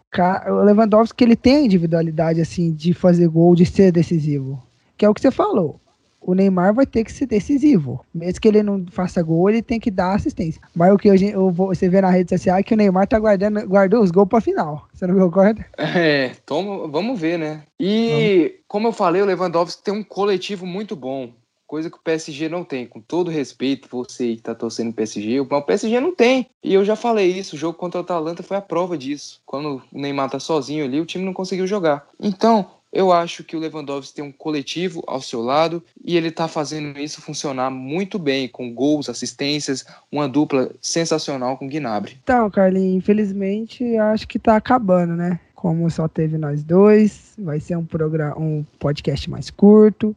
o 0.46 0.62
Lewandowski 0.62 1.24
ele 1.24 1.36
tem 1.36 1.56
a 1.56 1.60
individualidade, 1.62 2.40
assim, 2.40 2.72
de 2.72 2.92
fazer 2.92 3.26
gol, 3.28 3.56
de 3.56 3.64
ser 3.64 3.90
decisivo. 3.90 4.62
Que 4.96 5.06
é 5.06 5.08
o 5.08 5.14
que 5.14 5.22
você 5.22 5.30
falou. 5.30 5.80
O 6.20 6.34
Neymar 6.34 6.74
vai 6.74 6.84
ter 6.84 7.04
que 7.04 7.12
ser 7.12 7.24
decisivo. 7.24 8.04
Mesmo 8.12 8.40
que 8.40 8.48
ele 8.48 8.62
não 8.62 8.84
faça 8.90 9.22
gol, 9.22 9.48
ele 9.48 9.62
tem 9.62 9.78
que 9.78 9.90
dar 9.90 10.14
assistência. 10.14 10.60
Mas 10.74 10.92
o 10.92 10.98
que 10.98 11.08
eu, 11.08 11.14
eu 11.14 11.50
vou, 11.50 11.68
você 11.68 11.88
vê 11.88 12.00
na 12.00 12.10
rede 12.10 12.30
social 12.30 12.58
é 12.58 12.62
que 12.62 12.74
o 12.74 12.76
Neymar 12.76 13.06
tá 13.06 13.18
guardando, 13.18 13.66
guardou 13.66 14.02
os 14.02 14.10
gols 14.10 14.28
pra 14.28 14.40
final. 14.40 14.86
Você 14.92 15.06
não 15.06 15.18
concorda? 15.18 15.64
É, 15.78 16.32
toma, 16.44 16.86
vamos 16.88 17.18
ver, 17.18 17.38
né? 17.38 17.62
E, 17.80 18.48
vamos. 18.48 18.64
como 18.68 18.88
eu 18.88 18.92
falei, 18.92 19.22
o 19.22 19.24
Lewandowski 19.24 19.82
tem 19.82 19.94
um 19.94 20.02
coletivo 20.02 20.66
muito 20.66 20.94
bom 20.94 21.32
coisa 21.66 21.90
que 21.90 21.96
o 21.96 22.02
PSG 22.02 22.48
não 22.48 22.64
tem. 22.64 22.86
Com 22.86 23.00
todo 23.00 23.30
respeito, 23.30 23.88
você 23.90 24.36
que 24.36 24.42
tá 24.42 24.54
torcendo 24.54 24.90
o 24.90 24.94
PSG, 24.94 25.40
o 25.40 25.62
PSG 25.62 26.00
não 26.00 26.14
tem. 26.14 26.46
E 26.62 26.72
eu 26.72 26.84
já 26.84 26.96
falei 26.96 27.30
isso, 27.30 27.56
o 27.56 27.58
jogo 27.58 27.76
contra 27.78 28.00
o 28.00 28.04
Atalanta 28.04 28.42
foi 28.42 28.56
a 28.56 28.62
prova 28.62 28.96
disso. 28.96 29.40
Quando 29.44 29.82
o 29.92 29.98
Neymar 29.98 30.30
tá 30.30 30.38
sozinho 30.40 30.84
ali, 30.84 31.00
o 31.00 31.06
time 31.06 31.24
não 31.24 31.32
conseguiu 31.32 31.66
jogar. 31.66 32.06
Então, 32.20 32.70
Eu 32.92 33.12
acho 33.12 33.44
que 33.44 33.54
o 33.54 33.58
Lewandowski 33.58 34.14
tem 34.14 34.24
um 34.24 34.32
coletivo 34.32 35.02
ao 35.06 35.20
seu 35.20 35.42
lado 35.42 35.82
e 36.02 36.16
ele 36.16 36.28
está 36.28 36.48
fazendo 36.48 36.98
isso 36.98 37.20
funcionar 37.20 37.70
muito 37.70 38.18
bem, 38.18 38.48
com 38.48 38.72
gols, 38.72 39.10
assistências, 39.10 39.84
uma 40.10 40.26
dupla 40.26 40.70
sensacional 40.80 41.58
com 41.58 41.66
o 41.66 41.68
Gnabry. 41.68 42.18
Então, 42.22 42.50
Carlinhos, 42.50 42.96
infelizmente 42.96 43.96
acho 43.98 44.26
que 44.26 44.38
está 44.38 44.56
acabando, 44.56 45.14
né? 45.14 45.38
Como 45.54 45.90
só 45.90 46.08
teve 46.08 46.38
nós 46.38 46.62
dois, 46.62 47.34
vai 47.38 47.60
ser 47.60 47.76
um 47.76 47.84
programa, 47.84 48.38
um 48.38 48.64
podcast 48.78 49.28
mais 49.28 49.50
curto, 49.50 50.16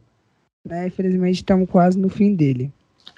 né? 0.64 0.86
Infelizmente 0.86 1.36
estamos 1.36 1.68
quase 1.68 1.98
no 1.98 2.08
fim 2.08 2.34
dele. 2.34 2.72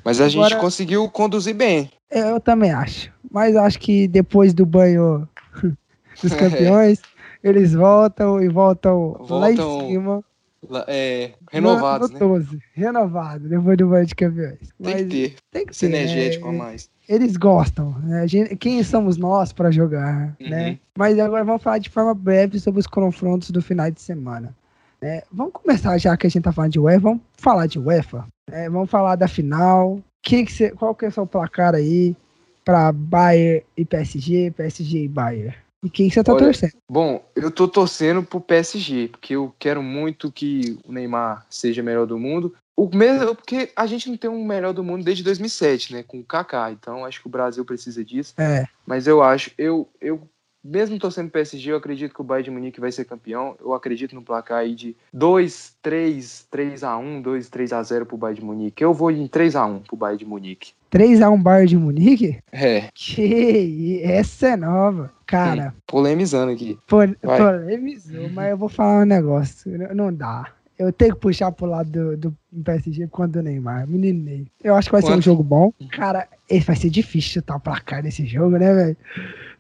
Mas 0.04 0.20
a 0.20 0.26
Agora, 0.26 0.50
gente 0.50 0.60
conseguiu 0.60 1.08
conduzir 1.08 1.54
bem. 1.54 1.90
Eu 2.10 2.40
também 2.40 2.70
acho. 2.70 3.10
Mas 3.30 3.56
acho 3.56 3.78
que 3.78 4.08
depois 4.08 4.52
do 4.52 4.66
banho 4.66 5.28
dos 6.22 6.34
campeões, 6.34 7.00
é. 7.42 7.48
eles 7.48 7.72
voltam 7.72 8.42
e 8.42 8.48
voltam, 8.48 9.16
voltam 9.18 9.38
lá 9.38 9.52
em 9.52 9.56
cima. 9.56 10.24
É, 10.86 11.32
renovados, 11.50 12.10
no, 12.10 12.18
no 12.20 12.38
12, 12.38 12.54
né? 12.54 12.60
renovado, 12.72 13.48
depois 13.48 13.76
do 13.76 13.88
banho 13.88 14.06
de 14.06 14.14
campeões. 14.14 14.58
Tem 14.60 14.94
Mas 14.94 14.94
que 14.94 15.08
ter. 15.08 15.34
Tem 15.50 15.66
que 15.66 15.74
ser. 15.74 15.86
Energético 15.86 16.48
a 16.48 16.52
mais. 16.52 16.88
Eles 17.08 17.36
gostam, 17.36 17.98
né? 17.98 18.28
Gente, 18.28 18.54
quem 18.56 18.80
somos 18.84 19.16
nós 19.16 19.52
para 19.52 19.72
jogar, 19.72 20.36
uhum. 20.40 20.48
né? 20.48 20.78
Mas 20.96 21.18
agora 21.18 21.44
vamos 21.44 21.62
falar 21.62 21.78
de 21.78 21.90
forma 21.90 22.14
breve 22.14 22.60
sobre 22.60 22.78
os 22.78 22.86
confrontos 22.86 23.50
do 23.50 23.60
final 23.60 23.90
de 23.90 24.00
semana. 24.00 24.54
É, 25.02 25.24
vamos 25.32 25.52
começar 25.52 25.98
já 25.98 26.16
que 26.16 26.28
a 26.28 26.30
gente 26.30 26.44
tá 26.44 26.52
falando 26.52 26.72
de 26.72 26.78
UEFA, 26.78 27.00
vamos 27.00 27.22
falar 27.36 27.66
de 27.66 27.78
UEFA. 27.78 28.24
É, 28.50 28.70
vamos 28.70 28.88
falar 28.88 29.16
da 29.16 29.26
final. 29.26 30.00
Que 30.22 30.44
que 30.44 30.52
cê, 30.52 30.70
qual 30.70 30.94
que 30.94 31.04
é 31.04 31.08
o 31.08 31.12
seu 31.12 31.26
placar 31.26 31.74
aí 31.74 32.14
para 32.64 32.92
Bayern 32.92 33.64
e 33.76 33.84
PSG, 33.84 34.52
PSG 34.52 35.04
e 35.04 35.08
Bayern? 35.08 35.54
E 35.84 35.90
quem 35.90 36.08
você 36.08 36.22
tá 36.22 36.32
Olha, 36.32 36.44
torcendo? 36.44 36.74
Bom, 36.88 37.24
eu 37.34 37.50
tô 37.50 37.66
torcendo 37.66 38.22
pro 38.22 38.40
PSG, 38.40 39.08
porque 39.08 39.34
eu 39.34 39.52
quero 39.58 39.82
muito 39.82 40.30
que 40.30 40.78
o 40.86 40.92
Neymar 40.92 41.44
seja 41.50 41.82
melhor 41.82 42.06
do 42.06 42.16
mundo. 42.16 42.54
O 42.76 42.88
mesmo, 42.94 43.34
porque 43.34 43.70
a 43.74 43.84
gente 43.84 44.08
não 44.08 44.16
tem 44.16 44.30
um 44.30 44.44
melhor 44.44 44.72
do 44.72 44.84
mundo 44.84 45.04
desde 45.04 45.24
2007, 45.24 45.92
né, 45.92 46.02
com 46.04 46.20
o 46.20 46.24
Kaká. 46.24 46.70
Então 46.70 47.04
acho 47.04 47.20
que 47.20 47.26
o 47.26 47.30
Brasil 47.30 47.64
precisa 47.64 48.04
disso. 48.04 48.32
É. 48.38 48.64
Mas 48.86 49.08
eu 49.08 49.22
acho, 49.22 49.50
eu 49.58 49.88
eu 50.00 50.22
mesmo 50.64 50.98
torcendo 50.98 51.30
PSG, 51.30 51.72
eu 51.72 51.76
acredito 51.76 52.14
que 52.14 52.20
o 52.20 52.24
Bayern 52.24 52.44
de 52.44 52.50
Munique 52.50 52.80
vai 52.80 52.92
ser 52.92 53.04
campeão. 53.04 53.56
Eu 53.60 53.72
acredito 53.74 54.14
no 54.14 54.22
placar 54.22 54.58
aí 54.58 54.74
de 54.74 54.96
2, 55.12 55.76
3, 55.82 56.46
3 56.50 56.84
a 56.84 56.96
1, 56.96 57.22
2, 57.22 57.48
3 57.48 57.72
a 57.72 57.82
0 57.82 58.06
pro 58.06 58.16
Bayern 58.16 58.40
de 58.40 58.46
Munique. 58.46 58.84
Eu 58.84 58.94
vou 58.94 59.10
em 59.10 59.26
3 59.26 59.56
a 59.56 59.66
1 59.66 59.80
pro 59.80 59.96
Bayern 59.96 60.18
de 60.18 60.26
Munique. 60.26 60.72
3 60.90 61.22
a 61.22 61.30
1 61.30 61.42
Bayern 61.42 61.68
de 61.68 61.76
Munique? 61.76 62.38
É. 62.52 62.88
Que 62.94 64.02
essa 64.04 64.48
é 64.48 64.56
nova. 64.56 65.10
Cara, 65.26 65.74
hum, 65.74 65.80
polemizando 65.86 66.52
aqui. 66.52 66.78
polemizou, 66.86 68.28
mas 68.30 68.50
eu 68.50 68.56
vou 68.56 68.68
falar 68.68 69.02
um 69.02 69.06
negócio. 69.06 69.72
Não 69.94 70.12
dá. 70.12 70.52
Eu 70.82 70.92
tenho 70.92 71.14
que 71.14 71.20
puxar 71.20 71.52
pro 71.52 71.66
lado 71.66 71.90
do, 71.90 72.16
do 72.16 72.36
PSG 72.64 73.06
quando 73.08 73.36
o 73.36 73.42
Neymar. 73.42 73.86
Menino 73.86 74.24
Ney. 74.24 74.46
Eu 74.62 74.74
acho 74.74 74.88
que 74.88 74.92
vai 74.92 75.02
Quanto? 75.02 75.12
ser 75.12 75.18
um 75.18 75.22
jogo 75.22 75.42
bom. 75.42 75.72
Cara, 75.90 76.28
vai 76.66 76.76
ser 76.76 76.90
difícil 76.90 77.32
chutar 77.34 77.56
o 77.56 77.60
placar 77.60 78.02
nesse 78.02 78.26
jogo, 78.26 78.56
né, 78.56 78.74
velho? 78.74 78.96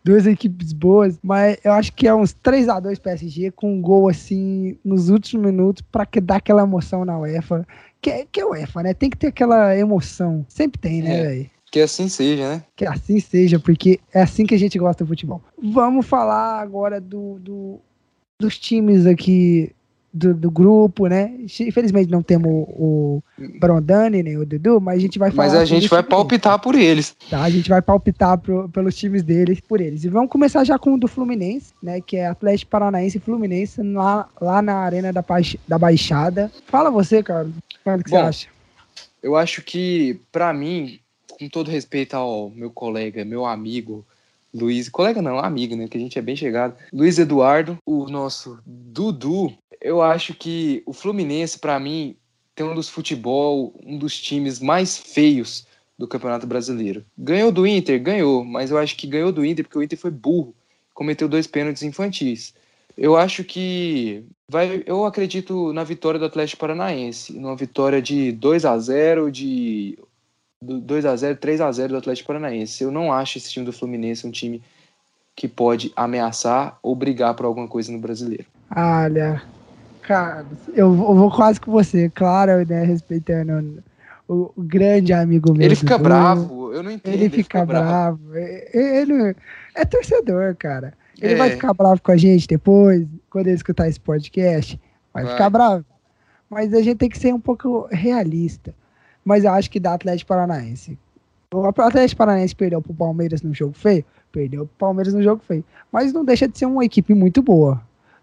duas 0.04 0.26
equipes 0.26 0.72
boas, 0.72 1.18
mas 1.22 1.56
eu 1.64 1.72
acho 1.72 1.92
que 1.92 2.06
é 2.06 2.14
uns 2.14 2.32
3 2.32 2.68
a 2.68 2.80
2 2.80 2.98
PSG 2.98 3.50
com 3.52 3.74
um 3.74 3.80
gol 3.80 4.08
assim 4.08 4.76
nos 4.84 5.08
últimos 5.08 5.46
minutos 5.46 5.82
para 5.92 6.04
que 6.04 6.20
dar 6.20 6.36
aquela 6.36 6.62
emoção 6.62 7.04
na 7.04 7.18
UEFA. 7.18 7.66
Que, 8.00 8.10
é, 8.10 8.26
que 8.30 8.40
é 8.40 8.44
UEFA, 8.44 8.82
né? 8.82 8.94
Tem 8.94 9.08
que 9.08 9.16
ter 9.16 9.28
aquela 9.28 9.76
emoção. 9.76 10.44
Sempre 10.48 10.80
tem, 10.80 11.02
né, 11.02 11.18
é. 11.18 11.22
velho? 11.22 11.50
Que 11.70 11.80
assim 11.80 12.08
seja, 12.08 12.56
né? 12.56 12.64
Que 12.76 12.84
assim 12.84 13.18
seja, 13.20 13.58
porque 13.58 13.98
é 14.12 14.20
assim 14.20 14.44
que 14.44 14.54
a 14.54 14.58
gente 14.58 14.78
gosta 14.78 15.04
do 15.04 15.08
futebol. 15.08 15.40
Vamos 15.62 16.04
falar 16.04 16.60
agora 16.60 17.00
do, 17.00 17.38
do 17.38 17.80
dos 18.38 18.58
times 18.58 19.06
aqui 19.06 19.72
do, 20.12 20.34
do, 20.34 20.50
grupo, 20.50 21.06
né? 21.06 21.32
Infelizmente 21.60 22.10
não 22.10 22.22
temos 22.22 22.50
o, 22.68 23.22
o 23.38 23.58
Brondani 23.58 24.22
nem 24.22 24.36
o 24.36 24.44
Dudu, 24.44 24.80
mas 24.80 24.98
a 24.98 25.00
gente 25.00 25.18
vai 25.18 25.30
falar. 25.30 25.48
Mas 25.48 25.54
a 25.54 25.64
gente 25.64 25.88
vai 25.88 26.02
palpitar 26.02 26.58
por 26.58 26.74
eles. 26.74 27.16
Tá, 27.30 27.42
a 27.42 27.50
gente 27.50 27.68
vai 27.68 27.80
palpitar 27.80 28.36
pro, 28.38 28.68
pelos 28.68 28.96
times 28.96 29.22
deles, 29.22 29.60
por 29.60 29.80
eles. 29.80 30.04
E 30.04 30.08
vamos 30.08 30.30
começar 30.30 30.64
já 30.64 30.78
com 30.78 30.94
o 30.94 30.98
do 30.98 31.08
Fluminense, 31.08 31.72
né? 31.82 32.00
Que 32.00 32.18
é 32.18 32.26
Atlético 32.26 32.70
Paranaense 32.70 33.16
e 33.16 33.20
Fluminense 33.20 33.82
lá, 33.82 34.28
lá 34.40 34.60
na 34.60 34.76
Arena 34.76 35.12
da, 35.12 35.24
da 35.66 35.78
Baixada. 35.78 36.50
Fala 36.66 36.90
você, 36.90 37.22
cara. 37.22 37.46
O 37.46 38.02
que 38.02 38.10
Bom, 38.10 38.16
você 38.16 38.16
acha? 38.16 38.48
Eu 39.22 39.36
acho 39.36 39.62
que, 39.62 40.20
para 40.30 40.52
mim, 40.52 40.98
com 41.38 41.48
todo 41.48 41.70
respeito 41.70 42.14
ao 42.14 42.50
meu 42.50 42.70
colega, 42.70 43.24
meu 43.24 43.46
amigo, 43.46 44.04
Luiz, 44.54 44.88
colega 44.90 45.22
não, 45.22 45.38
amigo, 45.38 45.74
né? 45.74 45.88
Que 45.88 45.96
a 45.96 46.00
gente 46.00 46.18
é 46.18 46.22
bem 46.22 46.36
chegado. 46.36 46.76
Luiz 46.92 47.18
Eduardo, 47.18 47.78
o 47.86 48.08
nosso 48.08 48.58
Dudu, 48.66 49.52
eu 49.82 50.00
acho 50.00 50.32
que 50.32 50.82
o 50.86 50.92
Fluminense, 50.92 51.58
para 51.58 51.78
mim, 51.78 52.16
tem 52.54 52.64
um 52.64 52.74
dos 52.74 52.88
futebol, 52.88 53.74
um 53.84 53.98
dos 53.98 54.20
times 54.20 54.60
mais 54.60 54.96
feios 54.96 55.66
do 55.98 56.06
Campeonato 56.06 56.46
Brasileiro. 56.46 57.04
Ganhou 57.18 57.50
do 57.50 57.66
Inter? 57.66 58.00
Ganhou, 58.00 58.44
mas 58.44 58.70
eu 58.70 58.78
acho 58.78 58.96
que 58.96 59.06
ganhou 59.06 59.32
do 59.32 59.44
Inter 59.44 59.64
porque 59.64 59.78
o 59.78 59.82
Inter 59.82 59.98
foi 59.98 60.10
burro, 60.10 60.54
cometeu 60.94 61.28
dois 61.28 61.46
pênaltis 61.46 61.82
infantis. 61.82 62.54
Eu 62.96 63.16
acho 63.16 63.42
que 63.42 64.24
vai, 64.48 64.82
eu 64.86 65.04
acredito 65.04 65.72
na 65.72 65.82
vitória 65.82 66.20
do 66.20 66.26
Atlético 66.26 66.60
Paranaense, 66.60 67.32
numa 67.32 67.56
vitória 67.56 68.00
de 68.00 68.32
2 68.32 68.64
a 68.64 68.78
0, 68.78 69.30
de 69.32 69.98
2 70.60 71.06
a 71.06 71.16
0, 71.16 71.36
3 71.38 71.60
a 71.60 71.72
0 71.72 71.92
do 71.92 71.98
Atlético 71.98 72.28
Paranaense. 72.28 72.84
Eu 72.84 72.90
não 72.90 73.12
acho 73.12 73.38
esse 73.38 73.50
time 73.50 73.64
do 73.64 73.72
Fluminense 73.72 74.26
um 74.26 74.30
time 74.30 74.62
que 75.34 75.48
pode 75.48 75.90
ameaçar 75.96 76.78
ou 76.82 76.94
brigar 76.94 77.34
por 77.34 77.46
alguma 77.46 77.66
coisa 77.66 77.90
no 77.90 77.98
Brasileiro. 77.98 78.44
Olha, 78.76 79.42
Cara, 80.02 80.44
eu, 80.74 80.92
vou 80.92 81.30
quase 81.30 81.60
com 81.60 81.70
você, 81.70 82.10
claro, 82.10 82.66
né? 82.66 82.84
Respeitando 82.84 83.82
o, 84.28 84.50
o 84.56 84.62
grande 84.62 85.12
amigo 85.12 85.52
meu. 85.52 85.64
Ele 85.64 85.76
fica 85.76 85.96
bravo, 85.96 86.72
eu 86.72 86.82
não 86.82 86.90
entendo. 86.90 87.14
Ele, 87.14 87.24
ele 87.24 87.30
fica, 87.30 87.60
fica, 87.60 87.66
bravo. 87.66 88.16
bravo. 88.16 88.36
Ele 88.36 89.36
é 89.74 89.84
torcedor, 89.84 90.56
cara. 90.56 90.92
Ele 91.20 91.34
é. 91.34 91.36
vai 91.36 91.50
ficar 91.50 91.72
bravo 91.72 92.02
com 92.02 92.10
a 92.10 92.16
gente 92.16 92.48
depois, 92.48 93.06
quando 93.30 93.46
ele 93.46 93.56
escutar 93.56 93.88
esse 93.88 94.00
podcast. 94.00 94.80
Vai, 95.14 95.22
vai, 95.22 95.32
ficar 95.32 95.50
bravo. 95.50 95.84
Mas 96.50 96.74
a 96.74 96.82
gente 96.82 96.98
tem 96.98 97.08
que 97.08 97.18
ser 97.18 97.32
um 97.32 97.40
pouco 97.40 97.88
realista. 97.90 98.74
Mas 99.24 99.44
eu 99.44 99.52
acho 99.52 99.70
que 99.70 99.78
dá 99.78 99.94
Atlético 99.94 100.28
Paranaense. 100.28 100.98
O 101.52 101.64
Atlético 101.64 102.18
Paranaense 102.18 102.56
perdeu 102.56 102.82
pro 102.82 102.92
Palmeiras 102.92 103.40
no 103.40 103.54
jogo 103.54 103.74
feio? 103.74 104.04
Perdeu 104.32 104.66
pro 104.66 104.76
Palmeiras 104.78 105.14
no 105.14 105.22
jogo 105.22 105.42
feio. 105.46 105.64
Mas 105.92 106.12
não 106.12 106.24
deixa 106.24 106.48
de 106.48 106.58
ser 106.58 106.66
uma 106.66 106.84
equipe 106.84 107.14
muito 107.14 107.40
boa. 107.40 107.80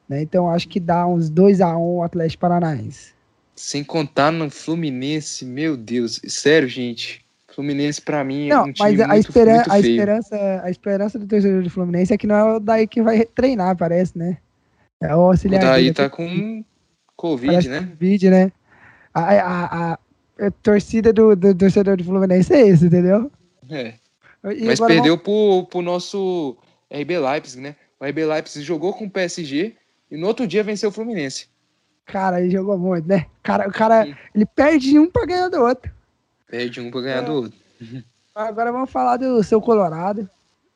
Né? 0.10 0.24
Então 0.24 0.50
acho 0.50 0.68
que 0.68 0.80
dá 0.80 1.06
uns 1.06 1.30
2 1.30 1.62
a 1.62 1.78
1 1.78 1.98
um 1.98 2.04
Atlético 2.04 2.42
Paranaense. 2.42 3.14
Sem 3.56 3.84
contar 3.84 4.32
no 4.32 4.50
Fluminense, 4.50 5.46
meu 5.46 5.78
Deus, 5.78 6.20
sério, 6.28 6.68
gente. 6.68 7.24
Fluminense 7.54 8.02
para 8.02 8.24
mim 8.24 8.48
é 8.48 8.50
não, 8.50 8.60
é 8.60 8.62
um 8.62 8.74
time 8.74 8.90
mas 8.90 9.02
a, 9.02 9.08
muito, 9.08 9.28
espera 9.28 9.56
muito 9.56 9.72
a 9.72 9.80
esperança, 9.80 10.62
a 10.64 10.72
esperança 10.72 11.20
do 11.20 11.28
torcedor 11.28 11.62
do 11.62 11.70
Fluminense 11.70 12.14
é 12.14 12.18
que 12.18 12.26
não 12.26 12.36
é 12.36 12.56
o 12.56 12.60
daí 12.60 12.88
que 12.88 13.02
vai 13.02 13.26
treinar, 13.26 13.76
parece, 13.76 14.18
né? 14.18 14.38
É 15.02 15.14
o 15.14 15.20
auxiliar. 15.20 15.62
O 15.62 15.66
daí 15.66 15.94
tá 15.94 16.10
com 16.10 16.64
Covid, 17.18 17.68
né? 17.68 17.80
Covid, 17.92 18.30
né? 18.30 18.52
A, 19.14 19.22
a, 19.22 19.66
a, 19.66 20.00
a 20.40 20.52
torcida 20.64 21.12
do, 21.12 21.36
do, 21.36 21.54
torcedor 21.54 21.98
do 21.98 22.04
Fluminense 22.04 22.54
é 22.54 22.68
esse, 22.68 22.86
entendeu? 22.86 23.30
É. 23.70 23.96
E 24.56 24.66
mas 24.66 24.80
perdeu 24.80 25.18
vamos... 25.18 25.24
pro, 25.24 25.68
pro 25.70 25.82
nosso 25.82 26.56
RB 26.90 27.20
Leipzig, 27.20 27.62
né? 27.62 27.76
O 28.00 28.06
RB 28.06 28.26
Leipzig 28.26 28.64
jogou 28.64 28.94
com 28.94 29.06
o 29.06 29.10
PSG 29.10 29.76
e 30.12 30.18
no 30.18 30.28
outro 30.28 30.48
dia 30.48 30.64
venceu 30.64 30.90
o 30.90 30.92
Fluminense. 30.92 31.48
Cara, 32.06 32.42
ele 32.42 32.50
jogou 32.50 32.78
muito, 32.78 33.08
né? 33.08 33.28
Cara, 33.44 33.68
o 33.68 33.72
cara, 33.72 34.06
Sim. 34.06 34.16
ele 34.34 34.46
perde 34.46 34.98
um 34.98 35.10
pra 35.10 35.26
ganhar 35.26 35.48
do 35.50 35.62
outro. 35.62 35.92
Perde 36.48 36.82
um 36.82 36.90
pra 36.90 37.02
ganhar 37.02 37.24
é. 37.24 37.26
do 37.26 37.34
outro. 37.34 37.60
Agora 38.34 38.72
vamos 38.72 38.90
falar 38.90 39.18
do 39.18 39.44
seu 39.44 39.62
Colorado. 39.62 40.28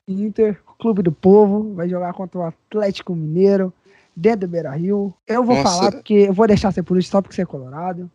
Inter, 0.08 0.60
Clube 0.80 1.02
do 1.02 1.12
Povo, 1.12 1.74
vai 1.74 1.88
jogar 1.88 2.14
contra 2.14 2.40
o 2.40 2.44
Atlético 2.44 3.16
Mineiro, 3.16 3.74
dentro 4.16 4.42
do 4.42 4.48
Beira 4.50 4.72
Rio. 4.72 5.14
Eu 5.26 5.44
vou 5.44 5.56
Nossa. 5.56 5.70
falar 5.70 5.92
porque 5.92 6.14
eu 6.14 6.34
vou 6.34 6.46
deixar 6.46 6.72
ser 6.72 6.84
por 6.84 6.98
isso 6.98 7.10
só 7.10 7.22
porque 7.22 7.36
você 7.36 7.42
é 7.42 7.46
Colorado. 7.46 8.12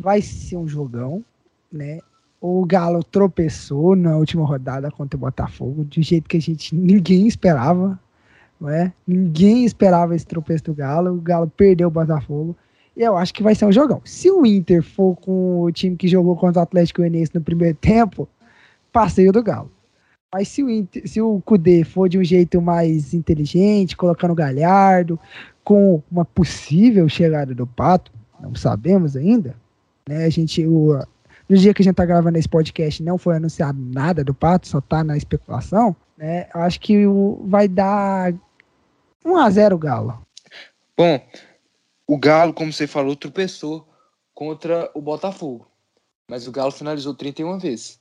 Vai 0.00 0.22
ser 0.22 0.56
um 0.56 0.68
jogão, 0.68 1.24
né? 1.72 1.98
O 2.40 2.64
Galo 2.64 3.02
tropeçou 3.02 3.96
na 3.96 4.16
última 4.16 4.46
rodada 4.46 4.90
contra 4.92 5.16
o 5.16 5.20
Botafogo, 5.20 5.84
de 5.84 5.98
um 5.98 6.02
jeito 6.02 6.28
que 6.28 6.36
a 6.36 6.40
gente 6.40 6.72
ninguém 6.74 7.26
esperava 7.26 7.98
não 8.60 8.68
é? 8.68 8.92
Ninguém 9.06 9.64
esperava 9.64 10.14
esse 10.14 10.26
tropeço 10.26 10.64
do 10.64 10.74
Galo, 10.74 11.14
o 11.14 11.20
Galo 11.20 11.50
perdeu 11.56 11.88
o 11.88 11.90
Botafogo. 11.90 12.56
E 12.96 13.02
eu 13.02 13.16
acho 13.16 13.32
que 13.32 13.42
vai 13.42 13.54
ser 13.54 13.64
um 13.64 13.72
jogão. 13.72 14.02
Se 14.04 14.30
o 14.30 14.44
Inter 14.44 14.82
for 14.82 15.14
com 15.16 15.62
o 15.62 15.70
time 15.70 15.96
que 15.96 16.08
jogou 16.08 16.34
contra 16.34 16.60
o 16.60 16.62
Atlético 16.62 17.00
Goianiense 17.00 17.32
no 17.34 17.40
primeiro 17.40 17.76
tempo, 17.80 18.28
passeio 18.92 19.32
do 19.32 19.42
Galo. 19.42 19.70
Mas 20.32 20.48
se 20.48 20.62
o, 20.62 20.68
Inter, 20.68 21.08
se 21.08 21.20
o 21.20 21.40
Kudê 21.44 21.84
for 21.84 22.08
de 22.08 22.18
um 22.18 22.24
jeito 22.24 22.60
mais 22.60 23.14
inteligente, 23.14 23.96
colocando 23.96 24.32
o 24.32 24.34
Galhardo, 24.34 25.18
com 25.64 26.02
uma 26.10 26.24
possível 26.24 27.08
chegada 27.08 27.54
do 27.54 27.66
Pato, 27.66 28.12
não 28.40 28.54
sabemos 28.54 29.16
ainda, 29.16 29.54
né? 30.08 30.24
A 30.24 30.30
gente, 30.30 30.66
o, 30.66 30.98
no 31.48 31.56
dia 31.56 31.72
que 31.72 31.82
a 31.82 31.84
gente 31.84 31.94
tá 31.94 32.04
gravando 32.04 32.38
esse 32.38 32.48
podcast, 32.48 33.02
não 33.02 33.16
foi 33.16 33.36
anunciado 33.36 33.78
nada 33.80 34.22
do 34.22 34.34
Pato, 34.34 34.68
só 34.68 34.80
tá 34.80 35.02
na 35.02 35.16
especulação, 35.16 35.96
né? 36.16 36.46
Eu 36.54 36.60
acho 36.60 36.80
que 36.80 37.06
o, 37.06 37.42
vai 37.46 37.68
dar 37.68 38.34
1x0 39.24 39.78
Galo. 39.78 40.26
Bom, 40.96 41.20
o 42.06 42.18
Galo, 42.18 42.52
como 42.52 42.72
você 42.72 42.86
falou, 42.86 43.14
tropeçou 43.14 43.86
contra 44.34 44.90
o 44.94 45.00
Botafogo. 45.00 45.66
Mas 46.30 46.46
o 46.46 46.52
Galo 46.52 46.70
finalizou 46.70 47.14
31 47.14 47.58
vezes. 47.58 47.98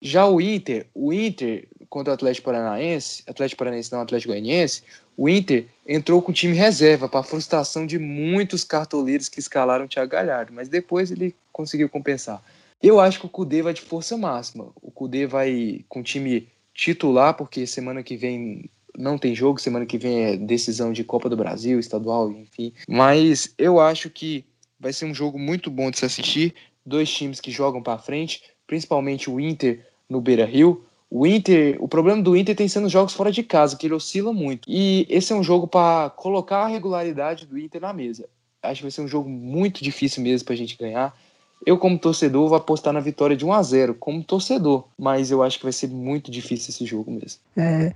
Já 0.00 0.26
o 0.26 0.40
Inter, 0.40 0.86
o 0.94 1.12
Inter 1.12 1.68
contra 1.88 2.12
o 2.12 2.14
Atlético 2.14 2.46
Paranaense, 2.46 3.22
Atlético 3.26 3.58
Paranaense 3.58 3.92
não, 3.92 4.00
Atlético 4.00 4.32
Goianiense, 4.32 4.82
o 5.16 5.28
Inter 5.28 5.66
entrou 5.86 6.20
com 6.20 6.30
o 6.30 6.34
time 6.34 6.54
reserva 6.54 7.08
para 7.08 7.22
frustração 7.22 7.86
de 7.86 7.98
muitos 7.98 8.62
cartoleiros 8.62 9.28
que 9.28 9.40
escalaram 9.40 9.86
o 9.86 9.88
Thiago 9.88 10.12
Galhardo, 10.12 10.52
mas 10.52 10.68
depois 10.68 11.10
ele 11.10 11.34
conseguiu 11.52 11.88
compensar. 11.88 12.42
Eu 12.82 13.00
acho 13.00 13.20
que 13.20 13.26
o 13.26 13.30
Cudê 13.30 13.62
vai 13.62 13.72
de 13.72 13.80
força 13.80 14.16
máxima. 14.18 14.70
O 14.82 14.90
Cudê 14.90 15.26
vai 15.26 15.84
com 15.88 16.00
o 16.00 16.04
time 16.04 16.48
titular, 16.74 17.34
porque 17.34 17.66
semana 17.66 18.02
que 18.02 18.16
vem 18.16 18.70
não 18.96 19.18
tem 19.18 19.34
jogo, 19.34 19.60
semana 19.60 19.86
que 19.86 19.98
vem 19.98 20.24
é 20.24 20.36
decisão 20.36 20.92
de 20.92 21.04
Copa 21.04 21.28
do 21.28 21.36
Brasil, 21.36 21.78
estadual, 21.78 22.30
enfim. 22.30 22.72
Mas 22.88 23.52
eu 23.58 23.78
acho 23.78 24.08
que 24.08 24.44
vai 24.80 24.92
ser 24.92 25.04
um 25.04 25.14
jogo 25.14 25.38
muito 25.38 25.70
bom 25.70 25.90
de 25.90 25.98
se 25.98 26.04
assistir. 26.04 26.54
Dois 26.84 27.12
times 27.12 27.40
que 27.40 27.50
jogam 27.50 27.82
para 27.82 27.98
frente, 27.98 28.42
principalmente 28.66 29.28
o 29.30 29.40
Inter 29.40 29.86
no 30.08 30.20
Beira-Rio. 30.20 30.84
O 31.10 31.26
Inter, 31.26 31.76
o 31.80 31.86
problema 31.86 32.22
do 32.22 32.36
Inter 32.36 32.56
tem 32.56 32.68
sendo 32.68 32.88
jogos 32.88 33.12
fora 33.12 33.30
de 33.30 33.42
casa, 33.42 33.76
que 33.76 33.86
ele 33.86 33.94
oscila 33.94 34.32
muito. 34.32 34.68
E 34.68 35.06
esse 35.08 35.32
é 35.32 35.36
um 35.36 35.42
jogo 35.42 35.66
para 35.66 36.10
colocar 36.10 36.64
a 36.64 36.68
regularidade 36.68 37.46
do 37.46 37.58
Inter 37.58 37.80
na 37.80 37.92
mesa. 37.92 38.28
Acho 38.62 38.78
que 38.78 38.84
vai 38.84 38.90
ser 38.90 39.02
um 39.02 39.08
jogo 39.08 39.28
muito 39.28 39.84
difícil 39.84 40.22
mesmo 40.22 40.46
para 40.46 40.54
a 40.54 40.58
gente 40.58 40.76
ganhar. 40.76 41.16
Eu, 41.64 41.78
como 41.78 41.98
torcedor, 41.98 42.48
vou 42.48 42.56
apostar 42.56 42.92
na 42.92 43.00
vitória 43.00 43.36
de 43.36 43.44
1 43.44 43.52
a 43.52 43.62
0 43.62 43.94
como 43.94 44.22
torcedor. 44.22 44.84
Mas 44.98 45.30
eu 45.30 45.42
acho 45.42 45.58
que 45.58 45.64
vai 45.64 45.72
ser 45.72 45.88
muito 45.88 46.30
difícil 46.30 46.70
esse 46.70 46.84
jogo 46.84 47.10
mesmo. 47.10 47.40
É. 47.56 47.92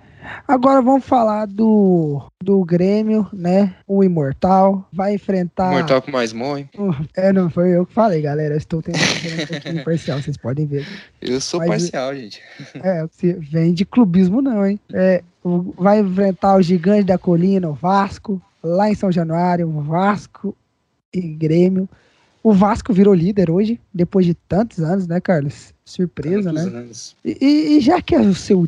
Agora 0.47 0.83
vamos 0.83 1.05
falar 1.05 1.47
do, 1.47 2.23
do 2.43 2.65
Grêmio, 2.65 3.29
né? 3.33 3.77
O 3.87 4.03
Imortal. 4.03 4.85
Vai 4.93 5.15
enfrentar. 5.15 5.71
O 5.71 5.73
Imortal 5.75 6.03
que 6.03 6.11
mais 6.11 6.33
morre. 6.33 6.69
É, 7.15 7.33
não 7.33 7.51
foi 7.51 7.77
eu 7.77 7.87
que 7.87 7.93
falei, 7.93 8.23
galera. 8.23 8.57
estou 8.57 8.83
tendo 8.83 8.97
um 8.97 9.47
pouquinho 9.47 9.85
parcial, 9.85 10.21
vocês 10.21 10.37
podem 10.37 10.67
ver. 10.67 10.87
Eu 11.21 11.41
sou 11.41 11.61
Mas, 11.61 11.69
parcial, 11.69 12.15
gente. 12.15 12.41
É, 12.83 13.07
você 13.07 13.35
vem 13.35 13.75
de 13.75 13.85
clubismo, 13.85 14.41
não, 14.41 14.67
hein? 14.67 14.81
É, 14.93 15.23
vai 15.79 16.01
enfrentar 16.01 16.57
o 16.57 16.63
gigante 16.63 17.05
da 17.05 17.19
colina, 17.19 17.69
o 17.69 17.75
Vasco, 17.75 18.41
lá 18.63 18.91
em 18.91 18.95
São 18.95 19.13
Januário, 19.13 19.69
o 19.69 19.83
Vasco 19.83 20.57
e 21.13 21.21
Grêmio. 21.21 21.89
O 22.43 22.53
Vasco 22.53 22.93
virou 22.93 23.13
líder 23.13 23.51
hoje, 23.51 23.79
depois 23.93 24.25
de 24.25 24.35
tantos 24.35 24.81
anos, 24.81 25.07
né, 25.07 25.21
Carlos? 25.21 25.75
Surpresa, 25.85 26.53
tantos 26.53 26.73
né? 26.73 26.79
Anos. 26.79 27.17
E, 27.25 27.77
e, 27.77 27.81
já 27.81 28.01
que 28.01 28.15
é 28.15 28.21
o 28.21 28.35
seu 28.35 28.67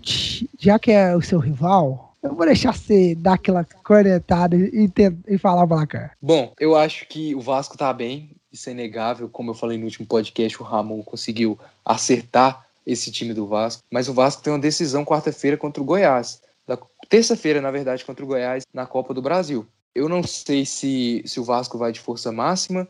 já 0.59 0.79
que 0.79 0.93
é 0.93 1.17
o 1.17 1.23
seu 1.23 1.39
rival, 1.39 2.15
eu 2.23 2.35
vou 2.35 2.45
deixar 2.45 2.75
você 2.75 3.15
dar 3.15 3.35
aquela 3.35 3.65
cornetada 3.83 4.57
e, 4.57 4.91
e 5.27 5.39
falar 5.39 5.65
o 5.65 5.69
placar. 5.69 6.17
Bom, 6.21 6.53
eu 6.61 6.77
acho 6.77 7.09
que 7.09 7.35
o 7.35 7.41
Vasco 7.41 7.77
tá 7.77 7.93
bem, 7.93 8.31
isso 8.53 8.69
é 8.69 8.73
inegável. 8.73 9.29
Como 9.29 9.51
eu 9.51 9.55
falei 9.55 9.79
no 9.79 9.85
último 9.85 10.07
podcast, 10.07 10.61
o 10.61 10.65
Ramon 10.65 11.03
conseguiu 11.03 11.59
acertar 11.85 12.67
esse 12.87 13.11
time 13.11 13.33
do 13.33 13.47
Vasco. 13.47 13.83
Mas 13.91 14.09
o 14.09 14.15
Vasco 14.15 14.43
tem 14.43 14.53
uma 14.53 14.59
decisão 14.59 15.05
quarta-feira 15.05 15.57
contra 15.57 15.83
o 15.83 15.87
Goiás. 15.87 16.43
Terça-feira, 17.09 17.61
na 17.61 17.71
verdade, 17.71 18.05
contra 18.05 18.25
o 18.25 18.29
Goiás 18.29 18.65
na 18.73 18.87
Copa 18.87 19.15
do 19.15 19.23
Brasil. 19.23 19.67
Eu 19.95 20.09
não 20.09 20.23
sei 20.23 20.65
se, 20.65 21.23
se 21.27 21.41
o 21.41 21.45
Vasco 21.45 21.77
vai 21.77 21.93
de 21.93 22.01
força 22.01 22.31
máxima 22.33 22.89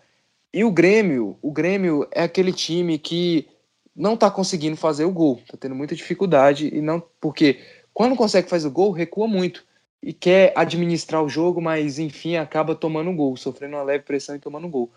e 0.53 0.65
o 0.65 0.71
Grêmio, 0.71 1.39
o 1.41 1.51
Grêmio 1.51 2.07
é 2.11 2.23
aquele 2.23 2.53
time 2.53 2.99
que 2.99 3.49
não 3.95 4.15
está 4.15 4.31
conseguindo 4.31 4.77
fazer 4.77 5.05
o 5.05 5.11
gol, 5.11 5.41
está 5.45 5.57
tendo 5.57 5.75
muita 5.75 5.95
dificuldade 5.95 6.69
e 6.75 6.81
não 6.81 7.03
porque 7.21 7.61
quando 7.93 8.17
consegue 8.17 8.49
fazer 8.49 8.69
o 8.69 8.71
gol 8.71 8.91
recua 8.91 9.27
muito 9.27 9.65
e 10.03 10.13
quer 10.13 10.53
administrar 10.57 11.23
o 11.23 11.29
jogo, 11.29 11.61
mas 11.61 11.99
enfim 11.99 12.37
acaba 12.37 12.75
tomando 12.75 13.15
gol, 13.15 13.37
sofrendo 13.37 13.77
uma 13.77 13.83
leve 13.83 14.05
pressão 14.05 14.35
e 14.35 14.41
tomando 14.41 14.69
gol. 14.69 14.91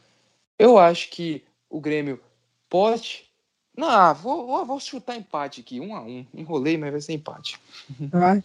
Eu 0.58 0.78
acho 0.78 1.10
que 1.10 1.44
o 1.70 1.80
Grêmio 1.80 2.20
pode, 2.70 3.26
não, 3.78 4.14
vou, 4.16 4.48
vou, 4.48 4.66
vou 4.66 4.80
chutar 4.80 5.16
empate 5.16 5.62
aqui, 5.62 5.80
um 5.80 5.96
a 5.96 6.02
um, 6.02 6.26
enrolei, 6.34 6.78
mas 6.78 6.92
vai 6.92 7.02
ser 7.02 7.14
empate. 7.14 7.60
Vai. 8.12 8.44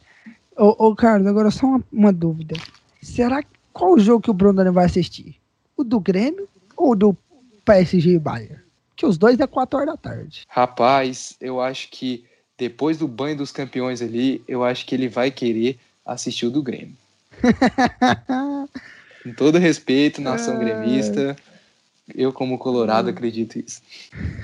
Ô, 0.56 0.88
ô 0.88 0.94
Carlos, 0.94 1.26
agora 1.26 1.50
só 1.50 1.66
uma, 1.66 1.84
uma 1.92 2.12
dúvida. 2.12 2.56
Será 3.00 3.42
qual 3.72 3.94
o 3.94 4.00
jogo 4.00 4.22
que 4.22 4.30
o 4.30 4.34
Bruno 4.34 4.72
vai 4.72 4.84
assistir? 4.84 5.36
O 5.76 5.82
do 5.82 5.98
Grêmio 5.98 6.48
ou 6.80 6.96
do 6.96 7.16
PSG 7.64 8.14
e 8.14 8.18
Bayern? 8.18 8.60
Que 8.96 9.06
os 9.06 9.18
dois 9.18 9.38
é 9.38 9.46
4 9.46 9.78
horas 9.78 9.94
da 9.94 9.96
tarde. 9.96 10.44
Rapaz, 10.48 11.36
eu 11.40 11.60
acho 11.60 11.88
que 11.90 12.24
depois 12.58 12.98
do 12.98 13.08
banho 13.08 13.36
dos 13.36 13.52
campeões 13.52 14.02
ali, 14.02 14.42
eu 14.48 14.64
acho 14.64 14.84
que 14.86 14.94
ele 14.94 15.08
vai 15.08 15.30
querer 15.30 15.78
assistir 16.04 16.46
o 16.46 16.50
do 16.50 16.62
Grêmio. 16.62 16.96
Com 19.22 19.32
todo 19.34 19.58
respeito, 19.58 20.20
nação 20.20 20.58
gremista, 20.58 21.36
eu 22.14 22.32
como 22.32 22.58
colorado 22.58 23.08
hum. 23.08 23.10
acredito 23.10 23.58
isso. 23.58 23.82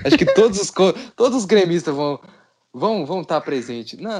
Acho 0.05 0.17
que 0.17 0.25
todos 0.33 0.59
os, 0.61 0.71
todos 1.15 1.37
os 1.37 1.45
gremistas 1.45 1.95
vão 1.95 2.19
vão 2.71 3.05
vão 3.05 3.21
estar 3.21 3.41
presentes. 3.41 3.99
Não, 3.99 4.19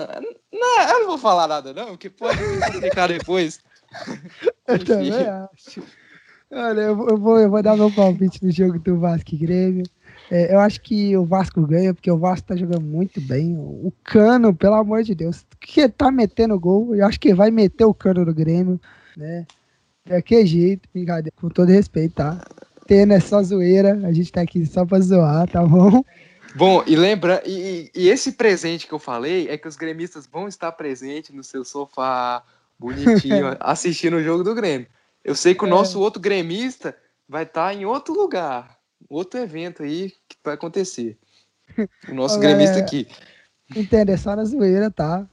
não, 0.51 0.82
eu 0.82 0.99
não 1.01 1.07
vou 1.07 1.18
falar 1.20 1.47
nada 1.47 1.74
não, 1.74 1.95
que 1.95 2.09
pode 2.09 2.41
explicar 2.41 3.07
depois. 3.07 3.59
Eu 4.68 4.84
também 4.84 5.13
acho. 5.13 5.82
Olha, 6.51 6.81
eu 6.81 6.95
vou, 6.95 7.39
eu 7.39 7.49
vou 7.49 7.61
dar 7.61 7.75
meu 7.75 7.91
palpite 7.91 8.43
no 8.43 8.51
jogo 8.51 8.79
do 8.79 8.97
Vasco 8.97 9.35
e 9.35 9.37
Grêmio. 9.37 9.83
É, 10.31 10.53
eu 10.53 10.59
acho 10.59 10.81
que 10.81 11.15
o 11.15 11.25
Vasco 11.25 11.65
ganha, 11.65 11.93
porque 11.93 12.09
o 12.09 12.17
Vasco 12.17 12.47
tá 12.47 12.55
jogando 12.55 12.81
muito 12.81 13.19
bem. 13.19 13.55
O 13.57 13.93
Cano, 14.03 14.53
pelo 14.55 14.75
amor 14.75 15.03
de 15.03 15.13
Deus, 15.13 15.45
que 15.59 15.87
tá 15.89 16.11
metendo 16.11 16.59
gol, 16.59 16.95
eu 16.95 17.05
acho 17.05 17.19
que 17.19 17.33
vai 17.33 17.51
meter 17.51 17.85
o 17.85 17.93
Cano 17.93 18.25
no 18.25 18.33
Grêmio, 18.33 18.79
né? 19.15 19.45
De 20.05 20.21
que 20.21 20.45
jeito, 20.45 20.87
brincadeira, 20.93 21.33
com 21.35 21.49
todo 21.49 21.69
respeito, 21.69 22.15
tá? 22.15 22.41
Tendo 22.85 23.13
essa 23.13 23.43
zoeira, 23.43 23.99
a 24.05 24.13
gente 24.13 24.31
tá 24.31 24.41
aqui 24.41 24.65
só 24.65 24.85
pra 24.85 24.99
zoar, 25.01 25.47
tá 25.49 25.65
bom? 25.65 26.03
Bom, 26.55 26.81
e 26.87 26.95
lembra, 26.95 27.43
e, 27.45 27.91
e 27.93 28.09
esse 28.09 28.31
presente 28.31 28.87
que 28.87 28.93
eu 28.93 28.99
falei 28.99 29.49
é 29.49 29.57
que 29.57 29.67
os 29.67 29.75
gremistas 29.75 30.25
vão 30.25 30.47
estar 30.47 30.71
presentes 30.71 31.35
no 31.35 31.43
seu 31.43 31.65
sofá, 31.65 32.41
bonitinho, 32.79 33.55
assistindo 33.59 34.15
o 34.15 34.23
jogo 34.23 34.43
do 34.43 34.55
Grêmio. 34.55 34.87
Eu 35.28 35.36
sei 35.36 35.53
que 35.53 35.65
o 35.65 35.67
é. 35.67 35.69
nosso 35.69 35.99
outro 35.99 36.21
gremista 36.21 36.95
vai 37.28 37.43
estar 37.43 37.67
tá 37.67 37.73
em 37.73 37.84
outro 37.84 38.13
lugar, 38.13 38.78
outro 39.09 39.38
evento 39.38 39.84
aí 39.84 40.13
que 40.25 40.38
vai 40.41 40.53
acontecer. 40.53 41.17
O 42.07 42.13
nosso 42.15 42.39
gremista 42.39 42.80
aqui. 42.80 43.05
Entende, 43.75 44.13
é 44.13 44.17
só 44.17 44.38
na 44.38 44.45
zoeira, 44.45 44.89
tá? 44.89 45.28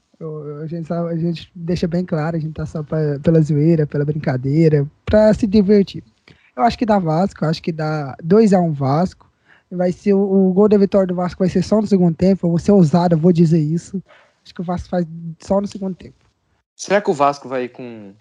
a, 0.61 0.67
gente, 0.67 0.93
a 0.93 1.17
gente 1.17 1.53
deixa 1.55 1.87
bem 1.87 2.05
claro, 2.05 2.37
a 2.37 2.41
gente 2.41 2.55
tá 2.55 2.67
só 2.67 2.83
pra, 2.83 3.21
pela 3.21 3.41
zoeira, 3.41 3.87
pela 3.87 4.05
brincadeira, 4.05 4.85
pra 5.07 5.33
se 5.33 5.47
divertir. 5.47 6.03
Eu 6.57 6.65
acho 6.65 6.77
que 6.77 6.87
dá 6.87 6.99
Vasco, 6.99 7.45
eu 7.45 7.49
acho 7.49 7.63
que 7.63 7.71
dá 7.71 8.17
2x1 8.21 8.61
um 8.61 8.73
Vasco. 8.73 9.31
Vai 9.71 9.93
ser 9.93 10.15
o, 10.15 10.21
o, 10.21 10.53
gol 10.53 10.69
da 10.69 10.77
vitória 10.77 11.07
do 11.07 11.15
Vasco 11.15 11.39
vai 11.39 11.49
ser 11.49 11.63
só 11.63 11.81
no 11.81 11.87
segundo 11.87 12.17
tempo. 12.17 12.47
Eu 12.47 12.51
vou 12.51 12.59
ser 12.59 12.73
ousado, 12.73 13.15
eu 13.15 13.19
vou 13.19 13.33
dizer 13.33 13.61
isso. 13.61 14.03
Acho 14.45 14.55
que 14.55 14.61
o 14.61 14.65
Vasco 14.65 14.89
faz 14.89 15.07
só 15.39 15.61
no 15.61 15.69
segundo 15.69 15.95
tempo. 15.95 16.17
Será 16.75 17.01
que 17.01 17.11
o 17.11 17.15
Vasco 17.15 17.49
vai 17.49 17.69
com 17.69 18.13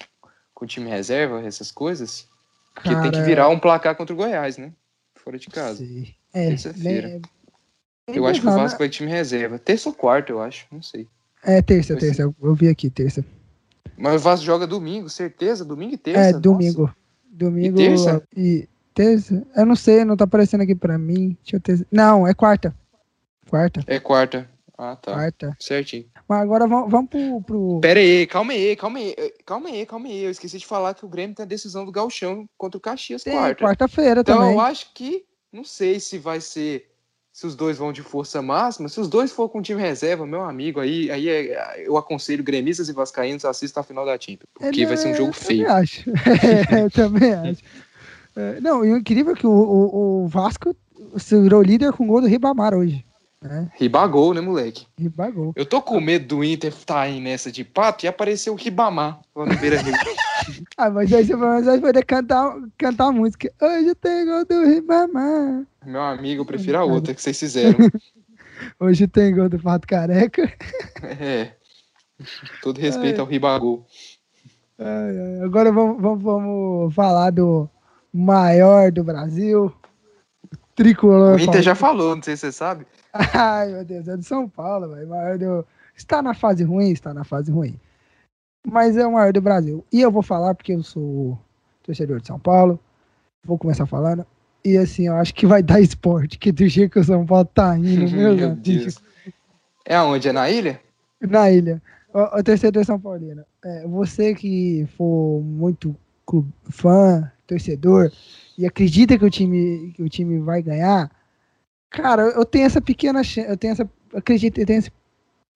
com 0.54 0.66
o 0.66 0.68
time 0.68 0.90
reserva, 0.90 1.42
essas 1.46 1.72
coisas. 1.72 2.28
Porque 2.74 2.90
Cara, 2.90 3.02
tem 3.02 3.12
que 3.12 3.22
virar 3.22 3.50
um 3.50 3.60
placar 3.60 3.96
contra 3.96 4.14
o 4.14 4.18
Goiás, 4.18 4.58
né? 4.58 4.72
Fora 5.16 5.38
de 5.38 5.48
casa. 5.48 5.86
É, 6.34 6.50
Terça-feira. 6.50 7.22
Eu 8.08 8.26
acho 8.26 8.42
que 8.42 8.48
o 8.48 8.52
Vasco 8.52 8.80
vai 8.80 8.90
time 8.90 9.10
reserva. 9.10 9.58
Terça 9.58 9.90
ou 9.90 9.96
quarta, 9.96 10.32
eu 10.32 10.42
acho. 10.42 10.66
Não 10.72 10.82
sei. 10.82 11.08
É, 11.44 11.62
terça, 11.62 11.96
terça. 11.96 12.22
Eu, 12.24 12.36
eu 12.42 12.56
vi 12.56 12.68
aqui, 12.68 12.90
terça. 12.90 13.24
Mas 13.98 14.16
o 14.16 14.20
Vasco 14.20 14.46
joga 14.46 14.68
domingo, 14.68 15.10
certeza? 15.10 15.64
Domingo 15.64 15.94
e 15.94 15.98
terça? 15.98 16.38
É, 16.38 16.40
domingo. 16.40 16.84
Nossa. 16.84 16.96
Domingo. 17.32 17.80
E 17.80 17.86
terça? 17.86 18.24
E 18.36 18.70
terça? 18.94 19.46
Eu 19.56 19.66
não 19.66 19.76
sei, 19.76 20.04
não 20.04 20.18
tá 20.18 20.26
aparecendo 20.26 20.62
aqui 20.62 20.76
pra 20.76 20.98
mim. 20.98 21.38
Deixa 21.44 21.56
eu 21.56 21.60
ter... 21.60 21.88
Não, 21.92 22.28
é 22.28 22.34
quarta. 22.34 22.76
Quarta. 23.50 23.84
É 23.88 24.00
quarta. 24.00 24.50
Ah, 24.78 24.96
tá. 24.96 25.14
Quarta. 25.14 25.56
Certinho. 25.60 26.06
Mas 26.28 26.42
agora 26.42 26.68
vamos, 26.68 26.90
vamos 26.90 27.10
pro, 27.10 27.42
pro. 27.42 27.80
Pera 27.82 28.00
aí, 28.00 28.26
calma 28.26 28.54
aí, 28.54 28.76
calma 28.76 29.00
aí. 29.00 29.16
Calma 29.46 29.70
aí, 29.70 29.86
calma 29.86 30.08
aí. 30.08 30.24
Eu 30.24 30.32
esqueci 30.32 30.58
de 30.58 30.66
falar 30.66 30.94
que 30.94 31.06
o 31.06 31.10
Grêmio 31.10 31.36
tem 31.36 31.44
a 31.44 31.48
decisão 31.48 31.86
do 31.86 31.92
Galchão 31.92 32.48
contra 32.58 32.78
o 32.78 32.82
Caxias 32.82 33.24
quarta. 33.24 33.64
Quarta-feira 33.64 34.22
então, 34.22 34.36
também. 34.36 34.52
Então 34.52 34.62
eu 34.62 34.66
acho 34.66 34.94
que. 34.94 35.26
Não 35.52 35.64
sei 35.64 36.00
se 36.00 36.18
vai 36.18 36.42
ser. 36.42 36.90
Se 37.32 37.48
os 37.48 37.56
dois 37.56 37.78
vão 37.78 37.92
de 37.92 38.02
força 38.02 38.42
máxima. 38.42 38.90
Se 38.90 39.00
os 39.00 39.08
dois 39.08 39.32
for 39.32 39.50
com 39.50 39.62
time 39.62 39.82
reserva, 39.82 40.26
meu 40.26 40.44
amigo, 40.44 40.80
aí, 40.80 41.10
aí 41.10 41.30
é, 41.30 41.84
eu 41.88 41.98
aconselho 41.98 42.44
gremistas 42.44 42.90
e 42.90 42.94
vascaínos 42.94 43.44
assistam 43.44 43.80
a 43.80 43.84
final 43.84 44.06
da 44.06 44.20
Champions. 44.20 44.50
Porque 44.54 44.84
é, 44.84 44.86
vai 44.86 44.98
ser 44.98 45.10
um 45.10 45.16
jogo 45.16 45.30
eu 45.30 45.34
feio. 45.34 45.66
Também 45.66 45.82
acho. 45.82 46.10
eu 46.80 46.92
também 46.92 47.34
acho. 47.34 47.62
É, 48.36 48.62
não, 48.62 48.84
e 48.86 48.92
o 48.92 48.98
incrível 48.98 49.34
é 49.34 49.36
que 49.36 49.48
o, 49.48 49.52
o, 49.52 50.24
o 50.24 50.28
Vasco 50.28 50.76
se 51.18 51.40
virou 51.40 51.62
líder 51.62 51.92
com 51.94 52.04
o 52.04 52.08
gol 52.08 52.22
do 52.22 52.28
Ribamar 52.28 52.74
hoje. 52.74 53.04
É. 53.44 53.68
Ribagol, 53.76 54.34
né, 54.34 54.42
moleque? 54.42 54.88
Ribagol. 54.98 55.54
Eu 55.56 55.66
tô 55.66 55.82
com 55.82 56.00
medo 56.00 56.38
do 56.38 56.44
Inter 56.44 56.72
estar 56.72 56.94
tá 56.94 57.02
aí 57.02 57.20
nessa 57.20 57.52
de 57.52 57.64
pato 57.64 58.06
e 58.06 58.08
aparecer 58.08 58.50
o 58.50 58.56
Ribamar 58.56 59.20
lá 59.36 59.46
no 59.46 59.58
Beira 59.58 59.82
Rio. 59.82 59.94
ah, 60.78 60.90
mas 60.90 61.12
aí 61.14 61.26
você 61.26 61.36
vai 61.36 61.80
poder 61.80 62.06
cantar, 62.06 62.56
cantar 62.78 63.08
a 63.08 63.12
música. 63.12 63.52
Hoje 63.62 63.94
tem 63.96 64.26
gol 64.26 64.46
do 64.46 64.66
Ribamar. 64.66 65.66
Meu 65.86 66.02
amigo, 66.02 66.42
eu 66.42 66.46
prefiro 66.46 66.78
a 66.78 66.84
outra 66.84 67.14
que 67.14 67.22
vocês 67.22 67.40
fizeram. 67.40 67.78
Hoje 68.80 69.08
tem 69.08 69.36
gol 69.36 69.50
do 69.50 69.60
Pato 69.60 69.88
Careca. 69.88 70.52
é. 71.04 71.54
Todo 72.62 72.80
respeito 72.80 73.20
ao 73.20 73.28
Ribagol. 73.28 73.86
Agora 75.44 75.72
vamos, 75.72 76.02
vamos, 76.02 76.24
vamos 76.24 76.96
falar 76.96 77.32
do, 77.32 77.70
maior 78.14 78.92
do 78.92 79.04
Brasil. 79.04 79.74
Tricolor. 80.76 81.36
O 81.36 81.40
Inter 81.40 81.62
já 81.62 81.76
falou, 81.76 82.16
não 82.16 82.24
sei 82.24 82.36
se 82.36 82.42
você 82.42 82.52
sabe. 82.52 82.86
Ai, 83.14 83.72
meu 83.72 83.86
Deus, 83.86 84.08
é 84.08 84.18
do 84.18 84.24
São 84.24 84.50
Paulo, 84.50 84.90
velho. 84.90 85.66
Está 85.96 86.22
na 86.22 86.34
fase 86.34 86.64
ruim, 86.64 86.92
está 86.92 87.14
na 87.14 87.24
fase 87.24 87.52
ruim. 87.52 87.80
Mas 88.66 88.98
é 88.98 89.06
o 89.06 89.14
maior 89.14 89.32
do 89.34 89.42
Brasil. 89.42 89.86
E 89.92 90.02
eu 90.02 90.12
vou 90.12 90.24
falar 90.24 90.56
porque 90.56 90.74
eu 90.74 90.82
sou 90.82 91.38
torcedor 91.84 92.20
de 92.20 92.28
São 92.28 92.40
Paulo. 92.40 92.80
Vou 93.44 93.58
começar 93.58 93.86
falando. 93.86 94.26
E 94.66 94.78
assim, 94.78 95.08
eu 95.08 95.16
acho 95.16 95.34
que 95.34 95.46
vai 95.46 95.62
dar 95.62 95.82
esporte, 95.82 96.40
que 96.40 96.52
do 96.52 96.66
jeito 96.68 96.94
que 96.94 97.00
o 97.00 97.04
São 97.04 97.26
Paulo 97.26 97.46
tá 97.46 97.78
indo, 97.78 98.10
meu, 98.16 98.36
meu 98.36 98.56
Deus. 98.56 98.98
É 99.86 99.96
aonde? 99.96 100.30
É 100.30 100.32
na 100.32 100.50
ilha? 100.50 100.80
Na 101.22 101.52
ilha. 101.52 101.82
O, 102.14 102.40
o 102.40 102.44
torcedor 102.44 102.86
São 102.86 103.00
Paulino. 103.00 103.44
É, 103.64 103.86
você 103.86 104.34
que 104.34 104.88
for 104.98 105.42
muito 105.42 105.96
fã, 106.70 107.32
torcedor, 107.48 108.12
e 108.58 108.66
acredita 108.66 109.18
que 109.18 109.26
o 109.26 109.30
time, 109.30 109.92
que 109.96 110.04
o 110.04 110.10
time 110.10 110.40
vai 110.40 110.62
ganhar, 110.62 111.12
cara, 111.90 112.24
eu 112.24 112.46
tenho 112.46 112.66
essa 112.66 112.82
pequena 112.82 113.22
eu 113.48 113.58
tenho 113.58 113.72
essa, 113.72 113.90
acredito, 114.14 114.60
eu 114.60 114.66
tenho 114.66 114.80
esse 114.80 114.92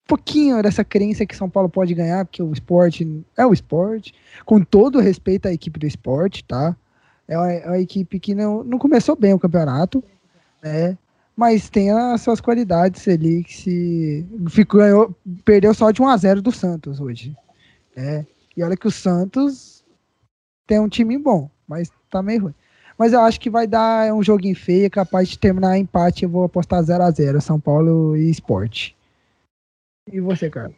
pouquinho 0.06 0.62
dessa 0.62 0.82
crença 0.82 1.26
que 1.26 1.36
São 1.36 1.50
Paulo 1.50 1.68
pode 1.68 1.94
ganhar, 1.94 2.24
porque 2.24 2.42
o 2.42 2.52
esporte 2.52 3.06
é 3.36 3.44
o 3.44 3.52
esporte, 3.52 4.14
com 4.44 4.62
todo 4.62 5.00
respeito 5.00 5.46
à 5.46 5.52
equipe 5.52 5.78
do 5.78 5.86
esporte, 5.86 6.42
tá? 6.44 6.74
É 7.28 7.36
uma, 7.36 7.52
é 7.52 7.66
uma 7.66 7.78
equipe 7.78 8.18
que 8.18 8.34
não, 8.34 8.64
não 8.64 8.78
começou 8.78 9.14
bem 9.14 9.34
o 9.34 9.38
campeonato, 9.38 10.02
né? 10.62 10.96
Mas 11.36 11.70
tem 11.70 11.92
as 11.92 12.22
suas 12.22 12.40
qualidades 12.40 13.06
ali 13.06 13.44
que 13.44 13.54
se 13.54 14.26
ficou, 14.48 14.80
ganhou, 14.80 15.14
perdeu 15.44 15.72
só 15.72 15.92
de 15.92 16.02
1 16.02 16.08
a 16.08 16.16
0 16.16 16.42
do 16.42 16.50
Santos 16.50 16.98
hoje. 16.98 17.36
Né? 17.94 18.26
E 18.56 18.62
olha 18.64 18.76
que 18.76 18.88
o 18.88 18.90
Santos 18.90 19.77
tem 20.68 20.78
um 20.78 20.88
time 20.88 21.16
bom, 21.18 21.50
mas 21.66 21.90
tá 22.10 22.22
meio 22.22 22.42
ruim. 22.42 22.54
Mas 22.96 23.12
eu 23.12 23.20
acho 23.20 23.40
que 23.40 23.48
vai 23.48 23.66
dar 23.66 24.12
um 24.12 24.22
joguinho 24.22 24.54
feio, 24.54 24.90
capaz 24.90 25.28
de 25.28 25.38
terminar 25.38 25.78
empate. 25.78 26.24
Eu 26.24 26.28
vou 26.28 26.44
apostar 26.44 26.82
0 26.82 27.02
a 27.02 27.10
0 27.10 27.40
São 27.40 27.58
Paulo 27.58 28.16
e 28.16 28.30
Esporte. 28.30 28.94
E 30.12 30.20
você, 30.20 30.50
Carlos? 30.50 30.76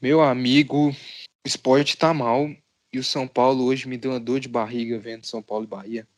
Meu 0.00 0.22
amigo, 0.22 0.90
o 0.90 0.94
esporte 1.46 1.96
tá 1.96 2.14
mal 2.14 2.48
e 2.92 2.98
o 2.98 3.04
São 3.04 3.28
Paulo 3.28 3.64
hoje 3.64 3.86
me 3.86 3.98
deu 3.98 4.12
uma 4.12 4.20
dor 4.20 4.40
de 4.40 4.48
barriga 4.48 4.98
vendo 4.98 5.26
São 5.26 5.42
Paulo 5.42 5.64
e 5.64 5.68
Bahia. 5.68 6.08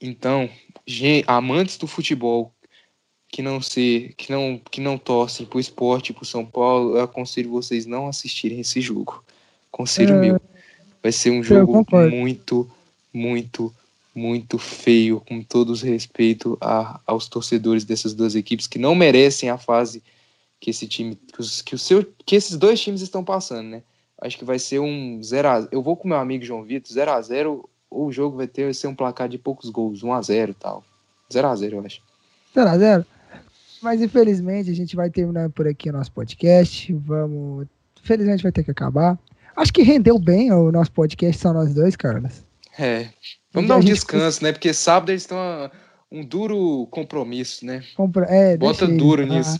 Então, 0.00 0.50
amantes 1.26 1.78
do 1.78 1.86
futebol 1.86 2.52
que 3.28 3.40
não 3.40 3.60
ser, 3.60 4.12
que 4.14 4.30
não, 4.30 4.60
que 4.70 4.80
não 4.80 4.98
torcem 4.98 5.46
pro 5.46 5.60
esporte, 5.60 6.12
pro 6.12 6.24
São 6.24 6.44
Paulo, 6.44 6.96
eu 6.96 7.02
aconselho 7.02 7.50
vocês 7.50 7.86
não 7.86 8.08
assistirem 8.08 8.60
esse 8.60 8.80
jogo. 8.80 9.24
Conselho 9.70 10.14
é... 10.16 10.20
meu. 10.20 10.40
Vai 11.06 11.12
ser 11.12 11.30
um 11.30 11.40
jogo 11.40 11.86
muito, 12.10 12.68
muito, 13.14 13.72
muito 14.12 14.58
feio, 14.58 15.20
com 15.20 15.40
todo 15.40 15.70
os 15.70 15.80
respeito 15.80 16.58
a, 16.60 16.98
aos 17.06 17.28
torcedores 17.28 17.84
dessas 17.84 18.12
duas 18.12 18.34
equipes 18.34 18.66
que 18.66 18.76
não 18.76 18.92
merecem 18.92 19.48
a 19.48 19.56
fase 19.56 20.02
que 20.58 20.68
esse 20.68 20.88
time, 20.88 21.14
que, 21.14 21.40
os, 21.40 21.62
que, 21.62 21.76
o 21.76 21.78
seu, 21.78 22.04
que 22.24 22.34
esses 22.34 22.56
dois 22.56 22.80
times 22.80 23.02
estão 23.02 23.22
passando, 23.22 23.68
né? 23.68 23.82
Acho 24.20 24.36
que 24.36 24.44
vai 24.44 24.58
ser 24.58 24.80
um 24.80 25.22
0 25.22 25.48
a 25.48 25.68
Eu 25.70 25.80
vou 25.80 25.96
com 25.96 26.08
meu 26.08 26.16
amigo 26.16 26.44
João 26.44 26.64
Vitor, 26.64 26.92
0 26.92 27.12
a 27.12 27.22
0 27.22 27.70
ou 27.88 28.06
o 28.06 28.12
jogo 28.12 28.36
vai 28.36 28.48
ter 28.48 28.64
vai 28.64 28.74
ser 28.74 28.88
um 28.88 28.94
placar 28.96 29.28
de 29.28 29.38
poucos 29.38 29.70
gols, 29.70 30.02
1 30.02 30.12
a 30.12 30.20
0 30.20 30.54
tal. 30.54 30.82
0 31.32 31.46
a 31.46 31.54
0 31.54 31.76
eu 31.76 31.86
acho. 31.86 32.02
0 32.52 32.68
a 32.68 32.78
0 32.78 33.06
Mas 33.80 34.02
infelizmente 34.02 34.72
a 34.72 34.74
gente 34.74 34.96
vai 34.96 35.08
terminar 35.08 35.50
por 35.50 35.68
aqui 35.68 35.88
o 35.88 35.92
nosso 35.92 36.10
podcast. 36.10 36.92
Vamos. 36.94 37.68
Infelizmente 38.02 38.42
vai 38.42 38.50
ter 38.50 38.64
que 38.64 38.72
acabar. 38.72 39.16
Acho 39.56 39.72
que 39.72 39.82
rendeu 39.82 40.18
bem 40.18 40.52
o 40.52 40.70
nosso 40.70 40.92
podcast, 40.92 41.40
só 41.40 41.52
nós 41.52 41.72
dois, 41.72 41.96
Carlos. 41.96 42.44
É. 42.78 43.08
Vamos 43.52 43.68
dar 43.68 43.78
um 43.78 43.80
descanso, 43.80 44.44
né? 44.44 44.52
Porque 44.52 44.74
sábado 44.74 45.10
eles 45.10 45.22
estão 45.22 45.38
a, 45.38 45.70
um 46.12 46.22
duro 46.22 46.86
compromisso, 46.90 47.64
né? 47.64 47.82
Compro... 47.96 48.24
É, 48.24 48.56
Bota 48.56 48.86
duro 48.86 49.26
nisso. 49.26 49.58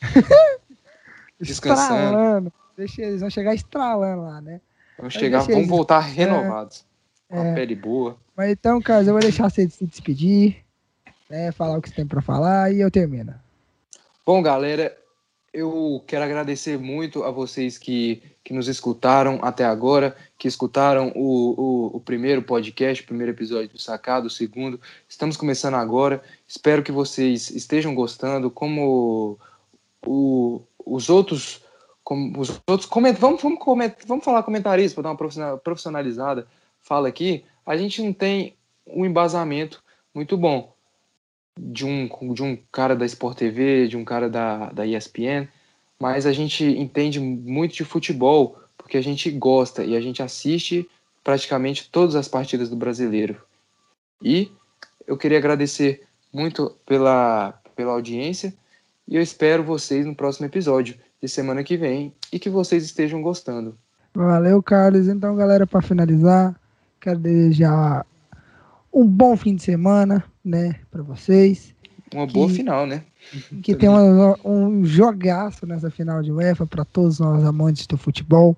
Descansando. 1.40 2.52
Deixa 2.76 3.02
eles 3.02 3.20
vão 3.20 3.30
chegar 3.30 3.54
estralando 3.54 4.22
lá, 4.22 4.40
né? 4.40 4.60
Vamos 4.98 5.14
chegar, 5.14 5.40
vamos 5.40 5.56
eles... 5.56 5.68
voltar 5.68 6.00
renovados. 6.00 6.84
É, 7.30 7.34
uma 7.34 7.46
é. 7.48 7.54
pele 7.54 7.74
boa. 7.74 8.16
Mas 8.36 8.50
então, 8.50 8.80
Carlos, 8.80 9.06
eu 9.06 9.14
vou 9.14 9.22
deixar 9.22 9.48
você 9.48 9.68
se 9.68 9.86
despedir, 9.86 10.56
né? 11.30 11.52
Falar 11.52 11.78
o 11.78 11.82
que 11.82 11.88
você 11.88 11.94
tem 11.94 12.06
para 12.06 12.20
falar 12.20 12.72
e 12.72 12.80
eu 12.80 12.90
termino. 12.90 13.34
Bom, 14.24 14.42
galera, 14.42 14.96
eu 15.52 16.02
quero 16.06 16.24
agradecer 16.24 16.78
muito 16.78 17.22
a 17.22 17.30
vocês 17.30 17.78
que, 17.78 18.22
que 18.46 18.54
nos 18.54 18.68
escutaram 18.68 19.40
até 19.42 19.64
agora, 19.64 20.14
que 20.38 20.46
escutaram 20.46 21.10
o, 21.16 21.60
o, 21.60 21.96
o, 21.96 22.00
primeiro 22.00 22.40
podcast, 22.42 23.02
o 23.02 23.06
primeiro 23.06 23.32
episódio 23.32 23.70
do 23.70 23.78
Sacado, 23.80 24.28
o 24.28 24.30
segundo. 24.30 24.80
Estamos 25.08 25.36
começando 25.36 25.74
agora. 25.74 26.22
Espero 26.46 26.80
que 26.80 26.92
vocês 26.92 27.50
estejam 27.50 27.92
gostando. 27.92 28.48
Como 28.48 29.36
o, 30.06 30.62
os 30.84 31.10
outros. 31.10 31.60
Como 32.04 32.38
os 32.38 32.62
outros 32.68 32.88
coment, 32.88 33.16
vamos, 33.18 33.42
vamos, 33.42 33.58
coment, 33.58 33.94
vamos 34.06 34.24
falar 34.24 34.44
comentarista 34.44 34.94
para 35.02 35.12
dar 35.12 35.24
uma 35.24 35.58
profissionalizada. 35.58 36.46
Fala 36.80 37.08
aqui, 37.08 37.44
a 37.66 37.76
gente 37.76 38.00
não 38.00 38.12
tem 38.12 38.54
um 38.86 39.04
embasamento 39.04 39.82
muito 40.14 40.36
bom 40.36 40.72
de 41.58 41.84
um, 41.84 42.32
de 42.32 42.44
um 42.44 42.56
cara 42.70 42.94
da 42.94 43.04
Sport 43.06 43.38
TV, 43.38 43.88
de 43.88 43.96
um 43.96 44.04
cara 44.04 44.30
da, 44.30 44.70
da 44.70 44.86
ESPN, 44.86 45.48
mas 46.00 46.26
a 46.26 46.32
gente 46.32 46.64
entende 46.64 47.18
muito 47.18 47.74
de 47.74 47.84
futebol 47.84 48.58
porque 48.76 48.96
a 48.96 49.02
gente 49.02 49.30
gosta 49.30 49.84
e 49.84 49.96
a 49.96 50.00
gente 50.00 50.22
assiste 50.22 50.88
praticamente 51.24 51.90
todas 51.90 52.14
as 52.14 52.28
partidas 52.28 52.68
do 52.68 52.76
brasileiro. 52.76 53.36
E 54.22 54.50
eu 55.06 55.16
queria 55.16 55.38
agradecer 55.38 56.02
muito 56.32 56.76
pela, 56.86 57.58
pela 57.74 57.92
audiência 57.92 58.54
e 59.08 59.16
eu 59.16 59.22
espero 59.22 59.62
vocês 59.62 60.06
no 60.06 60.14
próximo 60.14 60.46
episódio 60.46 60.96
de 61.20 61.28
semana 61.28 61.64
que 61.64 61.76
vem 61.76 62.14
e 62.32 62.38
que 62.38 62.50
vocês 62.50 62.84
estejam 62.84 63.22
gostando. 63.22 63.76
Valeu, 64.14 64.62
Carlos. 64.62 65.08
Então, 65.08 65.36
galera, 65.36 65.66
para 65.66 65.82
finalizar, 65.82 66.58
quero 67.00 67.18
desejar 67.18 68.06
um 68.92 69.06
bom 69.06 69.36
fim 69.36 69.54
de 69.54 69.62
semana, 69.62 70.24
né, 70.44 70.80
para 70.90 71.02
vocês. 71.02 71.75
Uma 72.14 72.26
boa 72.26 72.48
final, 72.48 72.86
né? 72.86 73.02
Que 73.62 73.74
tem 73.74 73.88
um, 73.88 74.34
um 74.44 74.84
jogaço 74.84 75.66
nessa 75.66 75.90
final 75.90 76.22
de 76.22 76.30
UEFA 76.30 76.66
para 76.66 76.84
todos 76.84 77.18
nós 77.18 77.44
amantes 77.44 77.86
do 77.86 77.98
futebol. 77.98 78.56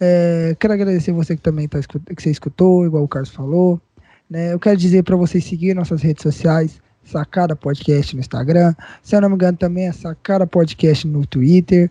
É, 0.00 0.56
quero 0.58 0.72
agradecer 0.74 1.12
você 1.12 1.36
que 1.36 1.42
também 1.42 1.68
tá, 1.68 1.78
que 1.80 2.22
você 2.22 2.30
escutou, 2.30 2.84
igual 2.84 3.04
o 3.04 3.08
Carlos 3.08 3.30
falou. 3.30 3.80
Né? 4.28 4.52
Eu 4.52 4.58
quero 4.58 4.76
dizer 4.76 5.04
para 5.04 5.16
vocês 5.16 5.44
seguir 5.44 5.74
nossas 5.74 6.02
redes 6.02 6.22
sociais, 6.22 6.80
Sacada 7.04 7.54
Podcast 7.54 8.14
no 8.14 8.20
Instagram. 8.20 8.74
Se 9.02 9.14
eu 9.14 9.20
não 9.20 9.28
me 9.28 9.34
engano, 9.34 9.56
também 9.56 9.86
é 9.86 9.92
Sacada 9.92 10.46
Podcast 10.46 11.06
no 11.06 11.26
Twitter. 11.26 11.90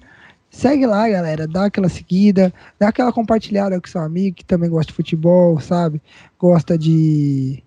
Segue 0.50 0.86
lá, 0.86 1.08
galera. 1.08 1.48
Dá 1.48 1.66
aquela 1.66 1.90
seguida, 1.90 2.52
dá 2.80 2.90
aquela 2.90 3.14
compartilhada 3.14 3.80
com 3.80 3.88
seu 3.88 4.02
amigo 4.02 4.38
que 4.38 4.46
também 4.46 4.70
gosta 4.70 4.92
de 4.92 4.96
futebol, 4.96 5.60
sabe? 5.60 6.02
Gosta 6.40 6.78
de 6.78 7.64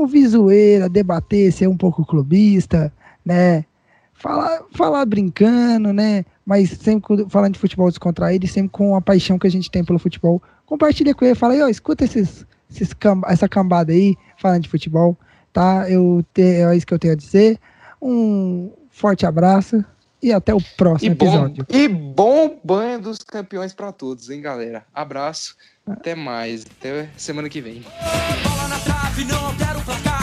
ouvir 0.00 0.26
zoeira, 0.28 0.88
debater, 0.88 1.52
ser 1.52 1.68
um 1.68 1.76
pouco 1.76 2.04
clubista, 2.04 2.92
né? 3.24 3.64
Falar, 4.12 4.62
falar 4.72 5.04
brincando, 5.04 5.92
né? 5.92 6.24
Mas 6.44 6.70
sempre 6.70 7.26
falando 7.28 7.54
de 7.54 7.58
futebol 7.58 7.88
descontraído 7.88 8.44
e 8.44 8.48
sempre 8.48 8.70
com 8.70 8.94
a 8.96 9.00
paixão 9.00 9.38
que 9.38 9.46
a 9.46 9.50
gente 9.50 9.70
tem 9.70 9.84
pelo 9.84 9.98
futebol. 9.98 10.42
Compartilha 10.66 11.14
com 11.14 11.24
ele, 11.24 11.34
fala 11.34 11.54
aí, 11.54 11.62
ó, 11.62 11.68
escuta 11.68 12.04
esses, 12.04 12.46
esses 12.70 12.90
essa 13.26 13.48
cambada 13.48 13.92
aí, 13.92 14.14
falando 14.38 14.62
de 14.62 14.68
futebol 14.68 15.16
tá? 15.54 15.88
Eu 15.88 16.22
te, 16.34 16.42
é 16.42 16.76
isso 16.76 16.86
que 16.86 16.92
eu 16.92 16.98
tenho 16.98 17.14
a 17.14 17.16
dizer. 17.16 17.58
Um 18.02 18.70
forte 18.90 19.24
abraço 19.24 19.82
e 20.22 20.32
até 20.32 20.52
o 20.52 20.60
próximo 20.76 21.12
e 21.12 21.14
bom, 21.14 21.26
episódio. 21.26 21.66
E 21.70 21.88
bom 21.88 22.60
banho 22.62 23.00
dos 23.00 23.18
campeões 23.18 23.72
para 23.72 23.92
todos, 23.92 24.28
hein, 24.28 24.42
galera? 24.42 24.84
Abraço, 24.92 25.56
até 25.86 26.14
mais, 26.14 26.66
até 26.66 27.08
semana 27.16 27.48
que 27.48 27.62
vem. 27.62 27.82
Trave, 29.14 29.24
não 29.26 29.54
quero 29.56 29.80
placar. 29.82 30.13